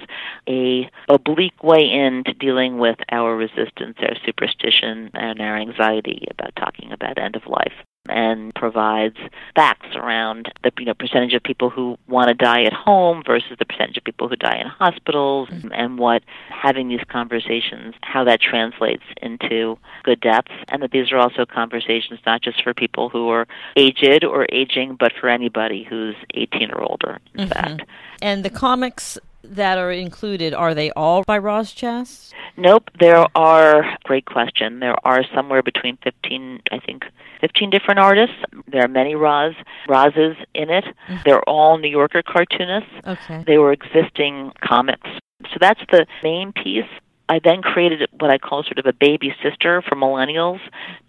a 0.48 0.90
oblique 1.10 1.64
way 1.64 1.90
into 1.90 2.34
dealing 2.34 2.78
with 2.78 2.98
our 3.12 3.36
resistance, 3.36 3.98
our 4.00 4.16
superstition, 4.26 5.10
and 5.14 5.42
our 5.42 5.58
anxiety 5.58 6.26
about 6.30 6.56
talking 6.56 6.92
about 6.92 7.18
end 7.18 7.36
of 7.36 7.46
life 7.48 7.74
and 8.10 8.54
provides 8.56 9.18
facts 9.56 9.96
around 9.96 10.52
the 10.64 10.72
you 10.80 10.86
know 10.86 10.94
percentage 10.94 11.34
of 11.34 11.44
people 11.44 11.70
who 11.70 11.98
want 12.08 12.28
to 12.28 12.34
die 12.34 12.64
at 12.64 12.74
home 12.74 13.24
versus 13.26 13.58
the 13.60 13.66
percentage 13.66 13.98
of 13.98 14.04
people 14.04 14.28
who 14.28 14.36
die 14.36 14.58
in 14.58 14.68
hospitals 14.68 15.50
mm-hmm. 15.50 15.70
and 15.74 15.98
what 15.98 16.24
having 16.50 16.90
these 16.90 17.04
conversations 17.10 17.96
how 18.02 18.24
that 18.24 18.42
translates 18.42 19.04
into 19.22 19.78
good 20.04 20.20
deaths. 20.20 20.52
And 20.70 20.82
that 20.84 20.92
these 20.92 21.12
are 21.12 21.18
also 21.18 21.46
conversations 21.46 22.20
not 22.26 22.42
just 22.42 22.64
for 22.64 22.74
people 22.74 23.10
who 23.10 23.30
are 23.30 23.48
aged 23.76 24.24
or 24.24 24.48
aging 24.52 24.96
but 24.96 25.12
for 25.20 25.30
anybody 25.30 25.84
who's 25.84 26.16
18 26.34 26.72
or 26.72 26.82
older 26.82 27.20
in 27.36 27.48
mm-hmm. 27.48 27.52
fact. 27.52 27.90
And 28.22 28.44
the 28.44 28.50
comics 28.50 29.18
that 29.44 29.78
are 29.78 29.92
included, 29.92 30.54
are 30.54 30.74
they 30.74 30.92
all 30.92 31.24
by 31.24 31.38
Roz 31.38 31.74
Chast? 31.74 32.34
Nope, 32.60 32.92
there 33.00 33.26
are 33.36 33.98
great 34.04 34.26
question. 34.26 34.80
There 34.80 34.96
are 35.06 35.24
somewhere 35.34 35.64
between 35.64 35.98
15 36.04 36.62
I 36.72 36.80
think 36.80 37.06
15 37.42 37.70
different 37.70 38.00
artists. 38.00 38.36
There 38.68 38.84
are 38.84 38.88
many 38.88 39.16
Roz 39.16 39.54
Rozes 39.88 40.36
in 40.54 40.70
it. 40.70 40.84
Mm. 41.08 41.24
They're 41.24 41.44
all 41.44 41.78
New 41.78 41.90
Yorker 41.90 42.22
cartoonists. 42.22 42.92
Okay. 43.08 43.44
They 43.48 43.58
were 43.58 43.72
existing 43.72 44.52
comics. 44.62 45.08
So 45.52 45.58
that's 45.60 45.82
the 45.92 46.06
main 46.22 46.52
piece. 46.52 46.92
I 47.30 47.40
then 47.44 47.62
created 47.62 48.10
what 48.20 48.32
I 48.32 48.38
call 48.40 48.64
sort 48.64 48.80
of 48.80 48.86
a 48.88 48.94
baby 48.94 49.34
sister 49.44 49.82
for 49.82 49.96
millennials 49.96 50.60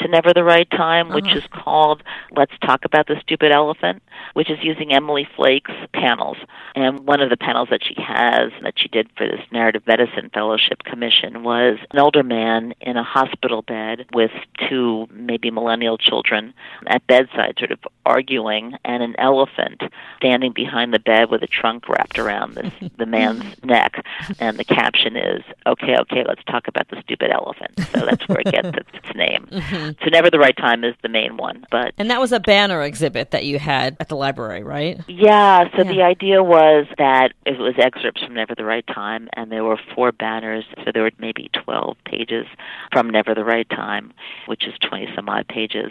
to 0.01 0.09
Never 0.09 0.33
the 0.35 0.45
Right 0.45 0.71
Time, 0.71 1.09
which 1.09 1.25
Uh-huh. 1.27 1.39
is 1.39 1.45
called 1.51 2.03
Let's 2.37 2.53
Talk 2.61 2.85
About 2.85 3.07
the 3.07 3.19
Stupid 3.21 3.51
Elephant, 3.53 4.03
which 4.35 4.51
is 4.51 4.59
using 4.63 4.93
Emily 4.93 5.27
Flake's 5.35 5.73
panels. 5.95 6.37
And 6.77 7.01
one 7.07 7.21
of 7.23 7.31
the 7.31 7.37
panels 7.37 7.69
that 7.71 7.83
she 7.83 7.95
has 8.01 8.53
that 8.63 8.75
she 8.79 8.89
did 8.89 9.09
for 9.17 9.27
this 9.27 9.41
Narrative 9.51 9.83
Medicine 9.87 10.31
Fellowship 10.33 10.85
Commission 10.85 11.43
was 11.43 11.79
an 11.91 11.99
older 11.99 12.23
man 12.23 12.75
in 12.83 12.97
a 12.99 13.03
hospital 13.03 13.63
bed 13.63 14.05
with 14.13 14.31
two 14.69 15.09
maybe 15.13 15.51
millennial 15.51 15.97
children 15.99 16.53
at 16.87 17.07
bedside 17.07 17.55
sort 17.59 17.71
of 17.73 17.79
arguing 18.05 18.75
and 18.85 19.03
an 19.03 19.15
elephant 19.19 19.83
standing 20.19 20.53
behind 20.53 20.93
the 20.93 20.99
bed 20.99 21.31
with 21.31 21.43
a 21.43 21.47
trunk 21.47 21.89
wrapped 21.89 22.19
around 22.19 22.55
this, 22.55 22.73
the 22.99 23.07
man's 23.07 23.45
neck 23.65 24.05
and 24.39 24.59
the 24.59 24.65
caption 24.65 25.17
is 25.17 25.43
okay 25.67 25.95
okay 26.11 26.25
let's 26.27 26.43
talk 26.45 26.67
about 26.69 26.89
the 26.89 27.01
stupid 27.03 27.31
elephant 27.31 27.73
so 27.93 28.05
that's 28.05 28.27
where 28.29 28.41
it 28.41 28.47
gets 28.51 28.69
its 28.77 29.15
name 29.15 29.47
mm-hmm. 29.51 29.91
so 30.03 30.11
never 30.11 30.31
the 30.31 30.39
right 30.39 30.57
time 30.57 30.85
is 30.85 30.95
the 31.03 31.09
main 31.09 31.37
one 31.37 31.65
but 31.71 31.93
And 31.99 32.11
that 32.11 32.21
was 32.21 32.33
a 32.33 32.41
banner 32.41 32.83
exhibit 32.83 33.31
that 33.31 33.45
you 33.45 33.59
had 33.59 33.97
at 34.01 34.09
the 34.09 34.17
library, 34.17 34.63
right? 34.63 35.01
yeah, 35.09 35.65
so 35.77 35.83
Yeah. 35.83 35.93
the 35.93 36.03
idea 36.03 36.43
was 36.43 36.87
that 36.99 37.33
it 37.47 37.59
was 37.59 37.75
excerpts 37.79 38.23
from 38.23 38.35
Never 38.35 38.55
the 38.55 38.65
Right 38.65 38.87
Time, 38.87 39.29
and 39.35 39.51
there 39.53 39.65
were 39.65 39.79
four 39.95 40.13
banners, 40.13 40.65
so 40.85 40.91
there 40.93 41.03
were 41.03 41.11
maybe 41.19 41.51
12 41.53 41.97
pages 42.05 42.47
from 42.93 43.11
Never 43.11 43.35
the 43.35 43.45
Right 43.45 43.69
Time, 43.71 44.13
which 44.47 44.67
is 44.67 44.75
20 44.89 45.09
some 45.15 45.29
odd 45.29 45.47
pages 45.49 45.91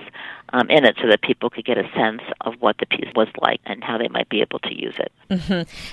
um, 0.53 0.69
in 0.69 0.85
it, 0.85 0.95
so 1.01 1.07
that 1.09 1.21
people 1.21 1.49
could 1.49 1.65
get 1.65 1.77
a 1.77 1.89
sense 1.95 2.21
of 2.41 2.53
what 2.59 2.77
the 2.79 2.85
piece 2.85 3.09
was 3.15 3.27
like 3.41 3.61
and 3.65 3.83
how 3.83 3.97
they 3.97 4.07
might 4.07 4.29
be 4.29 4.41
able 4.41 4.59
to 4.59 4.73
use 4.73 4.95
it. 4.99 5.11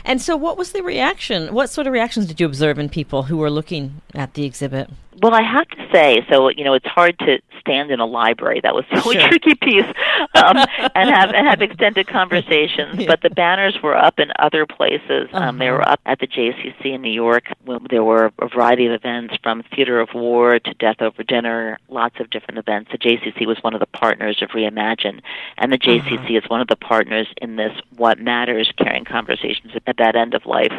And 0.04 0.20
so, 0.20 0.36
what 0.36 0.56
was 0.56 0.72
the 0.72 0.82
reaction? 0.82 1.52
What 1.52 1.70
sort 1.70 1.86
of 1.86 1.92
reactions 1.92 2.26
did 2.26 2.40
you 2.40 2.46
observe 2.46 2.78
in 2.78 2.88
people 2.88 3.24
who 3.24 3.36
were 3.36 3.50
looking 3.50 4.00
at 4.14 4.34
the 4.34 4.44
exhibit? 4.44 4.90
Well, 5.22 5.34
I 5.34 5.42
have 5.42 5.68
to 5.68 5.88
say, 5.92 6.24
so 6.30 6.48
you 6.50 6.64
know, 6.64 6.74
it's 6.74 6.86
hard 6.86 7.18
to 7.20 7.38
stand 7.60 7.90
in 7.90 8.00
a 8.00 8.06
library. 8.06 8.60
That 8.62 8.74
was 8.74 8.84
the 8.90 9.02
only 9.02 9.18
Sure. 9.18 9.28
tricky 9.28 9.54
piece, 9.54 9.86
um, 10.34 10.56
and 10.94 11.10
have 11.10 11.30
and 11.32 11.46
have 11.48 11.62
extended 11.62 12.06
conversations. 12.06 12.98
Yeah. 13.06 13.06
But 13.08 13.22
the 13.22 13.30
banners 13.30 13.76
were 13.82 13.96
up 13.96 14.18
in 14.18 14.32
other 14.38 14.66
places. 14.66 15.28
Um, 15.32 15.58
they 15.58 15.68
Uh-huh. 15.68 15.76
were 15.78 15.88
up 15.88 16.00
at 16.06 16.18
the 16.20 16.26
JCC 16.26 16.92
in 16.94 17.02
New 17.02 17.10
York. 17.10 17.44
When 17.64 17.80
there 17.90 18.04
were 18.04 18.32
a 18.40 18.48
variety 18.48 18.86
of 18.86 18.92
events, 18.92 19.34
from 19.42 19.62
theater 19.74 20.00
of 20.00 20.08
war 20.14 20.58
to 20.58 20.74
death 20.74 21.00
over 21.00 21.22
dinner. 21.22 21.78
Lots 21.88 22.18
of 22.20 22.30
different 22.30 22.58
events. 22.58 22.90
The 22.92 22.98
JCC 22.98 23.46
was 23.46 23.58
one 23.62 23.74
of 23.74 23.80
the 23.80 23.86
partners 23.86 24.42
of 24.42 24.50
Reimagine, 24.50 25.20
and 25.58 25.72
the 25.72 25.78
JCC 25.78 26.36
is 26.36 26.44
one 26.48 26.60
of 26.60 26.68
the 26.68 26.76
partners 26.76 27.26
in 27.40 27.56
this 27.56 27.72
What 27.96 28.18
Matters 28.18 28.70
Caring 28.78 29.04
Conversations 29.04 29.72
at 29.86 29.96
that 29.98 30.16
End 30.16 30.34
of 30.34 30.46
Life 30.46 30.72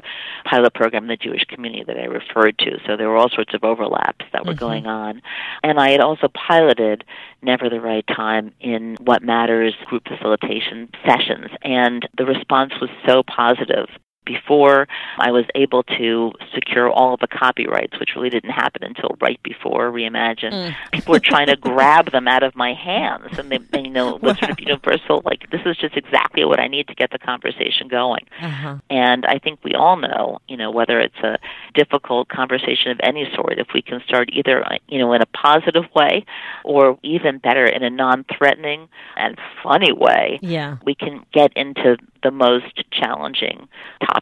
pilot 0.45 0.73
program 0.73 1.03
in 1.05 1.07
the 1.09 1.17
Jewish 1.17 1.43
community 1.45 1.83
that 1.85 1.97
I 1.97 2.05
referred 2.05 2.57
to. 2.59 2.79
So 2.85 2.95
there 2.97 3.09
were 3.09 3.17
all 3.17 3.29
sorts 3.29 3.53
of 3.53 3.63
overlaps 3.63 4.25
that 4.33 4.45
were 4.45 4.53
mm-hmm. 4.53 4.59
going 4.59 4.87
on. 4.87 5.21
And 5.63 5.79
I 5.79 5.91
had 5.91 6.01
also 6.01 6.27
piloted 6.27 7.03
Never 7.41 7.69
the 7.69 7.81
Right 7.81 8.05
Time 8.07 8.53
in 8.59 8.95
What 8.99 9.23
Matters 9.23 9.75
group 9.85 10.03
facilitation 10.07 10.89
sessions. 11.05 11.47
And 11.63 12.07
the 12.17 12.25
response 12.25 12.73
was 12.81 12.89
so 13.05 13.23
positive. 13.23 13.87
Before 14.27 14.87
I 15.17 15.31
was 15.31 15.45
able 15.55 15.83
to 15.83 16.33
secure 16.53 16.89
all 16.89 17.13
of 17.13 17.21
the 17.21 17.27
copyrights, 17.27 17.97
which 17.99 18.09
really 18.15 18.29
didn't 18.29 18.49
happen 18.51 18.83
until 18.83 19.15
right 19.21 19.41
before 19.41 19.89
Reimagine, 19.89 20.75
people 20.91 21.13
were 21.13 21.19
trying 21.21 21.47
to 21.47 21.55
grab 21.71 22.11
them 22.11 22.27
out 22.27 22.43
of 22.43 22.53
my 22.55 22.73
hands, 22.73 23.39
and 23.39 23.49
they, 23.49 23.59
they 23.59 23.81
you 23.83 23.89
know, 23.89 24.15
it 24.17 24.21
was 24.21 24.37
sort 24.37 24.51
of 24.51 24.59
universal. 24.59 25.21
Like 25.23 25.49
this 25.49 25.61
is 25.65 25.77
just 25.77 25.95
exactly 25.95 26.43
what 26.43 26.59
I 26.59 26.67
need 26.67 26.87
to 26.89 26.95
get 26.95 27.11
the 27.11 27.19
conversation 27.19 27.87
going. 27.87 28.25
Uh-huh. 28.41 28.77
And 28.89 29.25
I 29.25 29.39
think 29.39 29.59
we 29.63 29.73
all 29.73 29.95
know, 29.95 30.39
you 30.49 30.57
know, 30.57 30.71
whether 30.71 30.99
it's 30.99 31.17
a 31.23 31.39
difficult 31.73 32.27
conversation 32.27 32.91
of 32.91 32.99
any 33.01 33.29
sort, 33.33 33.59
if 33.59 33.67
we 33.73 33.81
can 33.81 34.01
start 34.05 34.29
either, 34.33 34.63
you 34.89 34.99
know, 34.99 35.13
in 35.13 35.21
a 35.21 35.25
positive 35.27 35.85
way 35.95 36.25
or 36.65 36.99
even 37.03 37.37
better 37.37 37.65
in 37.65 37.83
a 37.83 37.89
non-threatening 37.89 38.89
and 39.15 39.37
funny 39.63 39.93
way, 39.93 40.39
Yeah. 40.41 40.77
we 40.85 40.95
can 40.95 41.25
get 41.33 41.51
into 41.55 41.97
the 42.23 42.31
most 42.31 42.83
challenging 42.91 43.67
topics 44.01 44.16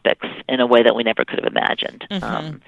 in 0.48 0.60
a 0.60 0.66
way 0.66 0.82
that 0.82 0.94
we 0.94 1.02
never 1.02 1.24
could 1.24 1.38
have 1.42 1.52
imagined. 1.52 2.06
Um, 2.22 2.60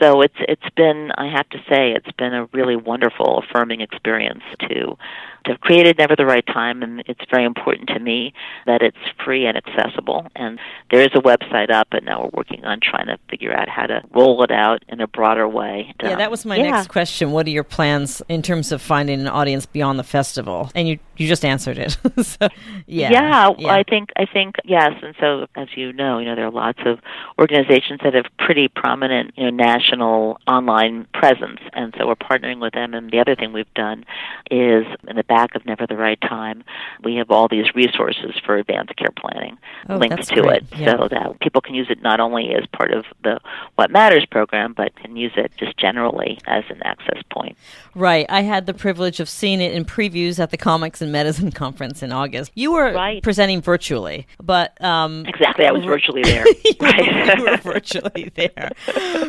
So 0.00 0.20
it's 0.22 0.34
it's 0.40 0.68
been, 0.76 1.10
I 1.16 1.26
have 1.28 1.48
to 1.50 1.58
say, 1.68 1.92
it's 1.92 2.10
been 2.16 2.34
a 2.34 2.46
really 2.52 2.76
wonderful, 2.76 3.38
affirming 3.38 3.80
experience 3.80 4.42
to 4.60 4.96
to 5.44 5.52
have 5.52 5.60
created 5.60 5.98
Never 5.98 6.16
the 6.16 6.26
Right 6.26 6.46
Time, 6.46 6.82
and 6.82 7.02
it's 7.06 7.20
very 7.30 7.44
important 7.44 7.88
to 7.90 7.98
me 7.98 8.34
that 8.66 8.82
it's 8.82 8.96
free 9.24 9.46
and 9.46 9.56
accessible. 9.56 10.26
And 10.34 10.58
there 10.90 11.00
is 11.00 11.08
a 11.14 11.20
website 11.20 11.70
up, 11.70 11.88
and 11.92 12.04
now 12.04 12.24
we're 12.24 12.30
working 12.34 12.64
on 12.64 12.80
trying 12.82 13.06
to 13.06 13.18
figure 13.30 13.54
out 13.54 13.68
how 13.68 13.86
to 13.86 14.02
roll 14.12 14.42
it 14.42 14.50
out 14.50 14.84
in 14.88 15.00
a 15.00 15.06
broader 15.06 15.48
way. 15.48 15.94
Yeah, 16.02 16.12
Um, 16.12 16.18
that 16.18 16.30
was 16.30 16.44
my 16.44 16.56
yeah. 16.56 16.70
next 16.70 16.88
question. 16.88 17.30
What 17.30 17.46
are 17.46 17.50
your 17.50 17.64
plans 17.64 18.20
in 18.28 18.42
terms 18.42 18.72
of 18.72 18.82
finding 18.82 19.20
an 19.20 19.28
audience 19.28 19.64
beyond 19.64 19.98
the 19.98 20.04
festival? 20.04 20.70
And 20.74 20.88
you 20.88 20.98
you 21.18 21.28
just 21.28 21.44
answered 21.44 21.78
it. 21.78 21.96
so, 22.24 22.48
yeah. 22.86 23.10
yeah, 23.10 23.68
I 23.68 23.82
think 23.82 24.10
I 24.16 24.24
think 24.26 24.56
yes, 24.64 24.92
and 25.02 25.14
so 25.20 25.46
as 25.56 25.68
you 25.76 25.92
know, 25.92 26.18
you 26.18 26.24
know 26.26 26.34
there 26.34 26.46
are 26.46 26.50
lots 26.50 26.80
of 26.86 27.00
organizations 27.38 28.00
that 28.02 28.14
have 28.14 28.26
pretty 28.38 28.68
prominent, 28.68 29.32
you 29.36 29.44
know, 29.44 29.50
national 29.50 30.38
online 30.46 31.06
presence, 31.14 31.60
and 31.72 31.94
so 31.98 32.06
we're 32.06 32.14
partnering 32.16 32.60
with 32.60 32.72
them. 32.74 32.94
And 32.94 33.10
the 33.10 33.20
other 33.20 33.34
thing 33.34 33.52
we've 33.52 33.72
done 33.74 34.04
is 34.50 34.86
in 35.06 35.16
the 35.16 35.24
back 35.24 35.54
of 35.54 35.66
Never 35.66 35.86
the 35.86 35.96
Right 35.96 36.20
Time, 36.20 36.64
we 37.04 37.16
have 37.16 37.30
all 37.30 37.48
these 37.48 37.74
resources 37.74 38.32
for 38.44 38.56
advanced 38.56 38.96
care 38.96 39.10
planning 39.16 39.58
Oh, 39.88 39.96
linked 39.96 40.22
to 40.28 40.34
great. 40.42 40.62
it, 40.62 40.78
Yeah. 40.78 40.96
so 40.96 41.08
that 41.08 41.40
people 41.40 41.60
can 41.60 41.74
use 41.74 41.88
it 41.90 42.02
not 42.02 42.20
only 42.20 42.54
as 42.54 42.64
part 42.72 42.92
of 42.92 43.04
the 43.24 43.40
What 43.74 43.90
Matters 43.90 44.24
program, 44.26 44.72
but 44.72 44.94
can 44.96 45.16
use 45.16 45.32
it 45.36 45.52
just 45.58 45.76
generally 45.76 46.38
as 46.46 46.64
an 46.70 46.82
access 46.82 47.22
point. 47.30 47.56
Right. 47.94 48.26
I 48.28 48.42
had 48.42 48.66
the 48.66 48.74
privilege 48.74 49.20
of 49.20 49.28
seeing 49.28 49.60
it 49.60 49.72
in 49.72 49.84
previews 49.84 50.38
at 50.38 50.50
the 50.50 50.56
Comics 50.56 51.00
and 51.00 51.07
Medicine 51.12 51.50
conference 51.64 52.02
in 52.02 52.12
August. 52.12 52.52
You 52.54 52.72
were 52.72 52.92
Right. 52.92 53.22
presenting 53.22 53.60
virtually, 53.62 54.26
but 54.42 54.80
um, 54.84 55.24
Exactly, 55.26 55.66
I 55.66 55.72
was 55.72 55.84
virtually 55.84 56.22
there. 56.22 56.44
you 56.64 56.72
right. 56.80 57.40
were 57.40 57.56
virtually 57.56 58.30
there. 58.34 58.70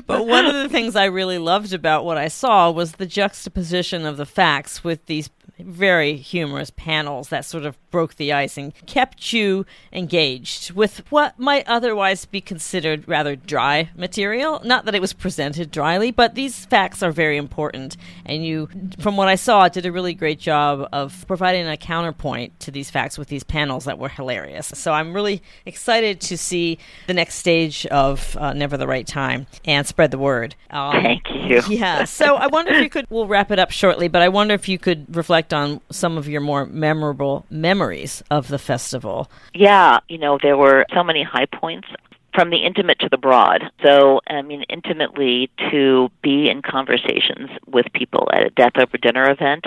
But 0.05 0.25
one 0.27 0.45
of 0.45 0.53
the 0.53 0.69
things 0.69 0.95
I 0.95 1.05
really 1.05 1.38
loved 1.38 1.73
about 1.73 2.05
what 2.05 2.17
I 2.17 2.27
saw 2.27 2.69
was 2.71 2.93
the 2.93 3.05
juxtaposition 3.05 4.05
of 4.05 4.17
the 4.17 4.25
facts 4.25 4.84
with 4.84 5.05
these 5.07 5.30
very 5.60 6.16
humorous 6.16 6.72
panels 6.72 7.30
that 7.30 7.45
sort 7.45 7.66
of 7.66 7.78
broke 7.91 8.16
the 8.16 8.32
ice 8.32 8.58
and 8.58 8.74
kept 8.86 9.34
you 9.34 9.66
engaged 9.91 10.72
with 10.72 11.04
what 11.12 11.39
might 11.39 11.68
otherwise 11.68 12.26
be 12.26 12.41
considered 12.41 13.08
rather 13.08 13.36
dry 13.36 13.89
material. 13.95 14.62
Not 14.64 14.86
that 14.86 14.95
it 14.95 15.02
was 15.02 15.14
presented 15.14 15.72
dryly, 15.72 16.12
but 16.12 16.36
these 16.36 16.66
facts 16.66 17.02
are 17.02 17.12
very 17.12 17.38
important. 17.38 17.97
And 18.26 18.45
you, 18.45 18.70
from 19.00 19.18
what 19.18 19.28
I 19.28 19.36
saw, 19.36 19.68
did 19.70 19.86
a 19.86 19.91
really 19.91 20.14
great 20.14 20.39
job 20.39 20.88
of 20.91 21.26
providing 21.28 21.68
a 21.68 21.78
counterpoint 21.78 22.60
to 22.60 22.72
these 22.72 22.89
facts 22.89 23.18
with 23.18 23.30
these 23.30 23.43
panels 23.43 23.86
that 23.86 23.97
were 23.97 24.10
hilarious. 24.10 24.68
So 24.76 24.91
I'm 24.91 25.14
really 25.14 25.41
excited 25.66 26.22
to 26.22 26.38
see 26.38 26.78
the 27.08 27.14
next 27.14 27.36
stage 27.36 27.86
of 27.88 28.38
uh, 28.38 28.54
Never 28.54 28.78
the 28.78 28.88
Right 28.88 29.08
Time 29.08 29.47
and 29.66 29.88
spread 29.88 30.12
the 30.12 30.18
word. 30.18 30.56
Um, 30.70 30.91
Thank 30.91 31.24
you. 31.34 31.62
yeah. 31.70 32.04
So 32.04 32.36
I 32.36 32.47
wonder 32.47 32.74
if 32.74 32.84
you 32.84 32.89
could, 32.89 33.06
we'll 33.10 33.28
wrap 33.28 33.52
it 33.52 33.60
up 33.60 33.72
shortly, 33.72 34.08
but 34.08 34.22
I 34.22 34.30
wonder 34.30 34.54
if 34.54 34.68
you 34.68 34.78
could 34.78 35.16
reflect 35.16 35.38
on 35.53 35.81
some 35.91 36.17
of 36.17 36.27
your 36.27 36.41
more 36.41 36.65
memorable 36.65 37.45
memories 37.49 38.21
of 38.29 38.47
the 38.47 38.59
festival. 38.59 39.29
Yeah, 39.53 39.99
you 40.07 40.17
know, 40.17 40.37
there 40.41 40.57
were 40.57 40.85
so 40.93 41.03
many 41.03 41.23
high 41.23 41.45
points. 41.45 41.87
from 42.33 42.51
the 42.51 42.57
intimate 42.57 42.99
to 42.99 43.09
the 43.09 43.17
broad. 43.17 43.63
So, 43.83 44.21
I 44.27 44.41
mean, 44.43 44.63
intimately 44.69 45.49
to 45.71 46.09
be 46.21 46.49
in 46.49 46.61
conversations 46.61 47.49
with 47.67 47.87
people 47.93 48.29
at 48.31 48.45
a 48.45 48.49
death 48.51 48.73
over 48.77 48.97
dinner 48.97 49.29
event 49.29 49.65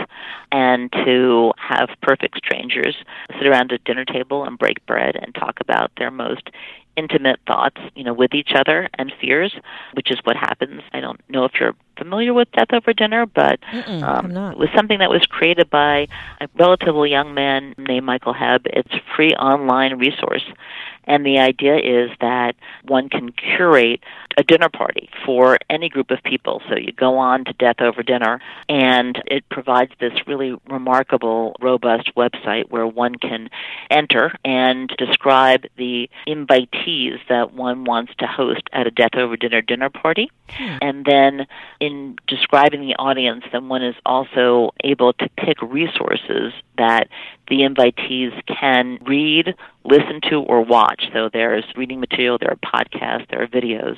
and 0.52 0.90
to 1.04 1.52
have 1.56 1.88
perfect 2.02 2.36
strangers 2.36 2.96
sit 3.38 3.46
around 3.46 3.72
a 3.72 3.78
dinner 3.78 4.04
table 4.04 4.44
and 4.44 4.58
break 4.58 4.84
bread 4.86 5.16
and 5.16 5.34
talk 5.34 5.58
about 5.60 5.90
their 5.98 6.10
most 6.10 6.50
intimate 6.96 7.40
thoughts, 7.46 7.80
you 7.94 8.04
know, 8.04 8.12
with 8.12 8.34
each 8.34 8.52
other 8.54 8.88
and 8.98 9.12
fears, 9.20 9.54
which 9.94 10.10
is 10.10 10.18
what 10.24 10.36
happens. 10.36 10.82
I 10.92 11.00
don't 11.00 11.20
know 11.28 11.44
if 11.44 11.52
you're 11.58 11.74
familiar 12.02 12.34
with 12.34 12.50
Death 12.52 12.72
Over 12.72 12.92
Dinner, 12.92 13.26
but 13.26 13.60
um, 13.86 14.30
it 14.36 14.58
was 14.58 14.68
something 14.74 14.98
that 14.98 15.10
was 15.10 15.24
created 15.26 15.70
by 15.70 16.08
a 16.40 16.48
relatively 16.58 17.10
young 17.10 17.34
man 17.34 17.74
named 17.78 18.06
Michael 18.06 18.34
Hebb. 18.34 18.66
It's 18.66 18.92
a 18.92 19.00
free 19.14 19.32
online 19.34 19.98
resource. 19.98 20.44
And 21.04 21.26
the 21.26 21.38
idea 21.38 21.76
is 21.76 22.10
that 22.20 22.54
one 22.84 23.08
can 23.08 23.32
curate 23.32 24.00
a 24.36 24.44
dinner 24.44 24.68
party 24.68 25.10
for 25.26 25.58
any 25.68 25.88
group 25.88 26.10
of 26.10 26.22
people. 26.22 26.62
So 26.68 26.76
you 26.76 26.92
go 26.92 27.18
on 27.18 27.44
to 27.44 27.52
Death 27.54 27.80
Over 27.80 28.02
Dinner, 28.02 28.40
and 28.68 29.20
it 29.26 29.48
provides 29.50 29.92
this 30.00 30.12
really 30.26 30.56
remarkable, 30.68 31.56
robust 31.60 32.12
website 32.16 32.70
where 32.70 32.86
one 32.86 33.16
can 33.16 33.50
enter 33.90 34.32
and 34.44 34.92
describe 34.96 35.64
the 35.76 36.08
invitees 36.28 37.18
that 37.28 37.52
one 37.52 37.84
wants 37.84 38.12
to 38.18 38.26
host 38.26 38.62
at 38.72 38.86
a 38.86 38.90
Death 38.90 39.16
Over 39.16 39.36
Dinner 39.36 39.60
dinner 39.60 39.90
party. 39.90 40.30
Hmm. 40.50 40.78
And 40.80 41.04
then 41.04 41.46
in 41.80 41.91
describing 42.26 42.80
the 42.80 42.94
audience, 42.96 43.44
then 43.52 43.68
one 43.68 43.82
is 43.82 43.94
also 44.04 44.72
able 44.82 45.12
to 45.14 45.28
pick 45.36 45.60
resources 45.62 46.52
that 46.78 47.08
the 47.48 47.60
invitees 47.60 48.32
can 48.46 48.98
read, 49.06 49.54
listen 49.84 50.20
to, 50.30 50.36
or 50.40 50.60
watch. 50.62 51.04
So 51.12 51.28
there's 51.32 51.64
reading 51.76 52.00
material, 52.00 52.38
there 52.38 52.50
are 52.50 52.56
podcasts, 52.56 53.28
there 53.30 53.42
are 53.42 53.46
videos, 53.46 53.96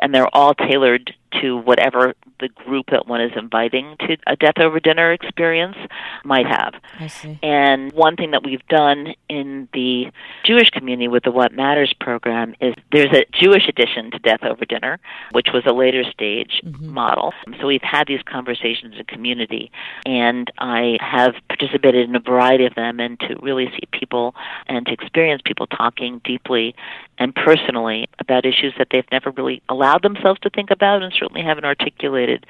and 0.00 0.14
they're 0.14 0.34
all 0.34 0.54
tailored 0.54 1.14
to 1.40 1.56
whatever 1.56 2.14
the 2.40 2.48
group 2.48 2.86
that 2.90 3.06
one 3.06 3.22
is 3.22 3.32
inviting 3.36 3.96
to 4.00 4.18
a 4.26 4.36
death 4.36 4.58
over 4.58 4.78
dinner 4.80 5.12
experience 5.12 5.76
might 6.24 6.44
have. 6.46 6.74
I 7.00 7.06
see. 7.06 7.38
And 7.42 7.90
one 7.92 8.16
thing 8.16 8.32
that 8.32 8.44
we've 8.44 8.66
done 8.68 9.14
in 9.30 9.66
the 9.72 10.08
Jewish 10.44 10.68
community 10.70 11.08
with 11.08 11.22
the 11.22 11.30
What 11.30 11.52
Matters 11.54 11.94
program 12.00 12.54
is 12.60 12.74
there's 12.90 13.12
a 13.14 13.24
Jewish 13.32 13.66
addition 13.66 14.10
to 14.10 14.18
Death 14.18 14.42
Over 14.42 14.66
Dinner, 14.66 14.98
which 15.30 15.48
was 15.54 15.62
a 15.66 15.72
later 15.72 16.04
stage 16.10 16.60
Mm-hmm. 16.62 16.92
model. 16.92 17.32
So 17.60 17.66
we've 17.66 17.82
had 17.82 18.06
these 18.06 18.22
conversations 18.22 18.94
in 18.98 19.04
community, 19.04 19.70
and 20.06 20.50
I 20.58 20.96
have 21.00 21.34
participated 21.48 22.08
in 22.08 22.14
a 22.14 22.20
variety 22.20 22.66
of 22.66 22.74
them 22.74 23.00
and 23.00 23.18
to 23.20 23.36
really 23.42 23.66
see 23.72 23.86
people 23.90 24.34
and 24.66 24.86
to 24.86 24.92
experience 24.92 25.21
people 25.44 25.66
talking 25.66 26.20
deeply 26.24 26.74
and 27.18 27.34
personally 27.34 28.08
about 28.18 28.44
issues 28.44 28.74
that 28.78 28.88
they've 28.90 29.10
never 29.12 29.30
really 29.30 29.62
allowed 29.68 30.02
themselves 30.02 30.40
to 30.40 30.50
think 30.50 30.70
about 30.70 31.02
and 31.02 31.12
certainly 31.12 31.42
haven't 31.42 31.64
articulated 31.64 32.46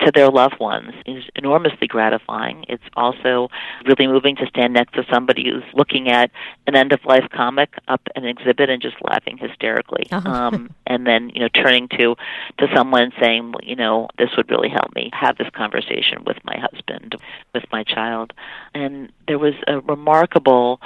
to 0.00 0.10
their 0.14 0.28
loved 0.28 0.58
ones 0.58 0.92
is 1.06 1.24
enormously 1.36 1.86
gratifying. 1.86 2.64
It's 2.68 2.84
also 2.96 3.48
really 3.86 4.06
moving 4.06 4.36
to 4.36 4.46
stand 4.46 4.74
next 4.74 4.94
to 4.94 5.04
somebody 5.12 5.50
who's 5.50 5.62
looking 5.72 6.08
at 6.08 6.30
an 6.66 6.74
end 6.74 6.92
of 6.92 7.04
life 7.04 7.26
comic 7.32 7.74
up 7.88 8.00
an 8.16 8.24
exhibit 8.24 8.70
and 8.70 8.82
just 8.82 8.96
laughing 9.02 9.38
hysterically. 9.38 10.06
Uh-huh. 10.10 10.28
Um, 10.28 10.70
and 10.86 11.06
then, 11.06 11.30
you 11.30 11.40
know, 11.40 11.48
turning 11.48 11.88
to 11.88 12.16
to 12.58 12.66
someone 12.74 13.12
saying, 13.20 13.52
well, 13.52 13.60
you 13.62 13.76
know, 13.76 14.08
this 14.18 14.30
would 14.36 14.50
really 14.50 14.68
help 14.68 14.94
me 14.94 15.10
have 15.12 15.38
this 15.38 15.48
conversation 15.54 16.24
with 16.26 16.38
my 16.44 16.58
husband, 16.58 17.16
with 17.54 17.64
my 17.70 17.84
child. 17.84 18.32
And 18.74 19.12
there 19.26 19.38
was 19.38 19.54
a 19.66 19.80
remarkable 19.80 20.80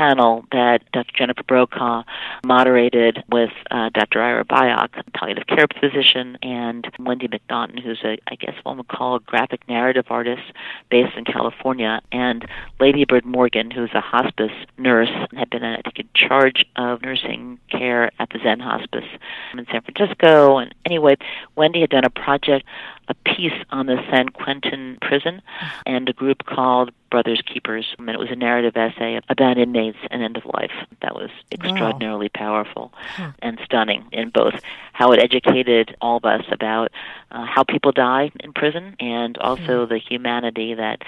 panel 0.00 0.44
that 0.50 0.80
Dr. 0.92 1.12
Jennifer 1.14 1.42
Brokaw 1.42 2.04
moderated 2.44 3.22
with 3.30 3.50
uh, 3.70 3.90
Dr. 3.92 4.22
Ira 4.22 4.46
a 4.50 4.88
palliative 5.12 5.46
care 5.46 5.66
physician, 5.78 6.38
and 6.42 6.90
Wendy 6.98 7.28
MacNaughton, 7.28 7.82
who's 7.82 8.00
a, 8.02 8.16
I 8.26 8.36
guess 8.36 8.54
one 8.62 8.78
would 8.78 8.88
call 8.88 9.16
a 9.16 9.20
graphic 9.20 9.60
narrative 9.68 10.06
artist 10.08 10.42
based 10.90 11.16
in 11.18 11.24
California, 11.26 12.00
and 12.12 12.46
Lady 12.78 13.04
Bird 13.04 13.26
Morgan, 13.26 13.70
who's 13.70 13.90
a 13.92 14.00
hospice 14.00 14.52
nurse, 14.78 15.10
and 15.10 15.38
had 15.38 15.50
been, 15.50 15.62
I 15.62 15.82
think, 15.82 15.98
in 15.98 16.08
charge 16.14 16.64
of 16.76 17.02
nursing 17.02 17.58
care 17.70 18.10
at 18.18 18.30
the 18.30 18.38
Zen 18.42 18.60
Hospice 18.60 19.04
in 19.52 19.66
San 19.70 19.82
Francisco. 19.82 20.56
And 20.56 20.74
anyway, 20.86 21.16
Wendy 21.56 21.82
had 21.82 21.90
done 21.90 22.04
a 22.04 22.10
project, 22.10 22.64
a 23.08 23.14
piece 23.14 23.52
on 23.68 23.84
the 23.84 23.96
San 24.10 24.30
Quentin 24.30 24.96
prison, 25.02 25.42
and 25.84 26.08
a 26.08 26.14
group 26.14 26.46
called 26.46 26.90
Brothers 27.10 27.42
Keepers, 27.44 27.94
and 27.98 28.08
it 28.08 28.18
was 28.18 28.30
a 28.30 28.36
narrative 28.36 28.76
essay 28.76 29.20
about 29.28 29.58
inmates 29.58 29.98
and 30.10 30.22
end 30.22 30.36
of 30.36 30.44
life. 30.46 30.70
That 31.02 31.14
was 31.14 31.30
extraordinarily 31.52 32.28
powerful 32.28 32.92
Huh. 33.16 33.32
and 33.40 33.58
stunning 33.64 34.04
in 34.12 34.30
both 34.30 34.54
how 34.92 35.12
it 35.12 35.18
educated 35.22 35.96
all 36.00 36.18
of 36.18 36.24
us 36.24 36.44
about 36.52 36.92
uh, 37.32 37.44
how 37.46 37.64
people 37.64 37.92
die 37.92 38.30
in 38.40 38.52
prison 38.52 38.96
and 39.00 39.36
also 39.38 39.86
the 39.86 39.98
humanity 39.98 40.74
that 40.74 41.02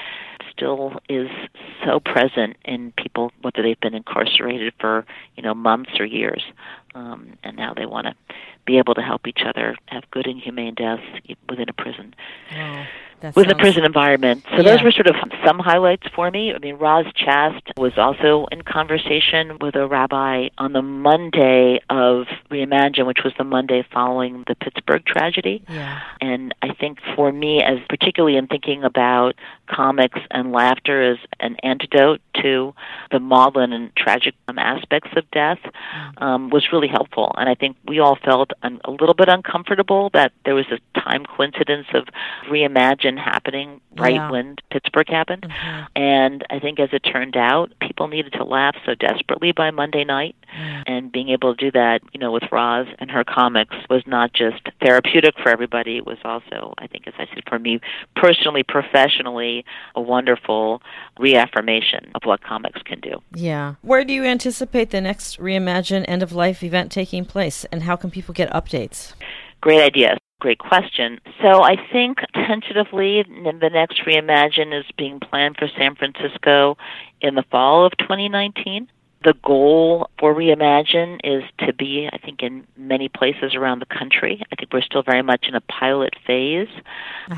still 0.51 1.01
is 1.09 1.31
so 1.85 2.01
present 2.01 2.57
in 2.65 2.93
people, 2.93 3.33
whether 3.43 3.63
they've 3.63 3.81
been 3.81 3.95
incarcerated 3.95 4.73
for 4.81 5.07
you 5.37 5.43
know 5.43 5.55
months 5.55 5.93
or 6.01 6.05
years, 6.05 6.43
um, 6.95 7.35
and 7.45 7.57
now 7.57 7.73
they 7.75 7.87
want 7.87 8.07
to 8.07 8.15
be 8.65 8.79
able 8.79 8.95
to 8.95 9.03
help 9.03 9.27
each 9.27 9.43
other 9.45 9.77
have 9.87 10.09
good 10.11 10.27
and 10.27 10.41
humane 10.41 10.75
deaths 10.75 11.03
within 11.49 11.69
a 11.69 11.73
prison 11.73 12.15
Wow. 12.53 12.87
That 13.23 13.35
sounds- 13.35 13.61
prison 13.61 13.85
environment. 13.85 14.45
So 14.51 14.57
Yeah. 14.57 14.63
those 14.63 14.83
were 14.83 14.93
sort 14.93 15.07
of 15.07 15.17
some 15.47 15.59
highlights 15.59 16.07
for 16.09 16.31
me. 16.31 16.53
I 16.55 16.59
mean, 16.59 16.77
Roz 16.77 17.07
Chast 17.15 17.63
was 17.79 17.97
also 17.97 18.47
in 18.53 18.63
conversation 18.63 19.59
with 19.61 19.77
a 19.77 19.87
rabbi 19.87 20.49
on 20.59 20.73
the 20.73 20.83
Monday 20.83 21.81
of 21.89 22.27
Reimagine, 22.51 23.07
which 23.07 23.23
was 23.25 23.33
the 23.39 23.45
Monday 23.45 23.83
following 23.93 24.45
the 24.47 24.55
Pittsburgh 24.57 25.05
tragedy. 25.05 25.63
Yeah. 25.69 26.01
And 26.21 26.55
I 26.63 26.73
think 26.73 26.99
for 27.15 27.33
me, 27.33 27.63
as 27.63 27.79
particularly 27.89 28.37
in 28.37 28.47
thinking 28.49 28.85
about 28.85 29.35
comics 29.69 30.19
and 30.31 30.53
laughter 30.53 31.03
as 31.13 31.19
an 31.41 31.57
antidote 31.63 32.21
to 32.43 32.75
the 33.11 33.21
maudlin 33.21 33.73
and 33.73 33.95
tragic 33.97 34.35
um, 34.49 34.59
aspects 34.59 35.11
of 35.17 35.31
death, 35.31 35.59
um, 36.19 36.51
was 36.51 36.73
really 36.73 36.89
helpful. 36.89 37.33
And 37.39 37.49
I 37.49 37.55
think 37.55 37.77
we 37.87 38.01
all 38.01 38.17
felt 38.17 38.51
un- 38.63 38.81
a 38.85 38.91
little 38.91 39.15
bit 39.15 39.29
uncomfortable 39.29 40.11
that 40.13 40.33
there 40.45 40.55
was 40.55 40.67
a 40.71 41.01
time 41.01 41.25
coincidence 41.25 41.87
of 41.95 42.05
Reimagine 42.51 43.12
happening 43.17 43.81
right 43.97 44.15
Yeah. 44.15 44.31
when 44.31 44.57
Pittsburgh 44.71 45.09
happened. 45.09 45.43
Mhm. 45.49 45.87
And 45.97 46.47
I 46.51 46.59
think 46.59 46.81
as 46.81 46.91
it 46.93 47.01
turned 47.01 47.37
out, 47.37 47.73
people 47.81 48.09
needed 48.09 48.33
to 48.35 48.45
laugh 48.45 48.77
so 48.85 48.95
desperately 48.95 49.53
by 49.53 49.71
Monday 49.71 50.05
night. 50.05 50.35
Mm. 50.57 50.83
And 50.87 51.13
being 51.13 51.31
able 51.31 51.55
to 51.55 51.65
do 51.65 51.71
that, 51.71 52.03
you 52.13 52.21
know, 52.21 52.31
with 52.31 52.45
Roz 52.53 52.87
and 52.99 53.11
her 53.11 53.25
comics 53.25 53.75
was 53.89 54.03
not 54.07 54.33
just 54.33 54.69
therapeutic 54.85 55.35
for 55.39 55.49
everybody, 55.49 55.97
it 55.97 56.07
was 56.07 56.19
also, 56.25 56.75
I 56.79 56.87
think, 56.87 57.07
as 57.07 57.15
I 57.19 57.27
said, 57.33 57.45
for 57.49 57.59
me 57.59 57.81
personally, 58.17 58.63
professionally, 58.63 59.65
a 59.95 60.01
wonderful 60.01 60.83
reaffirmation 61.19 62.11
of 62.15 62.23
what 62.25 62.43
comics 62.43 62.83
can 62.83 63.01
do. 63.01 63.23
Yeah. 63.35 63.75
Where 63.83 64.05
do 64.05 64.13
you 64.13 64.25
anticipate 64.25 64.91
the 64.91 65.01
next 65.01 65.39
Reimagine 65.39 66.05
End 66.07 66.23
of 66.23 66.33
Life 66.33 66.63
event 66.63 66.93
taking 66.93 67.25
place, 67.25 67.65
and 67.67 67.83
how 67.85 67.97
can 67.97 68.11
people 68.11 68.35
get 68.35 68.51
updates? 68.53 69.15
Great 69.61 69.81
idea. 69.81 70.19
Great 70.43 70.59
question. 70.59 71.21
So 71.41 71.63
I 71.63 71.77
think 71.93 72.19
tentatively 72.35 73.23
the 73.23 73.71
next 73.73 74.01
reimagine 74.05 74.77
is 74.77 74.85
being 74.99 75.21
planned 75.21 75.57
for 75.57 75.69
San 75.79 75.95
Francisco 75.95 76.77
in 77.21 77.37
the 77.37 77.45
fall 77.49 77.87
of 77.87 77.93
2019. 77.99 78.89
The 79.25 79.35
goal 79.45 80.11
for 80.19 80.35
Reimagine 80.35 81.21
is 81.23 81.45
to 81.61 81.73
be, 81.73 82.09
I 82.13 82.19
think, 82.19 82.43
in 82.43 82.67
many 82.77 83.09
places 83.09 83.55
around 83.55 83.79
the 83.79 83.87
country. 83.87 84.43
I 84.51 84.57
think 84.57 84.73
we're 84.73 84.83
still 84.83 85.03
very 85.03 85.23
much 85.23 85.47
in 85.47 85.55
a 85.55 85.61
pilot 85.61 86.15
phase, 86.27 86.69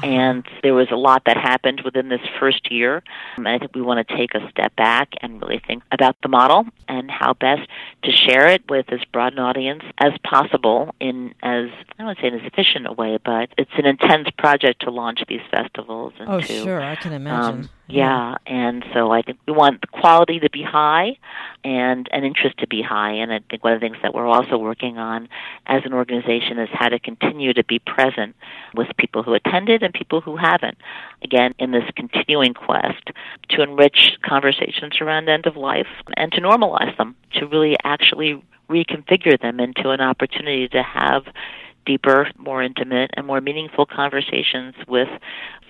and 0.03 0.45
there 0.63 0.75
was 0.75 0.89
a 0.91 0.97
lot 0.97 1.25
that 1.27 1.37
happened 1.37 1.83
within 1.85 2.09
this 2.09 2.21
first 2.41 2.71
year. 2.71 3.03
Um, 3.37 3.47
And 3.47 3.49
I 3.49 3.59
think 3.59 3.75
we 3.75 3.83
want 3.83 4.07
to 4.07 4.17
take 4.17 4.35
a 4.35 4.49
step 4.51 4.75
back 4.77 5.09
and 5.21 5.41
really 5.43 5.61
think 5.67 5.83
about 5.93 6.17
the 6.23 6.29
model 6.29 6.67
and 6.89 7.11
how 7.11 7.35
best 7.35 7.69
to 8.05 8.13
share 8.13 8.47
it 8.49 8.63
with 8.71 8.91
as 8.93 9.01
broad 9.13 9.35
an 9.35 9.39
audience 9.41 9.83
as 9.99 10.13
possible 10.25 10.95
in 11.01 11.35
as 11.43 11.69
I 11.71 11.95
don't 11.99 12.07
want 12.07 12.19
to 12.19 12.23
say 12.23 12.29
in 12.29 12.35
as 12.35 12.47
efficient 12.47 12.87
a 12.87 12.93
way, 12.93 13.19
but 13.25 13.51
it's 13.59 13.71
an 13.77 13.87
intense 13.87 14.29
project 14.39 14.81
to 14.83 14.91
launch 14.91 15.23
these 15.29 15.43
festivals 15.51 16.13
and 16.19 16.29
Oh, 16.29 16.41
to 16.41 16.47
sure. 16.65 16.81
I 16.83 16.97
can 16.97 17.13
imagine. 17.13 17.61
um, 17.65 17.69
yeah, 17.87 18.37
and 18.47 18.83
so 18.95 19.13
I 19.13 19.21
think 19.21 19.39
we 19.47 19.53
want 19.53 19.83
the 19.83 19.87
quality 19.87 20.41
to 20.41 20.49
be 20.49 20.63
high 20.63 21.19
and 21.63 22.09
an 22.13 22.25
interest 22.25 22.59
to 22.59 22.67
be 22.67 22.81
high. 22.81 23.13
And 23.13 23.31
I 23.31 23.41
think 23.51 23.63
one 23.63 23.75
of 23.75 23.81
the 23.81 23.87
things 23.87 23.99
that 24.03 24.15
we're 24.15 24.27
also 24.27 24.57
working 24.57 24.97
on 24.97 25.29
as 25.67 25.83
an 25.85 25.93
organization 25.93 26.59
is 26.59 26.71
how 26.73 26.89
to 26.89 26.99
continue 26.99 27.53
to 27.53 27.63
be 27.63 27.79
present 27.81 28.37
with 28.75 28.89
people 28.97 29.23
who 29.23 29.35
attended 29.35 29.83
and 29.83 29.93
people 29.93 30.23
who 30.23 30.37
haven't. 30.37 30.79
Again, 31.23 31.55
in 31.59 31.73
this 31.73 31.85
continuing 31.95 32.55
quest 32.55 33.11
to 33.51 33.63
enrich 33.63 34.17
conversations 34.25 34.99
around 35.03 35.29
end 35.29 35.45
of 35.45 35.57
life 35.57 35.89
and 36.17 36.33
to 36.33 36.41
normalize 36.41 36.97
them, 36.97 37.15
to 37.35 37.47
really 37.47 37.77
actually 37.85 38.43
reconfigure 38.71 39.39
them 39.39 39.61
into 39.61 39.91
an 39.91 40.01
opportunity 40.01 40.69
to 40.69 40.83
have 40.83 41.25
deeper, 41.85 42.29
more 42.39 42.63
intimate, 42.63 43.11
and 43.15 43.27
more 43.27 43.41
meaningful 43.41 43.87
conversations 43.87 44.75
with 44.89 45.09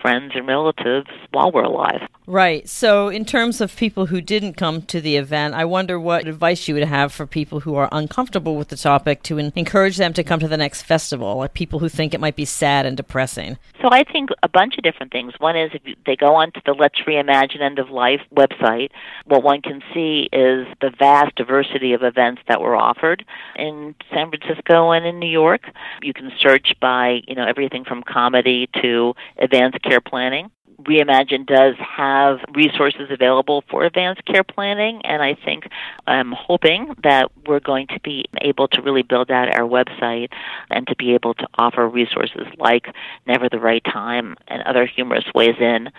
friends 0.04 0.32
and 0.34 0.46
relatives 0.46 1.08
while 1.30 1.50
we're 1.50 1.62
alive. 1.62 2.02
Right. 2.26 2.68
So, 2.68 3.08
in 3.08 3.24
terms 3.24 3.62
of 3.62 3.74
people 3.74 4.06
who 4.06 4.20
didn't 4.20 4.54
come 4.54 4.82
to 4.82 5.00
the 5.00 5.16
event, 5.16 5.54
I 5.54 5.64
wonder 5.64 5.98
what 5.98 6.28
advice 6.28 6.68
you 6.68 6.74
would 6.74 6.84
have 6.84 7.10
for 7.10 7.26
people 7.26 7.60
who 7.60 7.74
are 7.76 7.88
uncomfortable 7.90 8.56
with 8.56 8.68
the 8.68 8.76
topic 8.76 9.22
to 9.24 9.38
encourage 9.38 9.96
them 9.96 10.12
to 10.12 10.22
come 10.22 10.40
to 10.40 10.48
the 10.48 10.58
next 10.58 10.82
festival, 10.82 11.36
like 11.36 11.54
people 11.54 11.78
who 11.78 11.88
think 11.88 12.12
it 12.12 12.20
might 12.20 12.36
be 12.36 12.44
sad 12.44 12.84
and 12.84 12.98
depressing. 12.98 13.56
So, 13.80 13.88
I 13.90 14.04
think 14.04 14.28
a 14.42 14.48
bunch 14.48 14.76
of 14.76 14.84
different 14.84 15.10
things. 15.10 15.32
One 15.38 15.56
is 15.56 15.70
if 15.72 15.96
they 16.04 16.16
go 16.16 16.34
onto 16.34 16.60
the 16.66 16.72
Let's 16.72 17.00
Reimagine 17.06 17.62
End 17.62 17.78
of 17.78 17.88
Life 17.88 18.20
website, 18.34 18.90
what 19.24 19.42
one 19.42 19.62
can 19.62 19.82
see 19.94 20.28
is 20.32 20.66
the 20.82 20.92
vast 20.98 21.34
diversity 21.36 21.94
of 21.94 22.02
events 22.02 22.42
that 22.48 22.60
were 22.60 22.76
offered 22.76 23.24
in 23.56 23.94
San 24.12 24.30
Francisco 24.30 24.90
and 24.90 25.06
in 25.06 25.18
New 25.18 25.30
York. 25.30 25.62
You 26.04 26.12
can 26.12 26.30
search 26.38 26.74
by, 26.80 27.22
you 27.26 27.34
know, 27.34 27.46
everything 27.46 27.84
from 27.84 28.02
comedy 28.02 28.68
to 28.82 29.14
advanced 29.38 29.82
care 29.82 30.02
planning. 30.02 30.50
Reimagine 30.82 31.46
does 31.46 31.76
have 31.78 32.40
resources 32.52 33.08
available 33.10 33.64
for 33.70 33.84
advanced 33.84 34.24
care 34.26 34.44
planning, 34.44 35.00
and 35.04 35.22
I 35.22 35.34
think 35.34 35.68
I'm 36.06 36.32
hoping 36.32 36.94
that 37.02 37.30
we're 37.46 37.60
going 37.60 37.86
to 37.86 38.00
be 38.00 38.26
able 38.42 38.68
to 38.68 38.82
really 38.82 39.02
build 39.02 39.30
out 39.30 39.54
our 39.54 39.66
website 39.66 40.28
and 40.70 40.86
to 40.88 40.96
be 40.96 41.14
able 41.14 41.32
to 41.34 41.46
offer 41.56 41.88
resources 41.88 42.46
like 42.58 42.86
Never 43.26 43.48
the 43.48 43.60
Right 43.60 43.84
Time 43.84 44.36
and 44.48 44.62
other 44.64 44.84
humorous 44.84 45.24
ways 45.34 45.56
in 45.58 45.90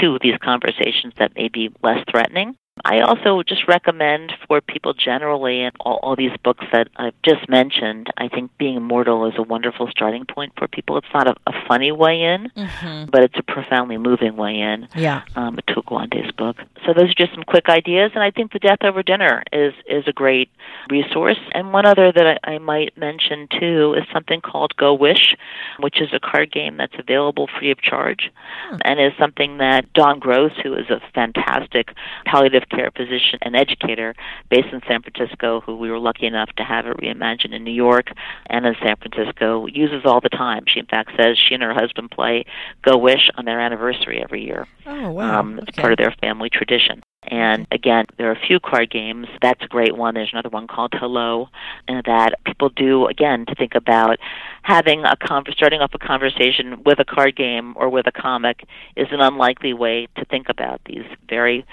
to 0.00 0.18
these 0.22 0.38
conversations 0.40 1.14
that 1.16 1.34
may 1.34 1.48
be 1.48 1.70
less 1.82 2.04
threatening. 2.08 2.56
I 2.84 3.00
also 3.00 3.42
just 3.42 3.68
recommend 3.68 4.32
for 4.46 4.60
people 4.60 4.94
generally 4.94 5.62
and 5.62 5.74
all, 5.80 5.98
all 6.02 6.16
these 6.16 6.36
books 6.42 6.64
that 6.72 6.88
I've 6.96 7.20
just 7.22 7.48
mentioned, 7.48 8.08
I 8.16 8.28
think 8.28 8.50
Being 8.58 8.82
Mortal 8.82 9.26
is 9.26 9.34
a 9.36 9.42
wonderful 9.42 9.88
starting 9.90 10.24
point 10.24 10.52
for 10.56 10.68
people. 10.68 10.98
It's 10.98 11.06
not 11.14 11.28
a, 11.28 11.34
a 11.46 11.52
funny 11.66 11.92
way 11.92 12.22
in, 12.22 12.50
mm-hmm. 12.56 13.10
but 13.10 13.22
it's 13.24 13.38
a 13.38 13.42
profoundly 13.42 13.98
moving 13.98 14.36
way 14.36 14.60
in. 14.60 14.88
Yeah. 14.94 15.22
Um, 15.36 15.58
Gawande's 15.98 16.32
book. 16.32 16.56
So 16.86 16.92
those 16.92 17.10
are 17.10 17.14
just 17.14 17.34
some 17.34 17.44
quick 17.44 17.68
ideas, 17.68 18.12
and 18.14 18.22
I 18.22 18.30
think 18.30 18.52
The 18.52 18.58
Death 18.58 18.78
Over 18.82 19.02
Dinner 19.02 19.42
is, 19.52 19.74
is 19.88 20.04
a 20.06 20.12
great 20.12 20.50
resource. 20.90 21.38
And 21.52 21.72
one 21.72 21.86
other 21.86 22.12
that 22.12 22.38
I, 22.44 22.54
I 22.54 22.58
might 22.58 22.96
mention 22.96 23.48
too 23.58 23.94
is 23.96 24.04
something 24.12 24.40
called 24.40 24.76
Go 24.76 24.94
Wish, 24.94 25.34
which 25.80 26.00
is 26.00 26.08
a 26.12 26.20
card 26.20 26.52
game 26.52 26.76
that's 26.76 26.94
available 26.98 27.48
free 27.58 27.70
of 27.70 27.80
charge 27.80 28.30
hmm. 28.68 28.76
and 28.84 29.00
is 29.00 29.12
something 29.18 29.58
that 29.58 29.92
Dawn 29.92 30.18
Gross, 30.18 30.52
who 30.62 30.74
is 30.74 30.90
a 30.90 31.00
fantastic 31.14 31.94
palliative 32.24 32.67
care 32.68 32.90
physician 32.90 33.38
and 33.42 33.56
educator 33.56 34.14
based 34.50 34.68
in 34.72 34.80
San 34.86 35.02
Francisco, 35.02 35.60
who 35.60 35.76
we 35.76 35.90
were 35.90 35.98
lucky 35.98 36.26
enough 36.26 36.50
to 36.56 36.64
have 36.64 36.86
at 36.86 36.96
Reimagine 36.96 37.54
in 37.54 37.64
New 37.64 37.72
York 37.72 38.10
and 38.46 38.66
in 38.66 38.74
San 38.82 38.96
Francisco, 38.96 39.66
uses 39.66 40.02
all 40.04 40.20
the 40.20 40.28
time. 40.28 40.64
She, 40.66 40.80
in 40.80 40.86
fact, 40.86 41.10
says 41.16 41.36
she 41.38 41.54
and 41.54 41.62
her 41.62 41.74
husband 41.74 42.10
play 42.10 42.44
Go 42.82 42.96
Wish 42.96 43.30
on 43.36 43.44
their 43.44 43.60
anniversary 43.60 44.22
every 44.22 44.44
year. 44.44 44.66
Oh, 44.86 45.10
wow. 45.10 45.40
Um, 45.40 45.58
it's 45.58 45.68
okay. 45.70 45.80
part 45.80 45.92
of 45.92 45.98
their 45.98 46.14
family 46.20 46.50
tradition. 46.50 47.02
And 47.30 47.66
again, 47.72 48.06
there 48.16 48.28
are 48.28 48.32
a 48.32 48.46
few 48.46 48.58
card 48.58 48.90
games. 48.90 49.26
That's 49.42 49.62
a 49.62 49.66
great 49.66 49.96
one. 49.96 50.14
There's 50.14 50.30
another 50.32 50.48
one 50.48 50.66
called 50.66 50.94
Hello, 50.94 51.48
and 51.86 52.02
that 52.04 52.42
people 52.46 52.70
do 52.70 53.06
again 53.06 53.44
to 53.46 53.54
think 53.54 53.74
about 53.74 54.18
having 54.62 55.04
a 55.04 55.16
con- 55.16 55.44
starting 55.50 55.80
off 55.80 55.90
a 55.94 55.98
conversation 55.98 56.82
with 56.84 56.98
a 57.00 57.04
card 57.04 57.36
game 57.36 57.74
or 57.76 57.90
with 57.90 58.06
a 58.06 58.12
comic 58.12 58.64
is 58.96 59.08
an 59.10 59.20
unlikely 59.20 59.74
way 59.74 60.08
to 60.16 60.24
think 60.26 60.48
about 60.48 60.80
these 60.86 61.04
very 61.28 61.66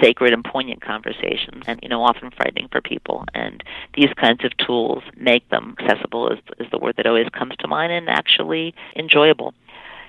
sacred 0.00 0.32
and 0.32 0.44
poignant 0.44 0.80
conversations 0.80 1.62
and 1.66 1.80
you 1.82 1.88
know 1.88 2.02
often 2.02 2.30
frightening 2.30 2.68
for 2.70 2.80
people 2.80 3.24
and 3.34 3.62
these 3.94 4.12
kinds 4.16 4.44
of 4.44 4.56
tools 4.56 5.02
make 5.16 5.48
them 5.50 5.74
accessible 5.78 6.30
is, 6.30 6.38
is 6.58 6.66
the 6.70 6.78
word 6.78 6.94
that 6.96 7.06
always 7.06 7.28
comes 7.30 7.54
to 7.56 7.68
mind 7.68 7.92
and 7.92 8.08
actually 8.08 8.74
enjoyable 8.96 9.54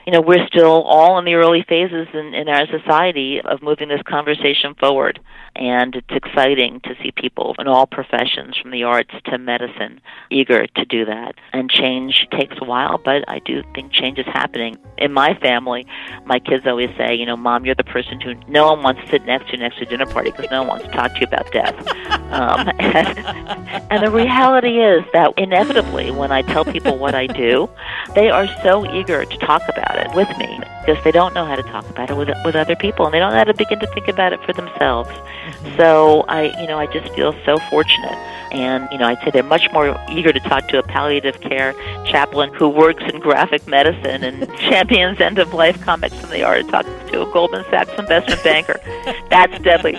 you 0.06 0.12
know, 0.12 0.22
we're 0.22 0.46
still 0.48 0.84
all 0.84 1.18
in 1.18 1.26
the 1.26 1.36
early 1.36 1.66
phases 1.68 2.08
in, 2.14 2.34
in 2.34 2.50
our 2.50 2.68
society 2.68 3.40
of 3.42 3.62
moving 3.62 3.88
this 3.88 4.02
conversation 4.06 4.76
forward. 4.76 5.20
And 5.56 5.96
it's 5.96 6.10
exciting 6.12 6.80
to 6.82 6.96
see 7.02 7.12
people 7.12 7.56
in 7.60 7.68
all 7.68 7.86
professions, 7.86 8.58
from 8.58 8.72
the 8.72 8.84
arts 8.84 9.14
to 9.26 9.38
medicine, 9.38 10.02
eager 10.32 10.66
to 10.66 10.86
do 10.86 11.06
that. 11.06 11.36
And 11.54 11.70
change 11.70 12.28
takes 12.32 12.56
a 12.60 12.66
while, 12.66 12.98
but 12.98 13.24
I 13.28 13.40
do 13.40 13.62
think 13.76 13.92
change 13.92 14.18
is 14.18 14.26
happening. 14.26 14.78
In 14.98 15.14
my 15.14 15.36
family, 15.36 15.86
my 16.26 16.40
kids 16.40 16.66
always 16.66 16.90
say, 16.98 17.14
you 17.14 17.26
know, 17.26 17.38
Mom, 17.38 17.66
you're 17.66 17.76
the 17.76 17.84
person 17.84 18.20
who 18.20 18.34
no 18.48 18.72
one 18.72 18.82
wants 18.82 19.02
to 19.04 19.10
sit 19.10 19.26
next 19.26 19.52
to 19.52 19.58
next 19.58 19.78
to 19.78 19.84
a 19.84 19.86
dinner 19.86 20.08
party 20.08 20.32
because 20.32 20.50
no 20.50 20.62
one 20.62 20.70
wants 20.70 20.86
to 20.86 20.92
talk 20.92 21.14
to 21.14 21.20
you 21.20 21.28
about 21.28 21.52
death. 21.52 21.88
um, 22.32 22.72
and, 22.80 23.20
and 23.92 24.04
the 24.04 24.10
reality 24.10 24.80
is 24.80 25.04
that 25.14 25.34
inevitably, 25.38 26.10
when 26.10 26.32
I 26.32 26.42
tell 26.42 26.66
people 26.66 26.98
what 26.98 27.14
I 27.14 27.28
do, 27.28 27.70
they 28.16 28.30
are 28.30 28.48
so 28.64 28.92
eager 28.92 29.24
to 29.24 29.38
talk 29.38 29.62
about 29.70 29.84
about 29.84 30.06
it 30.06 30.16
with 30.16 30.38
me 30.38 30.60
because 30.82 31.02
they 31.04 31.12
don't 31.12 31.34
know 31.34 31.46
how 31.46 31.56
to 31.56 31.64
talk 31.64 31.88
about 31.90 32.10
it 32.10 32.18
with 32.18 32.30
with 32.46 32.56
other 32.56 32.76
people 32.76 33.06
and 33.06 33.14
they 33.14 33.20
don't 33.20 33.32
know 33.32 33.38
how 33.38 33.44
to 33.44 33.54
begin 33.54 33.80
to 33.80 33.88
think 33.88 34.08
about 34.08 34.34
it 34.34 34.40
for 34.46 34.54
themselves. 34.54 35.10
Mm-hmm. 35.44 35.78
So 35.78 36.22
I, 36.28 36.60
you 36.62 36.68
know, 36.68 36.80
I 36.80 36.88
just 36.88 37.14
feel 37.14 37.36
so 37.46 37.58
fortunate. 37.70 38.18
And 38.52 38.88
you 38.92 38.98
know, 38.98 39.08
I'd 39.08 39.20
say 39.24 39.32
they're 39.32 39.44
much 39.44 39.72
more 39.74 40.00
eager 40.10 40.32
to 40.32 40.40
talk 40.40 40.68
to 40.70 40.80
a 40.80 40.84
palliative 40.84 41.42
care 41.42 41.74
chaplain 42.06 42.54
who 42.54 42.70
works 42.70 43.04
in 43.12 43.20
graphic 43.20 43.68
medicine 43.68 44.24
and 44.24 44.48
champions 44.60 45.20
end 45.20 45.40
of 45.40 45.54
life 45.54 45.82
comics 45.82 46.20
than 46.22 46.30
they 46.30 46.44
are 46.44 46.56
to 46.56 46.64
talk 46.64 46.86
to 46.86 47.28
a 47.28 47.34
Goldman 47.34 47.66
Sachs 47.70 47.92
investment 47.98 48.44
banker. 48.44 48.80
That's 49.30 49.60
deadly. 49.64 49.98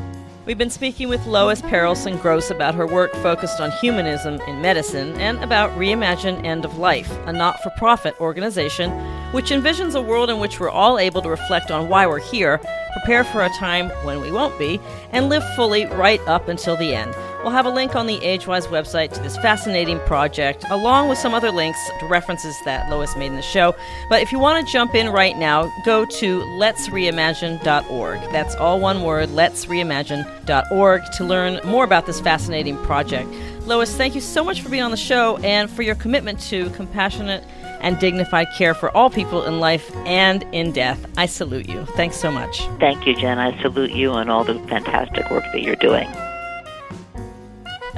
We've 0.50 0.58
been 0.58 0.68
speaking 0.68 1.08
with 1.08 1.26
Lois 1.26 1.62
Perelson 1.62 2.20
Gross 2.20 2.50
about 2.50 2.74
her 2.74 2.84
work 2.84 3.12
focused 3.22 3.60
on 3.60 3.70
humanism 3.70 4.40
in 4.48 4.60
medicine 4.60 5.14
and 5.20 5.38
about 5.44 5.70
Reimagine 5.78 6.44
End 6.44 6.64
of 6.64 6.76
Life, 6.76 7.08
a 7.26 7.32
not 7.32 7.62
for 7.62 7.70
profit 7.78 8.20
organization 8.20 8.90
which 9.30 9.50
envisions 9.50 9.94
a 9.94 10.02
world 10.02 10.28
in 10.28 10.40
which 10.40 10.58
we're 10.58 10.68
all 10.68 10.98
able 10.98 11.22
to 11.22 11.28
reflect 11.28 11.70
on 11.70 11.88
why 11.88 12.04
we're 12.04 12.18
here, 12.18 12.58
prepare 12.94 13.22
for 13.22 13.44
a 13.44 13.48
time 13.50 13.90
when 14.02 14.20
we 14.20 14.32
won't 14.32 14.58
be, 14.58 14.80
and 15.12 15.28
live 15.28 15.44
fully 15.54 15.86
right 15.86 16.20
up 16.26 16.48
until 16.48 16.76
the 16.76 16.96
end. 16.96 17.14
We'll 17.42 17.52
have 17.52 17.64
a 17.64 17.70
link 17.70 17.96
on 17.96 18.06
the 18.06 18.18
AgeWise 18.18 18.66
website 18.66 19.14
to 19.14 19.22
this 19.22 19.36
fascinating 19.38 19.98
project, 20.00 20.62
along 20.68 21.08
with 21.08 21.16
some 21.16 21.32
other 21.32 21.50
links 21.50 21.78
to 21.98 22.06
references 22.06 22.54
that 22.66 22.90
Lois 22.90 23.16
made 23.16 23.28
in 23.28 23.36
the 23.36 23.42
show. 23.42 23.74
But 24.10 24.20
if 24.20 24.30
you 24.30 24.38
want 24.38 24.64
to 24.64 24.70
jump 24.70 24.94
in 24.94 25.08
right 25.08 25.34
now, 25.38 25.72
go 25.86 26.04
to 26.04 26.40
letsreimagine.org. 26.40 28.20
That's 28.32 28.54
all 28.56 28.78
one 28.78 29.02
word, 29.02 29.30
letsreimagine.org, 29.30 31.02
to 31.16 31.24
learn 31.24 31.60
more 31.64 31.84
about 31.84 32.04
this 32.04 32.20
fascinating 32.20 32.76
project. 32.84 33.30
Lois, 33.64 33.96
thank 33.96 34.14
you 34.14 34.20
so 34.20 34.44
much 34.44 34.60
for 34.60 34.68
being 34.68 34.82
on 34.82 34.90
the 34.90 34.98
show 34.98 35.38
and 35.38 35.70
for 35.70 35.80
your 35.80 35.94
commitment 35.94 36.40
to 36.40 36.68
compassionate 36.70 37.42
and 37.80 37.98
dignified 37.98 38.48
care 38.58 38.74
for 38.74 38.94
all 38.94 39.08
people 39.08 39.46
in 39.46 39.60
life 39.60 39.90
and 40.04 40.42
in 40.52 40.72
death. 40.72 41.06
I 41.16 41.24
salute 41.24 41.70
you. 41.70 41.86
Thanks 41.96 42.16
so 42.16 42.30
much. 42.30 42.60
Thank 42.78 43.06
you, 43.06 43.16
Jen. 43.16 43.38
I 43.38 43.58
salute 43.62 43.92
you 43.92 44.12
and 44.12 44.30
all 44.30 44.44
the 44.44 44.58
fantastic 44.68 45.30
work 45.30 45.44
that 45.52 45.62
you're 45.62 45.76
doing. 45.76 46.10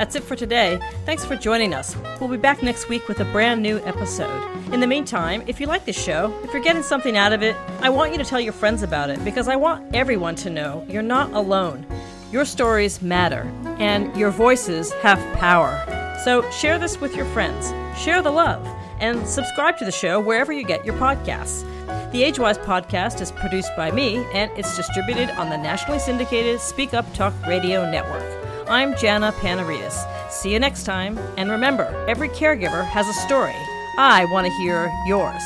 That's 0.03 0.17
it 0.17 0.25
for 0.25 0.35
today. 0.35 0.81
Thanks 1.07 1.25
for 1.25 1.37
joining 1.37 1.73
us. 1.73 1.95
We'll 2.19 2.29
be 2.29 2.37
back 2.37 2.61
next 2.61 2.89
week 2.89 3.07
with 3.07 3.21
a 3.21 3.25
brand 3.27 3.63
new 3.63 3.79
episode. 3.85 4.43
In 4.73 4.81
the 4.81 4.87
meantime, 4.89 5.45
if 5.47 5.61
you 5.61 5.69
like 5.69 5.85
this 5.85 5.97
show, 5.97 6.37
if 6.43 6.53
you're 6.53 6.61
getting 6.61 6.83
something 6.83 7.17
out 7.17 7.33
of 7.33 7.41
it, 7.45 7.55
I 7.83 7.89
want 7.89 8.11
you 8.11 8.19
to 8.19 8.25
tell 8.25 8.41
your 8.41 8.53
friends 8.53 8.83
about 8.83 9.11
it 9.11 9.25
because 9.25 9.47
I 9.47 9.55
want 9.55 9.95
everyone 9.95 10.35
to 10.35 10.51
know 10.51 10.85
you're 10.89 11.03
not 11.03 11.33
alone. 11.35 11.87
Your 12.33 12.45
stories 12.45 13.01
matter, 13.01 13.43
and 13.79 14.13
your 14.17 14.33
voices 14.33 14.93
have 15.03 15.21
power. 15.39 15.71
So 16.25 16.51
share 16.51 16.81
this 16.81 17.01
with 17.01 17.15
your 17.15 17.27
friends. 17.27 17.73
Share 17.97 18.23
the 18.23 18.33
love, 18.33 18.67
and 18.99 19.25
subscribe 19.25 19.79
to 19.79 19.85
the 19.85 19.93
show 19.93 20.19
wherever 20.19 20.53
you 20.53 20.67
get 20.67 20.85
your 20.85 20.97
podcasts. 20.97 21.63
The 22.11 22.25
AgeWise 22.25 22.59
podcast 22.65 23.21
is 23.21 23.31
produced 23.31 23.71
by 23.77 23.93
me, 23.93 24.17
and 24.35 24.51
it's 24.59 24.77
distributed 24.77 25.31
on 25.39 25.49
the 25.49 25.59
nationally 25.59 26.01
syndicated 26.01 26.61
Speak 26.61 26.93
Up 26.93 27.07
Talk 27.15 27.35
Radio 27.47 27.89
Network. 27.89 28.42
I'm 28.69 28.97
Jana 28.97 29.33
Panarites. 29.33 30.31
See 30.31 30.53
you 30.53 30.59
next 30.59 30.85
time, 30.85 31.19
and 31.37 31.51
remember, 31.51 31.85
every 32.09 32.29
caregiver 32.29 32.85
has 32.85 33.09
a 33.09 33.13
story. 33.13 33.55
I 33.99 34.27
want 34.31 34.47
to 34.47 34.53
hear 34.53 34.91
yours. 35.07 35.43